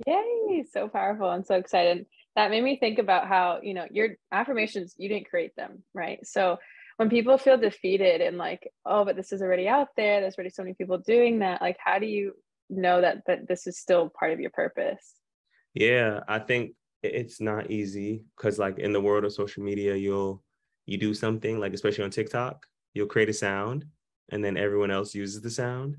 Yay, 0.07 0.65
so 0.73 0.89
powerful 0.89 1.31
and 1.31 1.47
so 1.47 1.57
excited. 1.57 2.07
That 2.37 2.51
made 2.51 2.63
me 2.63 2.79
think 2.79 2.99
about 2.99 3.27
how, 3.27 3.61
you 3.63 3.75
know, 3.75 3.87
your 3.91 4.11
affirmations, 4.33 4.95
you 4.97 5.09
didn't 5.09 5.29
create 5.29 5.55
them, 5.57 5.83
right? 5.95 6.25
So 6.25 6.59
when 6.97 7.11
people 7.11 7.39
feel 7.39 7.59
defeated 7.59 8.21
and 8.21 8.39
like, 8.39 8.71
oh, 8.87 9.05
but 9.05 9.17
this 9.17 9.33
is 9.33 9.43
already 9.43 9.69
out 9.69 9.89
there, 9.97 10.21
there's 10.21 10.37
already 10.37 10.51
so 10.51 10.63
many 10.63 10.75
people 10.75 10.99
doing 10.99 11.41
that, 11.41 11.61
like 11.61 11.77
how 11.83 11.99
do 11.99 12.07
you 12.07 12.35
know 12.69 13.01
that 13.01 13.23
that 13.27 13.49
this 13.49 13.67
is 13.67 13.79
still 13.79 14.09
part 14.09 14.33
of 14.33 14.41
your 14.41 14.51
purpose? 14.51 15.15
Yeah, 15.75 16.21
I 16.29 16.39
think 16.39 16.75
it's 17.03 17.41
not 17.41 17.71
easy 17.71 18.25
because 18.37 18.59
like 18.59 18.79
in 18.79 18.93
the 18.93 19.01
world 19.01 19.25
of 19.25 19.33
social 19.33 19.63
media, 19.63 19.97
you'll 19.97 20.43
you 20.87 20.99
do 20.99 21.15
something 21.15 21.59
like 21.59 21.73
especially 21.73 22.05
on 22.05 22.11
TikTok, 22.11 22.67
you'll 22.95 23.07
create 23.07 23.29
a 23.29 23.35
sound 23.35 23.85
and 24.31 24.45
then 24.45 24.57
everyone 24.57 24.91
else 24.91 25.15
uses 25.15 25.41
the 25.41 25.51
sound 25.51 25.97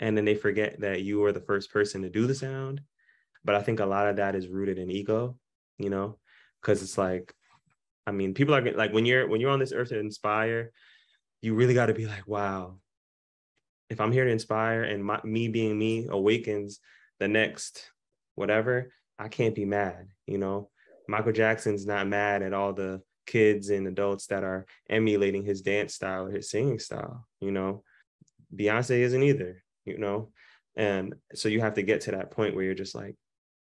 and 0.00 0.16
then 0.16 0.24
they 0.24 0.34
forget 0.34 0.80
that 0.80 1.02
you 1.02 1.20
were 1.20 1.32
the 1.32 1.40
first 1.40 1.72
person 1.72 2.02
to 2.02 2.10
do 2.10 2.26
the 2.26 2.34
sound. 2.34 2.80
But 3.44 3.54
I 3.54 3.62
think 3.62 3.80
a 3.80 3.86
lot 3.86 4.08
of 4.08 4.16
that 4.16 4.34
is 4.34 4.48
rooted 4.48 4.78
in 4.78 4.90
ego, 4.90 5.38
you 5.78 5.90
know, 5.90 6.18
because 6.60 6.82
it's 6.82 6.98
like, 6.98 7.34
I 8.06 8.10
mean, 8.10 8.34
people 8.34 8.54
are 8.54 8.72
like 8.72 8.92
when 8.92 9.06
you're 9.06 9.28
when 9.28 9.40
you're 9.40 9.50
on 9.50 9.58
this 9.58 9.72
earth 9.72 9.90
to 9.90 9.98
inspire, 9.98 10.72
you 11.42 11.54
really 11.54 11.74
got 11.74 11.86
to 11.86 11.94
be 11.94 12.06
like, 12.06 12.26
wow, 12.26 12.78
if 13.90 14.00
I'm 14.00 14.12
here 14.12 14.24
to 14.24 14.30
inspire 14.30 14.82
and 14.82 15.04
my, 15.04 15.20
me 15.24 15.48
being 15.48 15.78
me 15.78 16.06
awakens 16.08 16.80
the 17.20 17.28
next 17.28 17.90
whatever, 18.34 18.90
I 19.18 19.28
can't 19.28 19.54
be 19.54 19.64
mad. 19.64 20.08
You 20.26 20.38
know, 20.38 20.70
Michael 21.08 21.32
Jackson's 21.32 21.86
not 21.86 22.08
mad 22.08 22.42
at 22.42 22.54
all 22.54 22.72
the 22.72 23.02
kids 23.26 23.70
and 23.70 23.86
adults 23.86 24.26
that 24.26 24.44
are 24.44 24.66
emulating 24.88 25.44
his 25.44 25.62
dance 25.62 25.94
style 25.94 26.26
or 26.26 26.30
his 26.30 26.50
singing 26.50 26.78
style. 26.78 27.26
You 27.40 27.52
know, 27.52 27.82
Beyonce 28.54 28.98
isn't 28.98 29.22
either. 29.22 29.62
You 29.84 29.98
know, 29.98 30.30
and 30.76 31.14
so 31.34 31.48
you 31.48 31.60
have 31.60 31.74
to 31.74 31.82
get 31.82 32.02
to 32.02 32.12
that 32.12 32.30
point 32.30 32.54
where 32.54 32.64
you're 32.64 32.74
just 32.74 32.94
like, 32.94 33.16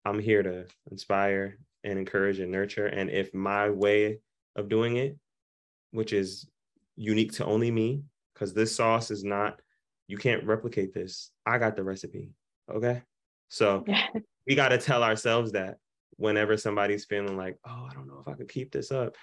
I'm 0.06 0.20
here 0.20 0.42
to 0.42 0.66
inspire 0.90 1.58
and 1.84 2.00
encourage 2.00 2.40
and 2.40 2.52
nurture. 2.52 2.88
And 2.88 3.10
if 3.10 3.34
my 3.34 3.70
way 3.70 4.20
of 4.56 4.70
doing 4.70 4.98
it, 4.98 5.18
which 5.92 6.14
is 6.14 6.48
unique 6.96 7.34
to 7.34 7.46
only 7.46 7.72
me, 7.72 8.04
because 8.34 8.54
this 8.54 8.76
sauce 8.76 9.12
is 9.12 9.24
not 9.24 9.60
you 10.08 10.18
can't 10.18 10.44
replicate 10.44 10.94
this. 10.94 11.32
I 11.46 11.58
got 11.58 11.76
the 11.76 11.84
recipe. 11.84 12.32
Okay. 12.72 13.02
So 13.50 13.86
we 14.48 14.56
got 14.56 14.70
to 14.70 14.78
tell 14.78 15.04
ourselves 15.04 15.54
that 15.54 15.78
whenever 16.18 16.58
somebody's 16.58 17.06
feeling 17.06 17.38
like, 17.38 17.58
oh, 17.66 17.88
I 17.90 17.94
don't 17.94 18.08
know 18.08 18.20
if 18.22 18.28
I 18.28 18.36
could 18.36 18.50
keep 18.50 18.72
this 18.72 18.92
up. 18.92 19.16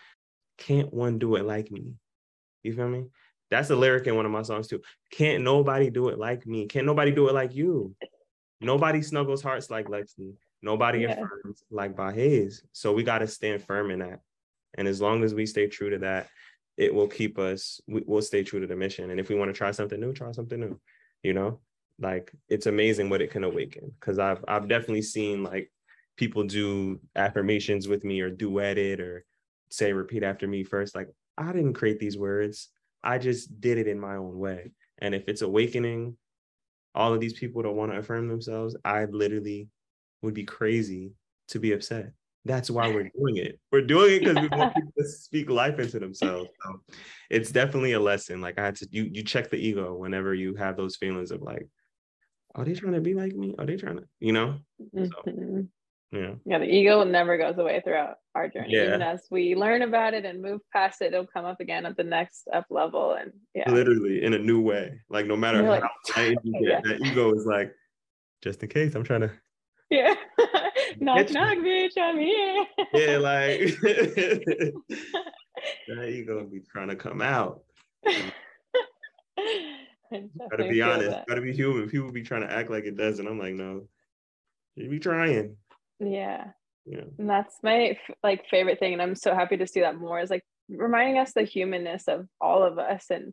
Can't 0.60 0.94
one 0.94 1.18
do 1.18 1.34
it 1.34 1.44
like 1.44 1.72
me? 1.72 1.94
You 2.62 2.74
feel 2.74 2.88
me? 2.88 3.06
That's 3.50 3.70
a 3.70 3.76
lyric 3.76 4.06
in 4.06 4.14
one 4.14 4.26
of 4.26 4.30
my 4.30 4.42
songs 4.42 4.68
too. 4.68 4.80
Can't 5.10 5.42
nobody 5.42 5.90
do 5.90 6.08
it 6.08 6.18
like 6.18 6.46
me? 6.46 6.66
Can't 6.66 6.86
nobody 6.86 7.10
do 7.10 7.28
it 7.28 7.34
like 7.34 7.54
you? 7.54 7.96
Nobody 8.60 9.02
snuggles 9.02 9.42
hearts 9.42 9.70
like 9.70 9.88
Lexy. 9.88 10.34
Nobody 10.62 11.00
yeah. 11.00 11.12
affirms 11.12 11.64
like 11.70 11.96
ByHaze. 11.96 12.62
So 12.72 12.92
we 12.92 13.02
got 13.02 13.18
to 13.18 13.26
stand 13.26 13.64
firm 13.64 13.90
in 13.90 13.98
that. 13.98 14.20
And 14.78 14.86
as 14.86 15.00
long 15.00 15.24
as 15.24 15.34
we 15.34 15.46
stay 15.46 15.66
true 15.66 15.90
to 15.90 15.98
that, 15.98 16.28
it 16.80 16.94
will 16.94 17.06
keep 17.06 17.38
us 17.38 17.80
we, 17.86 18.02
will 18.06 18.22
stay 18.22 18.42
true 18.42 18.58
to 18.58 18.66
the 18.66 18.74
mission 18.74 19.10
and 19.10 19.20
if 19.20 19.28
we 19.28 19.34
want 19.34 19.50
to 19.50 19.56
try 19.56 19.70
something 19.70 20.00
new 20.00 20.14
try 20.14 20.32
something 20.32 20.58
new 20.58 20.80
you 21.22 21.34
know 21.34 21.60
like 21.98 22.32
it's 22.48 22.66
amazing 22.66 23.10
what 23.10 23.20
it 23.20 23.30
can 23.30 23.44
awaken 23.44 23.92
because 24.00 24.18
i've 24.18 24.42
i've 24.48 24.66
definitely 24.66 25.02
seen 25.02 25.42
like 25.42 25.70
people 26.16 26.42
do 26.42 26.98
affirmations 27.14 27.86
with 27.86 28.02
me 28.02 28.20
or 28.20 28.30
duet 28.30 28.78
it 28.78 28.98
or 28.98 29.26
say 29.70 29.92
repeat 29.92 30.22
after 30.22 30.46
me 30.46 30.64
first 30.64 30.94
like 30.94 31.08
i 31.38 31.52
didn't 31.52 31.74
create 31.74 31.98
these 31.98 32.18
words 32.18 32.68
i 33.02 33.18
just 33.18 33.60
did 33.60 33.78
it 33.78 33.88
in 33.88 33.98
my 33.98 34.16
own 34.16 34.38
way 34.38 34.72
and 34.98 35.14
if 35.14 35.24
it's 35.28 35.42
awakening 35.42 36.16
all 36.94 37.14
of 37.14 37.20
these 37.20 37.34
people 37.34 37.62
to 37.62 37.70
want 37.70 37.92
to 37.92 37.98
affirm 37.98 38.28
themselves 38.28 38.76
i 38.84 39.04
literally 39.06 39.68
would 40.22 40.34
be 40.34 40.44
crazy 40.44 41.12
to 41.48 41.58
be 41.58 41.72
upset 41.72 42.12
that's 42.44 42.70
why 42.70 42.88
we're 42.88 43.10
doing 43.18 43.36
it. 43.36 43.58
We're 43.70 43.82
doing 43.82 44.14
it 44.14 44.20
because 44.20 44.36
we 44.36 44.48
want 44.56 44.74
people 44.74 44.92
to 44.98 45.04
speak 45.06 45.50
life 45.50 45.78
into 45.78 45.98
themselves. 45.98 46.48
So 46.62 46.80
it's 47.28 47.50
definitely 47.50 47.92
a 47.92 48.00
lesson. 48.00 48.40
Like 48.40 48.58
I 48.58 48.64
had 48.64 48.76
to 48.76 48.88
you 48.90 49.08
you 49.12 49.22
check 49.22 49.50
the 49.50 49.56
ego 49.56 49.94
whenever 49.94 50.34
you 50.34 50.54
have 50.54 50.76
those 50.76 50.96
feelings 50.96 51.30
of 51.30 51.42
like, 51.42 51.68
are 52.54 52.64
they 52.64 52.74
trying 52.74 52.94
to 52.94 53.00
be 53.00 53.14
like 53.14 53.34
me? 53.34 53.54
Are 53.58 53.66
they 53.66 53.76
trying 53.76 53.98
to, 53.98 54.04
you 54.18 54.32
know? 54.32 54.58
So, 54.94 55.00
mm-hmm. 55.00 55.60
Yeah. 56.12 56.34
Yeah, 56.44 56.58
the 56.58 56.64
ego 56.64 57.04
never 57.04 57.38
goes 57.38 57.58
away 57.58 57.80
throughout 57.84 58.16
our 58.34 58.48
journey. 58.48 58.74
Yeah. 58.74 58.86
Even 58.86 59.02
as 59.02 59.22
we 59.30 59.54
learn 59.54 59.82
about 59.82 60.12
it 60.14 60.24
and 60.24 60.42
move 60.42 60.60
past 60.72 61.02
it, 61.02 61.12
it'll 61.12 61.26
come 61.26 61.44
up 61.44 61.60
again 61.60 61.86
at 61.86 61.96
the 61.96 62.04
next 62.04 62.48
up 62.52 62.66
level. 62.68 63.12
And 63.12 63.32
yeah. 63.54 63.70
Literally 63.70 64.24
in 64.24 64.34
a 64.34 64.38
new 64.38 64.60
way. 64.60 65.00
Like 65.08 65.26
no 65.26 65.36
matter 65.36 65.62
how 65.62 65.70
like, 65.70 65.82
you 66.16 66.52
get, 66.52 66.62
yeah. 66.62 66.80
that 66.84 67.00
ego 67.06 67.32
is 67.34 67.46
like, 67.46 67.72
just 68.42 68.62
in 68.62 68.68
case 68.68 68.94
I'm 68.94 69.04
trying 69.04 69.20
to 69.20 69.30
yeah. 69.90 70.14
knock 71.00 71.30
knock, 71.30 71.58
bitch, 71.58 71.98
I'm 72.00 72.18
here. 72.18 72.64
yeah, 72.94 73.18
like 73.18 73.76
now 75.88 76.02
you 76.02 76.24
gonna 76.24 76.44
be 76.44 76.60
trying 76.60 76.88
to 76.88 76.96
come 76.96 77.20
out. 77.20 77.62
gotta 80.50 80.68
be 80.68 80.80
honest, 80.80 81.10
that. 81.10 81.26
gotta 81.26 81.40
be 81.40 81.52
human. 81.52 81.88
People 81.88 82.12
be 82.12 82.22
trying 82.22 82.42
to 82.42 82.52
act 82.52 82.70
like 82.70 82.84
it 82.84 82.96
doesn't. 82.96 83.26
I'm 83.26 83.38
like, 83.38 83.54
no, 83.54 83.88
you 84.76 84.88
be 84.88 85.00
trying. 85.00 85.56
Yeah. 86.00 86.48
Yeah. 86.86 87.04
And 87.18 87.28
that's 87.28 87.54
my 87.62 87.98
like 88.22 88.46
favorite 88.48 88.78
thing. 88.78 88.94
And 88.94 89.02
I'm 89.02 89.14
so 89.14 89.34
happy 89.34 89.56
to 89.58 89.66
see 89.66 89.80
that 89.80 89.96
more 89.96 90.20
is 90.20 90.30
like 90.30 90.42
reminding 90.68 91.18
us 91.18 91.32
the 91.32 91.42
humanness 91.42 92.08
of 92.08 92.26
all 92.40 92.62
of 92.62 92.78
us. 92.78 93.06
And 93.10 93.32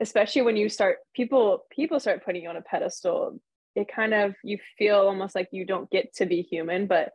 especially 0.00 0.42
when 0.42 0.56
you 0.56 0.68
start 0.68 0.98
people 1.14 1.64
people 1.70 2.00
start 2.00 2.24
putting 2.24 2.42
you 2.42 2.48
on 2.48 2.56
a 2.56 2.62
pedestal 2.62 3.38
it 3.74 3.88
kind 3.88 4.14
of 4.14 4.34
you 4.42 4.58
feel 4.78 4.96
almost 4.96 5.34
like 5.34 5.48
you 5.52 5.64
don't 5.64 5.90
get 5.90 6.14
to 6.14 6.26
be 6.26 6.42
human 6.42 6.86
but 6.86 7.12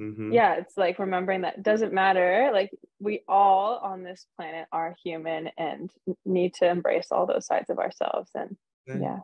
mm-hmm. 0.00 0.32
yeah 0.32 0.54
it's 0.54 0.76
like 0.76 0.98
remembering 0.98 1.42
that 1.42 1.62
doesn't 1.62 1.92
matter 1.92 2.50
like 2.52 2.70
we 3.00 3.22
all 3.28 3.78
on 3.78 4.02
this 4.02 4.26
planet 4.36 4.66
are 4.72 4.96
human 5.02 5.50
and 5.58 5.90
need 6.24 6.54
to 6.54 6.68
embrace 6.68 7.08
all 7.10 7.26
those 7.26 7.46
sides 7.46 7.70
of 7.70 7.78
ourselves 7.78 8.30
and 8.34 8.56
yeah 8.86 9.18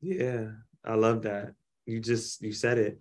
yeah 0.00 0.46
i 0.84 0.94
love 0.94 1.22
that 1.22 1.52
you 1.86 2.00
just 2.00 2.42
you 2.42 2.52
said 2.52 2.78
it 2.78 2.98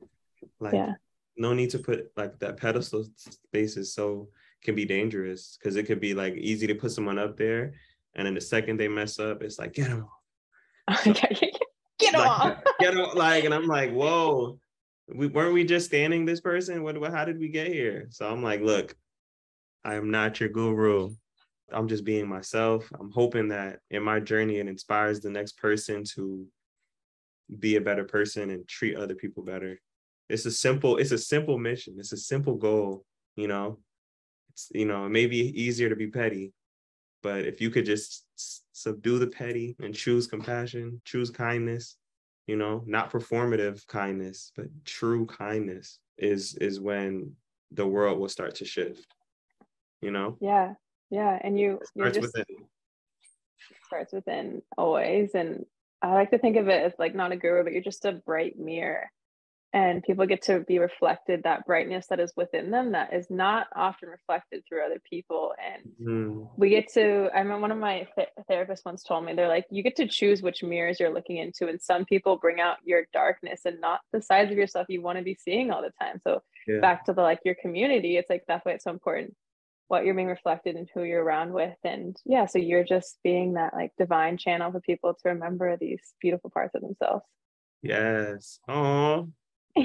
like 0.60 0.74
yeah. 0.74 0.94
No 1.38 1.54
need 1.54 1.70
to 1.70 1.80
put 1.80 2.12
like 2.16 2.38
that 2.40 2.58
pedestal 2.58 3.06
space 3.18 3.78
is 3.78 3.94
so 3.94 4.28
can 4.64 4.76
be 4.76 4.86
dangerous 4.86 5.58
because 5.60 5.76
it 5.76 5.84
could 5.84 6.00
be 6.00 6.14
like 6.14 6.36
easy 6.36 6.68
to 6.68 6.76
put 6.76 6.92
someone 6.92 7.20
up 7.20 7.36
there 7.36 7.74
and 8.16 8.26
then 8.26 8.34
the 8.34 8.42
second 8.42 8.80
they 8.80 8.88
mess 8.88 9.20
up 9.20 9.42
it's 9.44 9.60
like 9.60 9.74
get 9.74 9.90
them 9.90 10.08
so, 11.04 11.14
get 12.00 12.14
like, 12.14 12.30
off. 12.30 12.58
get 12.80 12.98
off. 12.98 13.16
Like, 13.16 13.44
and 13.46 13.54
I'm 13.54 13.68
like, 13.68 13.92
whoa, 13.92 14.60
we 15.14 15.28
weren't 15.28 15.54
we 15.54 15.64
just 15.64 15.88
standing 15.88 16.26
this 16.26 16.42
person? 16.42 16.84
What, 16.84 17.00
what 17.00 17.12
how 17.12 17.26
did 17.26 17.40
we 17.40 17.50
get 17.50 17.68
here? 17.68 18.08
So 18.10 18.30
I'm 18.30 18.44
like, 18.44 18.62
look, 18.62 18.96
I 19.84 19.96
am 19.96 20.12
not 20.12 20.40
your 20.40 20.50
guru. 20.50 21.16
I'm 21.72 21.88
just 21.88 22.04
being 22.04 22.28
myself. 22.28 22.90
I'm 23.00 23.12
hoping 23.12 23.48
that 23.50 23.80
in 23.90 24.04
my 24.04 24.20
journey 24.20 24.58
it 24.58 24.68
inspires 24.68 25.20
the 25.20 25.30
next 25.30 25.58
person 25.58 26.04
to 26.16 26.46
be 27.60 27.78
a 27.78 27.82
better 27.82 28.04
person 28.04 28.50
and 28.50 28.68
treat 28.68 28.96
other 28.96 29.16
people 29.16 29.44
better. 29.44 29.80
It's 30.30 30.46
a 30.46 30.52
simple, 30.52 30.98
it's 30.98 31.12
a 31.12 31.18
simple 31.18 31.58
mission. 31.58 31.96
It's 31.98 32.14
a 32.14 32.18
simple 32.18 32.56
goal, 32.56 33.06
you 33.36 33.48
know. 33.48 33.80
It's 34.52 34.70
you 34.74 34.86
know, 34.86 35.06
it 35.06 35.10
may 35.10 35.26
be 35.26 35.62
easier 35.62 35.90
to 35.90 35.96
be 35.96 36.08
petty, 36.08 36.54
but 37.22 37.46
if 37.46 37.60
you 37.62 37.70
could 37.70 37.86
just 37.86 38.26
subdue 38.74 39.20
the 39.20 39.28
petty 39.28 39.76
and 39.82 39.94
choose 39.94 40.28
compassion, 40.28 41.02
choose 41.06 41.30
kindness, 41.30 41.98
you 42.48 42.56
know, 42.56 42.84
not 42.86 43.12
performative 43.12 43.86
kindness, 43.88 44.52
but 44.56 44.68
true 44.86 45.26
kindness 45.26 46.00
is 46.18 46.56
is 46.56 46.80
when 46.80 47.34
the 47.72 47.88
world 47.88 48.20
will 48.20 48.30
start 48.30 48.56
to 48.56 48.66
shift. 48.66 49.08
You 50.02 50.12
know? 50.12 50.38
Yeah. 50.40 50.74
Yeah. 51.10 51.40
And 51.42 51.60
you 51.60 51.80
it 51.82 51.88
starts 51.88 52.18
just, 52.18 52.36
within. 52.36 52.66
Starts 53.88 54.14
within 54.14 54.62
always. 54.78 55.32
And 55.34 55.66
I 56.02 56.14
like 56.14 56.32
to 56.32 56.38
think 56.38 56.58
of 56.58 56.68
it 56.68 56.84
as 56.84 56.94
like 57.00 57.16
not 57.16 57.32
a 57.32 57.38
guru, 57.38 57.64
but 57.64 57.74
you're 57.74 57.82
just 57.82 58.06
a 58.06 58.12
bright 58.12 58.60
mirror 58.60 59.10
and 59.74 60.04
people 60.04 60.28
get 60.28 60.44
to 60.44 60.60
be 60.62 60.78
reflected 60.78 61.42
that 61.44 61.66
brightness 61.66 62.06
that 62.08 62.20
is 62.20 62.32
within 62.38 62.70
them 62.70 62.92
that 62.92 63.12
is 63.12 63.26
not 63.30 63.68
often 63.76 64.08
reflected 64.08 64.64
through 64.68 64.86
other 64.86 65.02
people 65.10 65.54
and 65.62 65.92
mm. 66.02 66.48
we 66.58 66.70
get 66.70 66.88
to 66.94 67.30
i 67.36 67.44
mean 67.44 67.60
one 67.60 67.72
of 67.72 67.78
my 67.78 68.08
th- 68.16 68.30
therapists 68.50 68.86
once 68.86 69.04
told 69.04 69.26
me 69.26 69.34
they're 69.34 69.48
like 69.48 69.66
you 69.70 69.84
get 69.84 69.96
to 69.96 70.08
choose 70.08 70.42
which 70.42 70.64
mirrors 70.64 71.00
you're 71.00 71.14
looking 71.14 71.38
into 71.38 71.68
and 71.68 71.82
some 71.82 72.06
people 72.06 72.38
bring 72.38 72.62
out 72.62 72.78
your 72.86 73.04
darkness 73.12 73.62
and 73.66 73.82
not 73.82 74.00
the 74.14 74.22
sides 74.22 74.52
of 74.52 74.58
yourself 74.58 74.86
you 74.90 75.02
want 75.02 75.18
to 75.18 75.24
be 75.24 75.38
seeing 75.44 75.72
all 75.72 75.82
the 75.82 75.92
time 76.00 76.20
so 76.24 76.42
yeah. 76.68 76.80
back 76.80 77.04
to 77.06 77.14
the 77.14 77.22
like 77.22 77.40
your 77.44 77.56
community 77.56 78.18
it's 78.18 78.30
like 78.30 78.44
that's 78.48 78.66
why 78.66 78.72
it's 78.72 78.84
so 78.84 78.92
important 78.92 79.36
what 79.88 80.06
you're 80.06 80.16
being 80.16 80.28
reflected 80.28 80.76
and 80.76 80.90
who 80.94 81.04
you're 81.04 81.24
around 81.24 81.52
with 81.52 81.76
and 81.84 82.16
yeah 82.26 82.46
so 82.46 82.58
you're 82.58 82.84
just 82.84 83.18
being 83.24 83.54
that 83.54 83.74
like 83.74 83.92
divine 83.98 84.38
channel 84.38 84.72
for 84.72 84.80
people 84.80 85.14
to 85.14 85.30
remember 85.30 85.76
these 85.76 86.14
beautiful 86.22 86.50
parts 86.50 86.74
of 86.74 86.82
themselves 86.82 87.24
yes 87.82 88.60
oh 88.68 89.28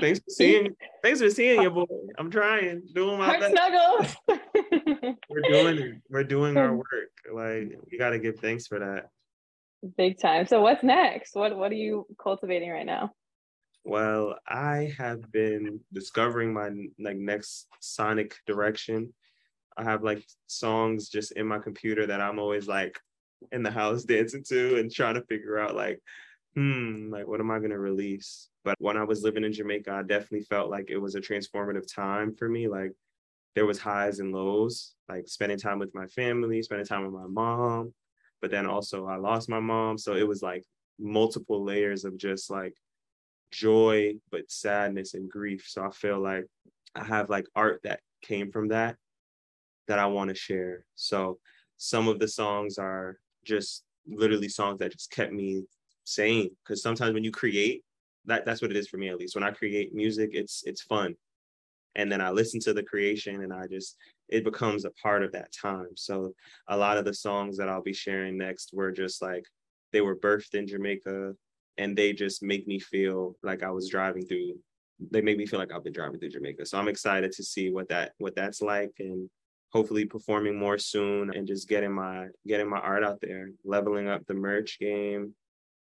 Thanks 0.01 0.21
for 0.21 0.31
seeing. 0.31 0.77
thanks 1.03 1.21
for 1.21 1.31
seeing 1.31 1.63
you, 1.63 1.71
boy. 1.71 1.87
I'm 2.19 2.31
trying, 2.31 2.83
doing 2.95 3.19
my 3.19 3.39
best. 3.39 3.53
Snuggles. 3.53 4.17
we're 5.29 5.43
doing 5.49 5.79
it. 5.79 6.03
We're 6.11 6.25
doing 6.25 6.57
our 6.57 6.71
hmm. 6.71 6.77
work. 6.77 7.11
Like 7.33 7.79
we 7.91 7.99
got 7.99 8.11
to 8.11 8.19
give 8.19 8.39
thanks 8.39 8.67
for 8.67 8.79
that. 8.79 9.09
Big 9.97 10.21
time. 10.21 10.47
So 10.47 10.61
what's 10.61 10.83
next? 10.83 11.35
What 11.35 11.57
What 11.57 11.71
are 11.73 11.77
you 11.77 12.07
cultivating 12.23 12.71
right 12.71 12.87
now? 12.87 13.13
Well, 13.85 14.37
I 14.47 14.93
have 14.99 15.33
been 15.33 15.81
discovering 15.93 16.53
my 16.53 16.71
like 16.99 17.17
next 17.17 17.69
sonic 17.81 18.37
direction. 18.47 19.15
I 19.79 19.85
have 19.85 20.03
like 20.03 20.23
songs 20.47 21.09
just 21.09 21.33
in 21.33 21.47
my 21.47 21.59
computer 21.59 22.07
that 22.07 22.21
I'm 22.21 22.39
always 22.39 22.69
like 22.69 22.99
in 23.53 23.63
the 23.63 23.71
house 23.71 24.05
dancing 24.05 24.45
to 24.49 24.79
and 24.79 24.93
trying 24.93 25.15
to 25.15 25.23
figure 25.23 25.59
out 25.59 25.75
like, 25.75 26.01
hmm, 26.59 27.11
like 27.13 27.27
what 27.27 27.41
am 27.41 27.51
I 27.51 27.59
gonna 27.59 27.79
release? 27.79 28.49
But 28.65 28.77
when 28.81 28.97
I 28.97 29.05
was 29.05 29.23
living 29.23 29.45
in 29.45 29.53
Jamaica, 29.53 29.93
I 29.93 30.03
definitely 30.03 30.43
felt 30.43 30.71
like 30.71 30.91
it 30.91 30.99
was 30.99 31.15
a 31.15 31.21
transformative 31.21 31.93
time 31.93 32.35
for 32.35 32.49
me. 32.49 32.69
Like 32.69 32.93
there 33.55 33.67
was 33.67 33.79
highs 33.81 34.21
and 34.21 34.33
lows, 34.33 34.95
like 35.09 35.29
spending 35.29 35.59
time 35.59 35.79
with 35.79 35.95
my 35.95 36.07
family, 36.09 36.63
spending 36.63 36.87
time 36.87 37.05
with 37.05 37.15
my 37.15 37.29
mom. 37.29 37.95
But 38.43 38.51
then 38.53 38.67
also 38.67 39.07
I 39.07 39.17
lost 39.17 39.49
my 39.49 39.61
mom. 39.61 39.99
So 39.99 40.15
it 40.15 40.29
was 40.29 40.43
like 40.43 40.65
multiple 40.99 41.65
layers 41.65 42.05
of 42.05 42.19
just 42.19 42.51
like 42.51 42.75
joy, 43.53 44.15
but 44.31 44.51
sadness 44.51 45.15
and 45.15 45.31
grief. 45.31 45.67
So 45.69 45.85
I 45.85 45.91
feel 45.91 46.21
like 46.21 46.47
I 46.97 47.05
have 47.05 47.31
like 47.31 47.47
art 47.57 47.81
that 47.85 48.01
came 48.23 48.53
from 48.53 48.69
that. 48.69 48.97
that 49.89 49.99
I 49.99 50.07
want 50.07 50.29
to 50.29 50.35
share. 50.35 50.85
So 50.95 51.39
some 51.77 52.09
of 52.09 52.19
the 52.19 52.29
songs 52.29 52.79
are 52.79 53.19
just 53.45 53.85
literally 54.07 54.49
songs 54.49 54.79
that 54.81 54.93
just 54.93 55.11
kept 55.11 55.33
me 55.33 55.65
sane. 56.09 56.51
Because 56.65 56.83
sometimes 56.83 57.15
when 57.15 57.25
you 57.25 57.31
create, 57.31 57.83
that 58.27 58.45
that's 58.45 58.61
what 58.63 58.71
it 58.71 58.77
is 58.77 58.89
for 58.89 58.99
me 58.99 59.09
at 59.09 59.19
least. 59.19 59.35
When 59.35 59.45
I 59.45 59.51
create 59.51 59.95
music, 59.95 60.31
it's 60.33 60.63
it's 60.67 60.83
fun. 60.83 61.15
And 61.95 62.13
then 62.13 62.21
I 62.21 62.31
listen 62.31 62.61
to 62.61 62.75
the 62.75 62.83
creation 62.83 63.43
and 63.43 63.53
I 63.53 63.67
just 63.67 63.97
it 64.29 64.45
becomes 64.45 64.85
a 64.85 64.91
part 65.03 65.23
of 65.23 65.33
that 65.33 65.53
time. 65.53 65.97
So 65.97 66.33
a 66.69 66.77
lot 66.77 66.99
of 66.99 67.05
the 67.05 67.15
songs 67.15 67.57
that 67.57 67.69
I'll 67.69 67.83
be 67.83 67.95
sharing 67.95 68.37
next 68.37 68.71
were 68.73 68.93
just 68.93 69.23
like 69.23 69.45
they 69.93 70.01
were 70.01 70.17
birthed 70.17 70.55
in 70.55 70.67
Jamaica 70.67 71.33
and 71.79 71.97
they 71.97 72.13
just 72.13 72.43
make 72.43 72.67
me 72.67 72.79
feel 72.79 73.37
like 73.43 73.63
I 73.63 73.71
was 73.71 73.89
driving 73.89 74.27
through 74.27 74.55
they 75.13 75.21
make 75.21 75.39
me 75.39 75.47
feel 75.47 75.61
like 75.61 75.73
I've 75.73 75.85
been 75.85 75.93
driving 75.93 76.19
through 76.19 76.31
Jamaica. 76.31 76.67
So 76.67 76.79
I'm 76.79 76.89
excited 76.89 77.33
to 77.33 77.45
see 77.45 77.71
what 77.71 77.89
that 77.89 78.13
what 78.19 78.35
that's 78.35 78.61
like 78.61 78.93
and 78.99 79.31
hopefully 79.71 80.05
performing 80.05 80.59
more 80.59 80.79
soon 80.79 81.33
and 81.35 81.47
just 81.47 81.69
getting 81.69 81.93
my 81.93 82.27
getting 82.47 82.69
my 82.69 82.79
art 82.79 83.05
out 83.05 83.21
there, 83.21 83.51
leveling 83.65 84.09
up 84.09 84.27
the 84.27 84.35
merch 84.35 84.79
game, 84.79 85.35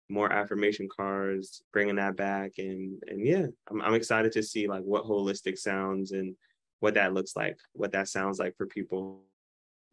more 0.08 0.32
affirmation 0.32 0.88
cards, 0.94 1.62
bringing 1.72 1.96
that 1.96 2.16
back 2.16 2.52
and 2.58 3.02
and 3.06 3.24
yeah, 3.24 3.46
I'm 3.70 3.82
I'm 3.82 3.94
excited 3.94 4.32
to 4.32 4.42
see 4.42 4.66
like 4.66 4.82
what 4.82 5.04
holistic 5.04 5.58
sounds 5.58 6.12
and 6.12 6.34
what 6.80 6.94
that 6.94 7.12
looks 7.12 7.36
like, 7.36 7.58
what 7.72 7.92
that 7.92 8.08
sounds 8.08 8.38
like 8.38 8.56
for 8.56 8.66
people. 8.66 9.22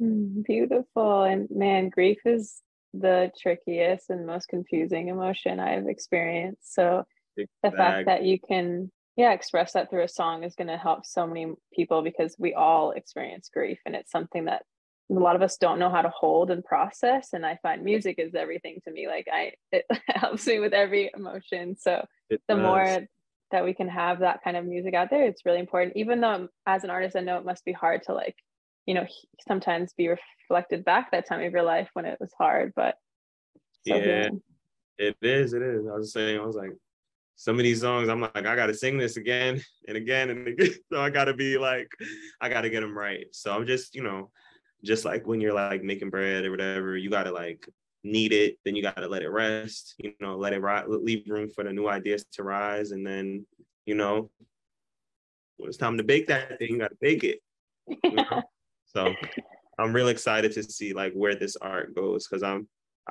Mm, 0.01 0.43
beautiful. 0.45 1.23
And 1.23 1.49
man, 1.49 1.89
grief 1.89 2.19
is 2.25 2.61
the 2.93 3.31
trickiest 3.41 4.09
and 4.09 4.25
most 4.25 4.47
confusing 4.47 5.09
emotion 5.09 5.59
I've 5.59 5.87
experienced. 5.87 6.73
So 6.73 7.03
Big 7.35 7.47
the 7.63 7.71
fact 7.71 8.05
that 8.05 8.23
you 8.23 8.39
can 8.39 8.91
yeah 9.17 9.31
express 9.31 9.73
that 9.73 9.89
through 9.89 10.03
a 10.03 10.07
song 10.07 10.43
is 10.43 10.55
going 10.55 10.67
to 10.67 10.77
help 10.77 11.05
so 11.05 11.27
many 11.27 11.53
people 11.73 12.01
because 12.01 12.35
we 12.37 12.53
all 12.53 12.91
experience 12.91 13.49
grief 13.53 13.79
and 13.85 13.95
it's 13.95 14.11
something 14.11 14.45
that 14.45 14.63
a 15.09 15.13
lot 15.13 15.35
of 15.35 15.41
us 15.41 15.57
don't 15.57 15.79
know 15.79 15.89
how 15.89 16.01
to 16.01 16.09
hold 16.09 16.49
and 16.49 16.63
process 16.63 17.29
and 17.33 17.45
i 17.45 17.57
find 17.61 17.83
music 17.83 18.15
is 18.17 18.33
everything 18.33 18.79
to 18.83 18.91
me 18.91 19.07
like 19.07 19.27
i 19.31 19.51
it 19.71 19.85
helps 20.07 20.47
me 20.47 20.59
with 20.59 20.73
every 20.73 21.11
emotion 21.15 21.75
so 21.77 22.05
it 22.29 22.41
the 22.47 22.55
does. 22.55 22.63
more 22.63 23.07
that 23.51 23.63
we 23.63 23.73
can 23.73 23.87
have 23.87 24.19
that 24.19 24.43
kind 24.43 24.57
of 24.57 24.65
music 24.65 24.93
out 24.93 25.09
there 25.09 25.23
it's 25.23 25.45
really 25.45 25.59
important. 25.59 25.95
Even 25.95 26.19
though 26.19 26.47
as 26.65 26.83
an 26.83 26.89
artist 26.89 27.15
i 27.15 27.21
know 27.21 27.37
it 27.37 27.45
must 27.45 27.63
be 27.65 27.71
hard 27.71 28.01
to 28.03 28.13
like 28.13 28.35
you 28.85 28.93
know 28.93 29.05
sometimes 29.47 29.93
be 29.93 30.09
reflected 30.49 30.83
back 30.83 31.11
that 31.11 31.27
time 31.27 31.43
of 31.43 31.51
your 31.51 31.63
life 31.63 31.89
when 31.93 32.05
it 32.05 32.17
was 32.19 32.31
hard 32.37 32.73
but 32.75 32.95
so 33.87 33.95
yeah. 33.95 34.29
it 34.97 35.15
is 35.21 35.53
it 35.53 35.61
is. 35.61 35.85
I 35.87 35.95
was 35.95 36.11
saying 36.11 36.39
i 36.39 36.45
was 36.45 36.55
like 36.55 36.71
some 37.35 37.57
of 37.57 37.63
these 37.63 37.81
songs 37.81 38.09
i'm 38.09 38.21
like 38.21 38.35
i 38.35 38.55
gotta 38.55 38.73
sing 38.73 38.97
this 38.97 39.17
again 39.17 39.61
and 39.87 39.97
again 39.97 40.29
and 40.29 40.47
again 40.47 40.71
so 40.91 41.01
i 41.01 41.09
gotta 41.09 41.33
be 41.33 41.57
like 41.57 41.89
i 42.41 42.49
gotta 42.49 42.69
get 42.69 42.81
them 42.81 42.97
right. 42.97 43.27
So 43.31 43.53
i'm 43.53 43.67
just 43.67 43.93
you 43.93 44.03
know 44.03 44.31
just 44.83 45.05
like 45.05 45.25
when 45.25 45.41
you're 45.41 45.53
like 45.53 45.83
making 45.83 46.09
bread 46.09 46.45
or 46.45 46.51
whatever 46.51 46.97
you 46.97 47.09
gotta 47.09 47.31
like 47.31 47.67
knead 48.03 48.31
it 48.31 48.57
then 48.63 48.75
you 48.75 48.83
gotta 48.83 49.07
let 49.07 49.23
it 49.23 49.29
rest 49.29 49.95
you 49.97 50.13
know 50.19 50.35
let 50.35 50.53
it 50.53 50.61
ri- 50.61 50.83
leave 50.87 51.27
room 51.27 51.49
for 51.49 51.63
the 51.63 51.73
new 51.73 51.87
ideas 51.87 52.25
to 52.31 52.43
rise 52.43 52.91
and 52.91 53.05
then 53.05 53.45
you 53.85 53.95
know 53.95 54.29
when 55.57 55.67
it's 55.69 55.77
time 55.77 55.97
to 55.97 56.03
bake 56.03 56.27
that 56.27 56.59
thing 56.59 56.69
you 56.71 56.79
gotta 56.79 56.95
bake 57.01 57.23
it 57.23 57.39
you 57.87 58.15
know? 58.15 58.43
so 58.85 59.13
i'm 59.79 59.93
really 59.93 60.11
excited 60.11 60.51
to 60.51 60.61
see 60.61 60.93
like 60.93 61.13
where 61.13 61.35
this 61.35 61.55
art 61.57 61.95
goes 61.95 62.27
because 62.27 62.43
i'm 62.43 62.67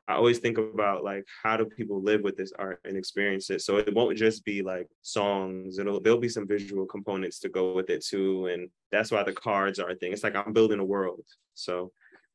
I 0.09 0.15
always 0.15 0.39
think 0.39 0.59
about 0.59 1.05
like 1.05 1.25
how 1.43 1.57
do 1.57 1.65
people 1.65 2.03
live 2.03 2.23
with 2.23 2.37
this 2.37 2.53
art 2.59 2.81
and 2.85 2.97
experience 2.97 3.49
it. 3.51 3.63
So 3.63 3.77
it 3.77 3.95
won't 3.95 4.19
just 4.19 4.45
be 4.45 4.63
like 4.63 4.89
songs. 5.03 5.79
It'll 5.79 6.01
there'll 6.01 6.19
be 6.19 6.29
some 6.29 6.47
visual 6.47 6.85
components 6.87 7.39
to 7.41 7.49
go 7.49 7.75
with 7.75 7.91
it 7.91 8.05
too. 8.05 8.47
And 8.47 8.69
that's 8.91 9.11
why 9.11 9.23
the 9.23 9.33
cards 9.33 9.79
are 9.79 9.91
a 9.91 9.95
thing. 9.95 10.13
It's 10.13 10.25
like 10.25 10.37
I'm 10.37 10.53
building 10.53 10.81
a 10.81 10.85
world. 10.85 11.25
So 11.55 11.93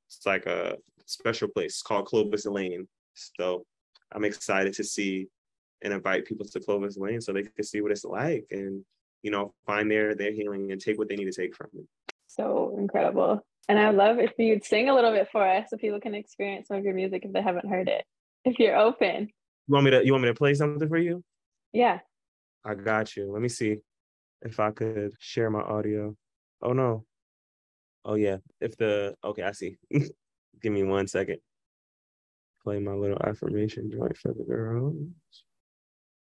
it's 0.08 0.26
like 0.26 0.46
a 0.46 0.78
special 1.06 1.48
place 1.48 1.82
called 1.82 2.06
Clovis 2.06 2.46
Lane. 2.46 2.88
So 3.14 3.66
I'm 4.12 4.24
excited 4.24 4.74
to 4.74 4.84
see 4.84 5.28
and 5.82 5.94
invite 5.94 6.26
people 6.26 6.46
to 6.46 6.60
Clovis 6.60 6.98
Lane 6.98 7.22
so 7.22 7.34
they 7.34 7.44
can 7.44 7.64
see 7.64 7.82
what 7.82 7.92
it's 7.92 8.06
like 8.06 8.46
and 8.52 8.84
you 9.22 9.32
know 9.32 9.54
find 9.66 9.90
their 9.90 10.16
their 10.16 10.32
healing 10.32 10.72
and 10.72 10.80
take 10.80 10.98
what 10.98 11.10
they 11.10 11.16
need 11.16 11.32
to 11.32 11.42
take 11.42 11.56
from 11.56 11.68
it. 11.74 11.86
So 12.28 12.76
incredible. 12.78 13.44
And 13.70 13.78
I 13.78 13.88
would 13.88 13.98
love 13.98 14.18
if 14.18 14.32
you'd 14.40 14.66
sing 14.66 14.90
a 14.90 14.96
little 14.96 15.12
bit 15.12 15.30
for 15.32 15.48
us 15.48 15.68
so 15.70 15.78
people 15.78 16.00
can 16.00 16.16
experience 16.16 16.68
some 16.68 16.78
of 16.78 16.84
your 16.84 16.96
music 16.96 17.24
if 17.24 17.32
they 17.32 17.42
haven't 17.42 17.70
heard 17.70 17.88
it. 17.88 18.04
If 18.44 18.58
you're 18.58 18.76
open. 18.76 19.30
You 19.68 19.74
want 19.74 19.86
me 19.86 19.92
to 19.92 20.04
you 20.04 20.12
want 20.12 20.24
me 20.24 20.30
to 20.30 20.34
play 20.34 20.56
something 20.56 20.90
for 20.90 20.98
you? 20.98 21.24
Yeah. 21.72 22.00
I 22.66 22.74
got 22.74 23.16
you. 23.16 23.32
Let 23.32 23.44
me 23.44 23.48
see 23.48 23.78
if 24.42 24.60
I 24.60 24.72
could 24.72 25.14
share 25.20 25.52
my 25.52 25.62
audio. 25.62 26.16
Oh 26.64 26.74
no. 26.74 27.06
Oh 28.04 28.16
yeah. 28.16 28.38
If 28.60 28.76
the 28.76 29.14
okay, 29.24 29.44
I 29.44 29.52
see. 29.52 29.78
Give 29.92 30.74
me 30.74 30.82
one 30.82 31.08
second. 31.08 31.38
Play 32.64 32.80
my 32.80 32.94
little 32.94 33.22
affirmation 33.24 33.92
joint 33.92 34.18
for 34.18 34.34
the 34.34 34.44
girls. 34.44 34.96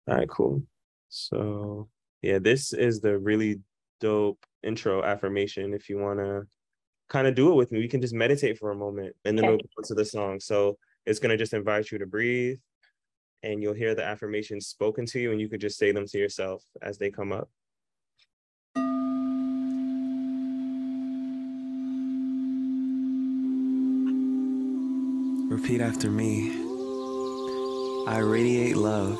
All 0.07 0.17
right, 0.17 0.29
cool. 0.29 0.61
So 1.09 1.89
yeah, 2.21 2.37
this 2.37 2.73
is 2.73 3.01
the 3.01 3.17
really 3.17 3.61
dope 3.99 4.45
intro 4.61 5.03
affirmation 5.03 5.73
if 5.73 5.89
you 5.89 5.97
want 5.97 6.19
to 6.19 6.43
kind 7.09 7.27
of 7.27 7.35
do 7.35 7.51
it 7.51 7.55
with 7.55 7.71
me. 7.71 7.79
We 7.79 7.87
can 7.87 8.01
just 8.01 8.13
meditate 8.13 8.57
for 8.57 8.71
a 8.71 8.75
moment 8.75 9.15
and 9.25 9.37
then 9.37 9.45
okay. 9.45 9.51
we'll 9.51 9.83
go 9.83 9.87
to 9.87 9.95
the 9.95 10.05
song. 10.05 10.39
So 10.39 10.77
it's 11.05 11.19
going 11.19 11.31
to 11.31 11.37
just 11.37 11.53
invite 11.53 11.91
you 11.91 11.97
to 11.97 12.05
breathe 12.05 12.59
and 13.43 13.61
you'll 13.61 13.73
hear 13.73 13.95
the 13.95 14.05
affirmations 14.05 14.67
spoken 14.67 15.05
to 15.07 15.19
you 15.19 15.31
and 15.31 15.41
you 15.41 15.49
could 15.49 15.61
just 15.61 15.77
say 15.77 15.91
them 15.91 16.05
to 16.05 16.17
yourself 16.17 16.63
as 16.81 16.97
they 16.97 17.09
come 17.09 17.31
up. 17.31 17.49
Repeat 25.49 25.81
after 25.81 26.11
me. 26.11 26.51
I 28.07 28.19
radiate 28.19 28.77
love. 28.77 29.17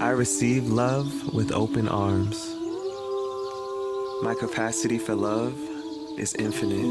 I 0.00 0.10
receive 0.10 0.66
love 0.66 1.34
with 1.34 1.52
open 1.52 1.88
arms. 1.88 2.54
My 4.22 4.34
capacity 4.38 4.98
for 4.98 5.14
love 5.14 5.58
is 6.18 6.34
infinite. 6.34 6.86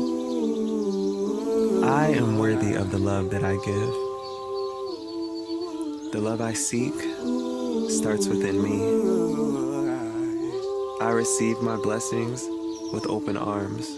I 1.86 2.08
am 2.08 2.38
worthy 2.38 2.76
of 2.76 2.92
the 2.92 2.98
love 2.98 3.30
that 3.32 3.44
I 3.44 3.54
give. 3.54 3.94
The 6.12 6.20
love 6.22 6.42
I 6.42 6.54
seek 6.54 6.94
starts 7.90 8.28
within 8.28 8.62
me. 8.62 8.80
I 11.02 11.12
receive 11.12 11.62
my 11.62 11.78
blessings 11.78 12.44
with 12.92 13.08
open 13.08 13.38
arms. 13.38 13.98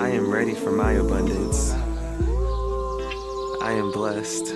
I 0.00 0.10
am 0.10 0.30
ready 0.30 0.54
for 0.54 0.70
my 0.70 0.92
abundance. 0.92 1.72
I 3.62 3.72
am 3.72 3.90
blessed. 3.92 4.54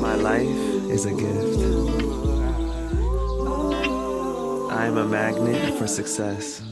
My 0.00 0.14
life 0.14 0.90
is 0.90 1.04
a 1.04 1.10
gift. 1.10 1.58
I 4.72 4.86
am 4.86 4.96
a 4.96 5.06
magnet 5.06 5.78
for 5.78 5.86
success. 5.86 6.62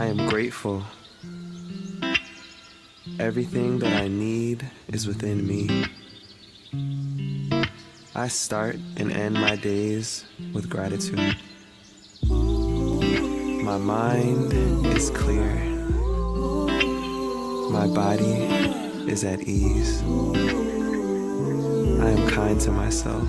I 0.00 0.06
am 0.06 0.26
grateful. 0.28 0.82
Everything 3.18 3.80
that 3.80 4.02
I 4.02 4.08
need 4.08 4.64
is 4.88 5.06
within 5.06 5.46
me. 5.46 5.84
I 8.14 8.28
start 8.28 8.76
and 8.96 9.12
end 9.12 9.34
my 9.34 9.56
days 9.56 10.24
with 10.54 10.70
gratitude. 10.70 11.36
My 12.22 13.76
mind 13.76 14.54
is 14.86 15.10
clear. 15.10 15.54
My 17.68 17.86
body 17.86 18.48
is 19.06 19.22
at 19.22 19.42
ease. 19.42 20.00
I 22.00 22.08
am 22.08 22.26
kind 22.30 22.58
to 22.62 22.72
myself. 22.72 23.28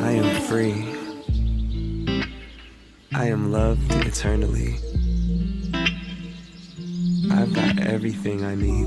I 0.00 0.12
am 0.12 0.40
free. 0.44 0.99
I 3.20 3.26
am 3.26 3.52
loved 3.52 3.92
eternally. 4.06 4.76
I've 7.30 7.52
got 7.52 7.78
everything 7.78 8.42
I 8.42 8.54
need. 8.54 8.86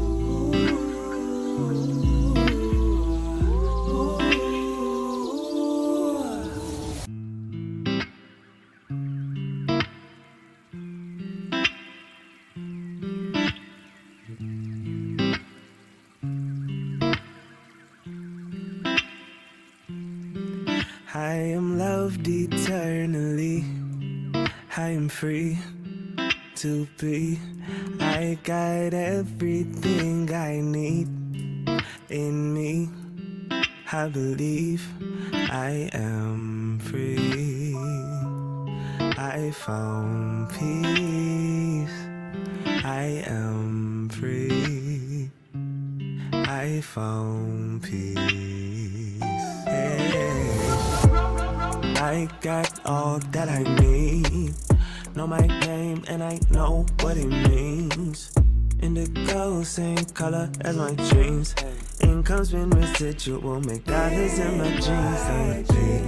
Been 63.00 63.08
residual, 63.08 63.60
make 63.62 63.86
dollars 63.86 64.40
in 64.40 64.58
my 64.58 64.70
jeans. 64.80 65.28
They 65.28 65.64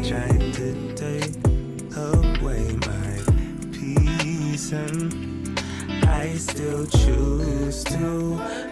trying 0.08 0.52
to 0.52 0.94
take 0.94 1.36
away 1.98 2.78
my 2.86 3.20
peace, 3.72 4.72
and 4.72 5.60
I 6.06 6.36
still 6.36 6.86
choose 6.86 7.84
to 7.86 8.65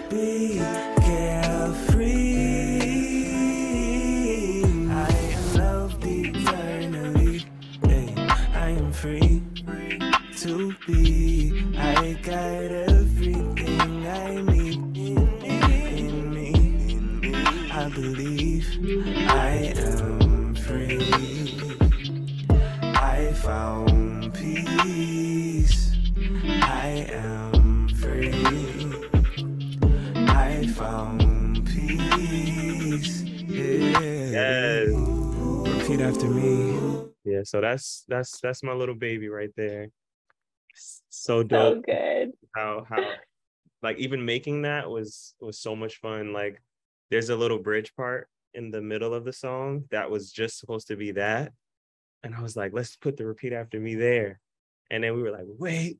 so 37.54 37.62
that's 37.62 38.04
that's 38.08 38.40
that's 38.42 38.64
my 38.64 38.74
little 38.74 38.96
baby 38.96 39.30
right 39.30 39.52
there. 39.56 39.90
So 40.74 41.04
So 41.12 41.44
dope 41.44 41.86
good. 41.86 42.32
how 42.56 42.84
how 42.90 42.98
like 43.84 44.00
even 44.00 44.26
making 44.26 44.64
that 44.64 44.90
was 44.90 45.36
was 45.40 45.60
so 45.60 45.76
much 45.76 45.98
fun. 45.98 46.34
Like 46.34 46.60
there's 47.12 47.30
a 47.30 47.36
little 47.36 47.60
bridge 47.60 47.94
part 47.96 48.28
in 48.56 48.72
the 48.72 48.82
middle 48.82 49.14
of 49.14 49.24
the 49.24 49.34
song 49.34 49.84
that 49.92 50.10
was 50.10 50.32
just 50.32 50.58
supposed 50.58 50.88
to 50.88 50.96
be 50.96 51.12
that. 51.12 51.52
And 52.24 52.34
I 52.34 52.42
was 52.42 52.56
like, 52.56 52.72
let's 52.74 52.96
put 52.96 53.18
the 53.18 53.26
repeat 53.28 53.54
after 53.54 53.80
me 53.80 53.94
there. 53.94 54.40
And 54.90 55.04
then 55.04 55.16
we 55.16 55.22
were 55.22 55.30
like, 55.30 55.46
wait, 55.46 56.00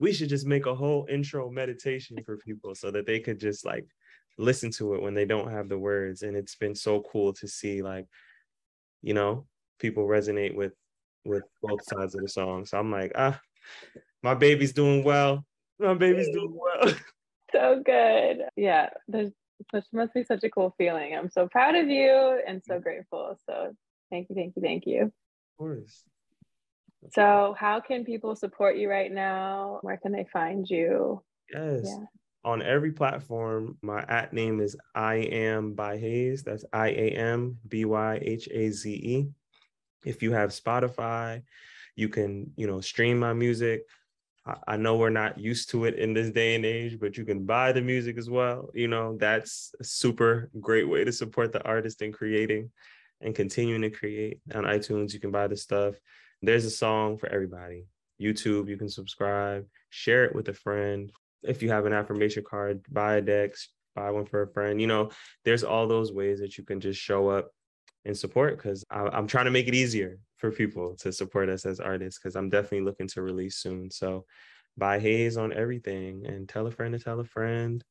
we 0.00 0.12
should 0.12 0.30
just 0.30 0.46
make 0.48 0.66
a 0.66 0.74
whole 0.74 1.06
intro 1.08 1.48
meditation 1.48 2.18
for 2.24 2.38
people 2.38 2.74
so 2.74 2.90
that 2.90 3.06
they 3.06 3.20
could 3.20 3.38
just 3.38 3.64
like 3.64 3.86
listen 4.36 4.72
to 4.72 4.94
it 4.94 5.02
when 5.02 5.14
they 5.14 5.26
don't 5.26 5.52
have 5.52 5.68
the 5.68 5.78
words. 5.78 6.22
And 6.22 6.36
it's 6.36 6.56
been 6.56 6.74
so 6.74 7.04
cool 7.12 7.32
to 7.34 7.46
see 7.46 7.82
like, 7.82 8.06
you 9.00 9.14
know, 9.14 9.46
people 9.78 10.06
resonate 10.06 10.54
with 10.54 10.72
with 11.24 11.42
both 11.62 11.80
sides 11.84 12.14
of 12.14 12.22
the 12.22 12.28
song. 12.28 12.66
So 12.66 12.78
I'm 12.78 12.90
like, 12.90 13.12
ah, 13.16 13.38
my 14.22 14.34
baby's 14.34 14.72
doing 14.72 15.04
well. 15.04 15.44
My 15.78 15.94
baby's 15.94 16.28
doing 16.28 16.56
well. 16.80 16.94
So 17.52 17.80
good. 17.86 18.38
Yeah. 18.56 18.90
There's 19.06 19.30
such 19.70 19.84
must 19.92 20.12
be 20.12 20.24
such 20.24 20.42
a 20.42 20.50
cool 20.50 20.74
feeling. 20.76 21.14
I'm 21.14 21.30
so 21.30 21.46
proud 21.48 21.76
of 21.76 21.88
you 21.88 22.40
and 22.46 22.60
so 22.62 22.80
grateful. 22.80 23.38
So 23.48 23.72
thank 24.10 24.28
you, 24.28 24.34
thank 24.34 24.54
you, 24.56 24.62
thank 24.62 24.84
you. 24.84 25.02
Of 25.04 25.12
course. 25.56 26.02
So 27.12 27.54
how 27.58 27.80
can 27.80 28.04
people 28.04 28.34
support 28.34 28.76
you 28.76 28.90
right 28.90 29.12
now? 29.12 29.78
Where 29.82 29.96
can 29.96 30.12
they 30.12 30.26
find 30.32 30.68
you? 30.68 31.22
Yes. 31.52 31.82
Yeah. 31.84 32.04
On 32.44 32.62
every 32.62 32.92
platform, 32.92 33.78
my 33.80 34.02
at 34.02 34.32
name 34.32 34.60
is 34.60 34.76
I 34.94 35.14
am 35.14 35.74
ByHaze. 35.74 36.42
That's 36.42 36.64
I 36.72 36.88
A 36.88 37.10
M 37.10 37.58
B 37.68 37.84
Y 37.84 38.18
H 38.22 38.48
A 38.50 38.70
Z 38.70 38.92
E. 38.92 39.28
If 40.04 40.22
you 40.22 40.32
have 40.32 40.50
Spotify, 40.50 41.42
you 41.94 42.08
can, 42.08 42.52
you 42.56 42.66
know, 42.66 42.80
stream 42.80 43.18
my 43.18 43.32
music. 43.32 43.82
I- 44.66 44.76
know 44.76 44.96
we're 44.96 45.10
not 45.10 45.38
used 45.38 45.70
to 45.70 45.86
it 45.86 45.94
in 45.94 46.14
this 46.14 46.30
day 46.30 46.54
and 46.54 46.64
age, 46.64 47.00
but 47.00 47.16
you 47.16 47.24
can 47.24 47.44
buy 47.44 47.72
the 47.72 47.80
music 47.80 48.16
as 48.16 48.30
well. 48.30 48.70
You 48.74 48.86
know, 48.86 49.16
that's 49.16 49.74
a 49.80 49.84
super 49.84 50.50
great 50.60 50.88
way 50.88 51.02
to 51.04 51.12
support 51.12 51.52
the 51.52 51.64
artist 51.64 52.00
in 52.02 52.12
creating 52.12 52.70
and 53.20 53.34
continuing 53.34 53.82
to 53.82 53.90
create. 53.90 54.40
On 54.54 54.64
iTunes, 54.64 55.12
you 55.12 55.20
can 55.20 55.32
buy 55.32 55.48
the 55.48 55.56
stuff. 55.56 55.96
There's 56.42 56.64
a 56.64 56.70
song 56.70 57.16
for 57.16 57.28
everybody. 57.28 57.86
YouTube, 58.20 58.68
you 58.68 58.76
can 58.76 58.88
subscribe, 58.88 59.66
share 59.90 60.24
it 60.24 60.34
with 60.34 60.48
a 60.48 60.54
friend. 60.54 61.10
If 61.42 61.62
you 61.62 61.70
have 61.70 61.86
an 61.86 61.92
affirmation 61.92 62.44
card, 62.48 62.82
buy 62.90 63.16
a 63.16 63.20
deck, 63.20 63.54
buy 63.94 64.10
one 64.10 64.26
for 64.26 64.42
a 64.42 64.48
friend. 64.48 64.80
You 64.80 64.86
know, 64.86 65.10
there's 65.44 65.64
all 65.64 65.88
those 65.88 66.12
ways 66.12 66.38
that 66.40 66.56
you 66.56 66.64
can 66.64 66.80
just 66.80 67.00
show 67.00 67.28
up 67.28 67.50
and 68.06 68.16
support 68.16 68.56
because 68.56 68.84
I'm 68.90 69.26
trying 69.26 69.46
to 69.46 69.50
make 69.50 69.66
it 69.66 69.74
easier 69.74 70.20
for 70.36 70.52
people 70.52 70.96
to 71.00 71.12
support 71.12 71.48
us 71.48 71.66
as 71.66 71.80
artists 71.80 72.18
because 72.18 72.36
I'm 72.36 72.48
definitely 72.48 72.82
looking 72.82 73.08
to 73.08 73.22
release 73.22 73.56
soon. 73.56 73.90
So 73.90 74.24
ByHaze 74.80 75.36
on 75.36 75.52
everything 75.52 76.24
and 76.24 76.48
tell 76.48 76.66
a 76.68 76.70
friend 76.70 76.92
to 76.96 77.02
tell 77.02 77.18
a 77.18 77.24
friend. 77.24 77.84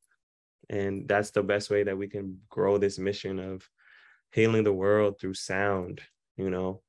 And 0.70 1.06
that's 1.06 1.30
the 1.30 1.42
best 1.42 1.70
way 1.70 1.82
that 1.82 1.98
we 1.98 2.08
can 2.08 2.40
grow 2.48 2.78
this 2.78 2.98
mission 2.98 3.38
of 3.38 3.68
healing 4.32 4.64
the 4.64 4.72
world 4.72 5.20
through 5.20 5.34
sound. 5.34 6.00
You 6.36 6.48
know, 6.48 6.82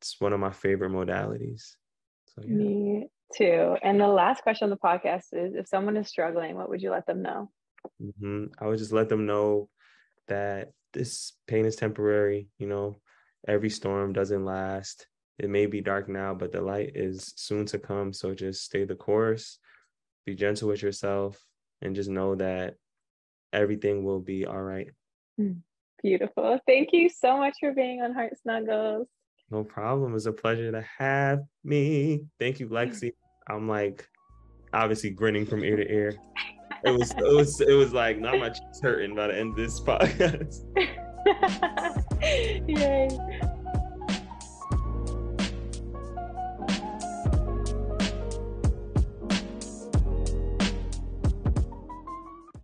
it's 0.00 0.20
one 0.20 0.32
of 0.32 0.40
my 0.40 0.50
favorite 0.50 0.90
modalities. 0.90 1.76
So 2.26 2.42
yeah. 2.42 2.54
Me 2.54 3.06
too. 3.36 3.76
And 3.82 4.00
the 4.00 4.08
last 4.08 4.42
question 4.42 4.66
on 4.66 4.70
the 4.70 4.76
podcast 4.76 5.26
is 5.32 5.54
if 5.54 5.68
someone 5.68 5.96
is 5.96 6.08
struggling, 6.08 6.56
what 6.56 6.68
would 6.68 6.82
you 6.82 6.90
let 6.90 7.06
them 7.06 7.22
know? 7.22 7.50
hmm 8.20 8.46
I 8.58 8.66
would 8.66 8.78
just 8.78 8.92
let 8.92 9.08
them 9.08 9.26
know 9.26 9.68
that 10.28 10.70
this 10.92 11.32
pain 11.46 11.64
is 11.64 11.76
temporary. 11.76 12.48
You 12.58 12.66
know, 12.66 12.96
every 13.46 13.70
storm 13.70 14.12
doesn't 14.12 14.44
last. 14.44 15.06
It 15.38 15.50
may 15.50 15.66
be 15.66 15.80
dark 15.80 16.08
now, 16.08 16.34
but 16.34 16.52
the 16.52 16.60
light 16.60 16.92
is 16.94 17.32
soon 17.36 17.66
to 17.66 17.78
come. 17.78 18.12
So 18.12 18.34
just 18.34 18.64
stay 18.64 18.84
the 18.84 18.94
course, 18.94 19.58
be 20.24 20.34
gentle 20.34 20.68
with 20.68 20.82
yourself, 20.82 21.44
and 21.82 21.94
just 21.94 22.08
know 22.08 22.36
that 22.36 22.74
everything 23.52 24.04
will 24.04 24.20
be 24.20 24.46
all 24.46 24.62
right. 24.62 24.88
Hmm. 25.36 25.52
Beautiful. 26.02 26.60
Thank 26.66 26.90
you 26.92 27.08
so 27.08 27.38
much 27.38 27.54
for 27.58 27.72
being 27.72 28.02
on 28.02 28.12
Heart 28.12 28.34
Snuggles. 28.42 29.08
No 29.50 29.64
problem. 29.64 30.14
It's 30.14 30.26
a 30.26 30.32
pleasure 30.32 30.70
to 30.70 30.84
have 30.98 31.40
me. 31.64 32.26
Thank 32.38 32.60
you, 32.60 32.68
Lexy. 32.68 33.12
I'm 33.48 33.68
like 33.68 34.06
obviously 34.72 35.10
grinning 35.10 35.46
from 35.46 35.64
ear 35.64 35.76
to 35.76 35.90
ear. 35.90 36.14
It 36.84 36.98
was 36.98 37.10
it 37.12 37.34
was 37.34 37.60
it 37.60 37.72
was 37.72 37.92
like 37.92 38.18
not 38.18 38.38
cheeks 38.54 38.80
hurting 38.82 39.14
by 39.14 39.28
the 39.28 39.38
end 39.38 39.50
of 39.50 39.56
this 39.56 39.80
podcast. 39.80 40.60
Yay. 42.68 43.08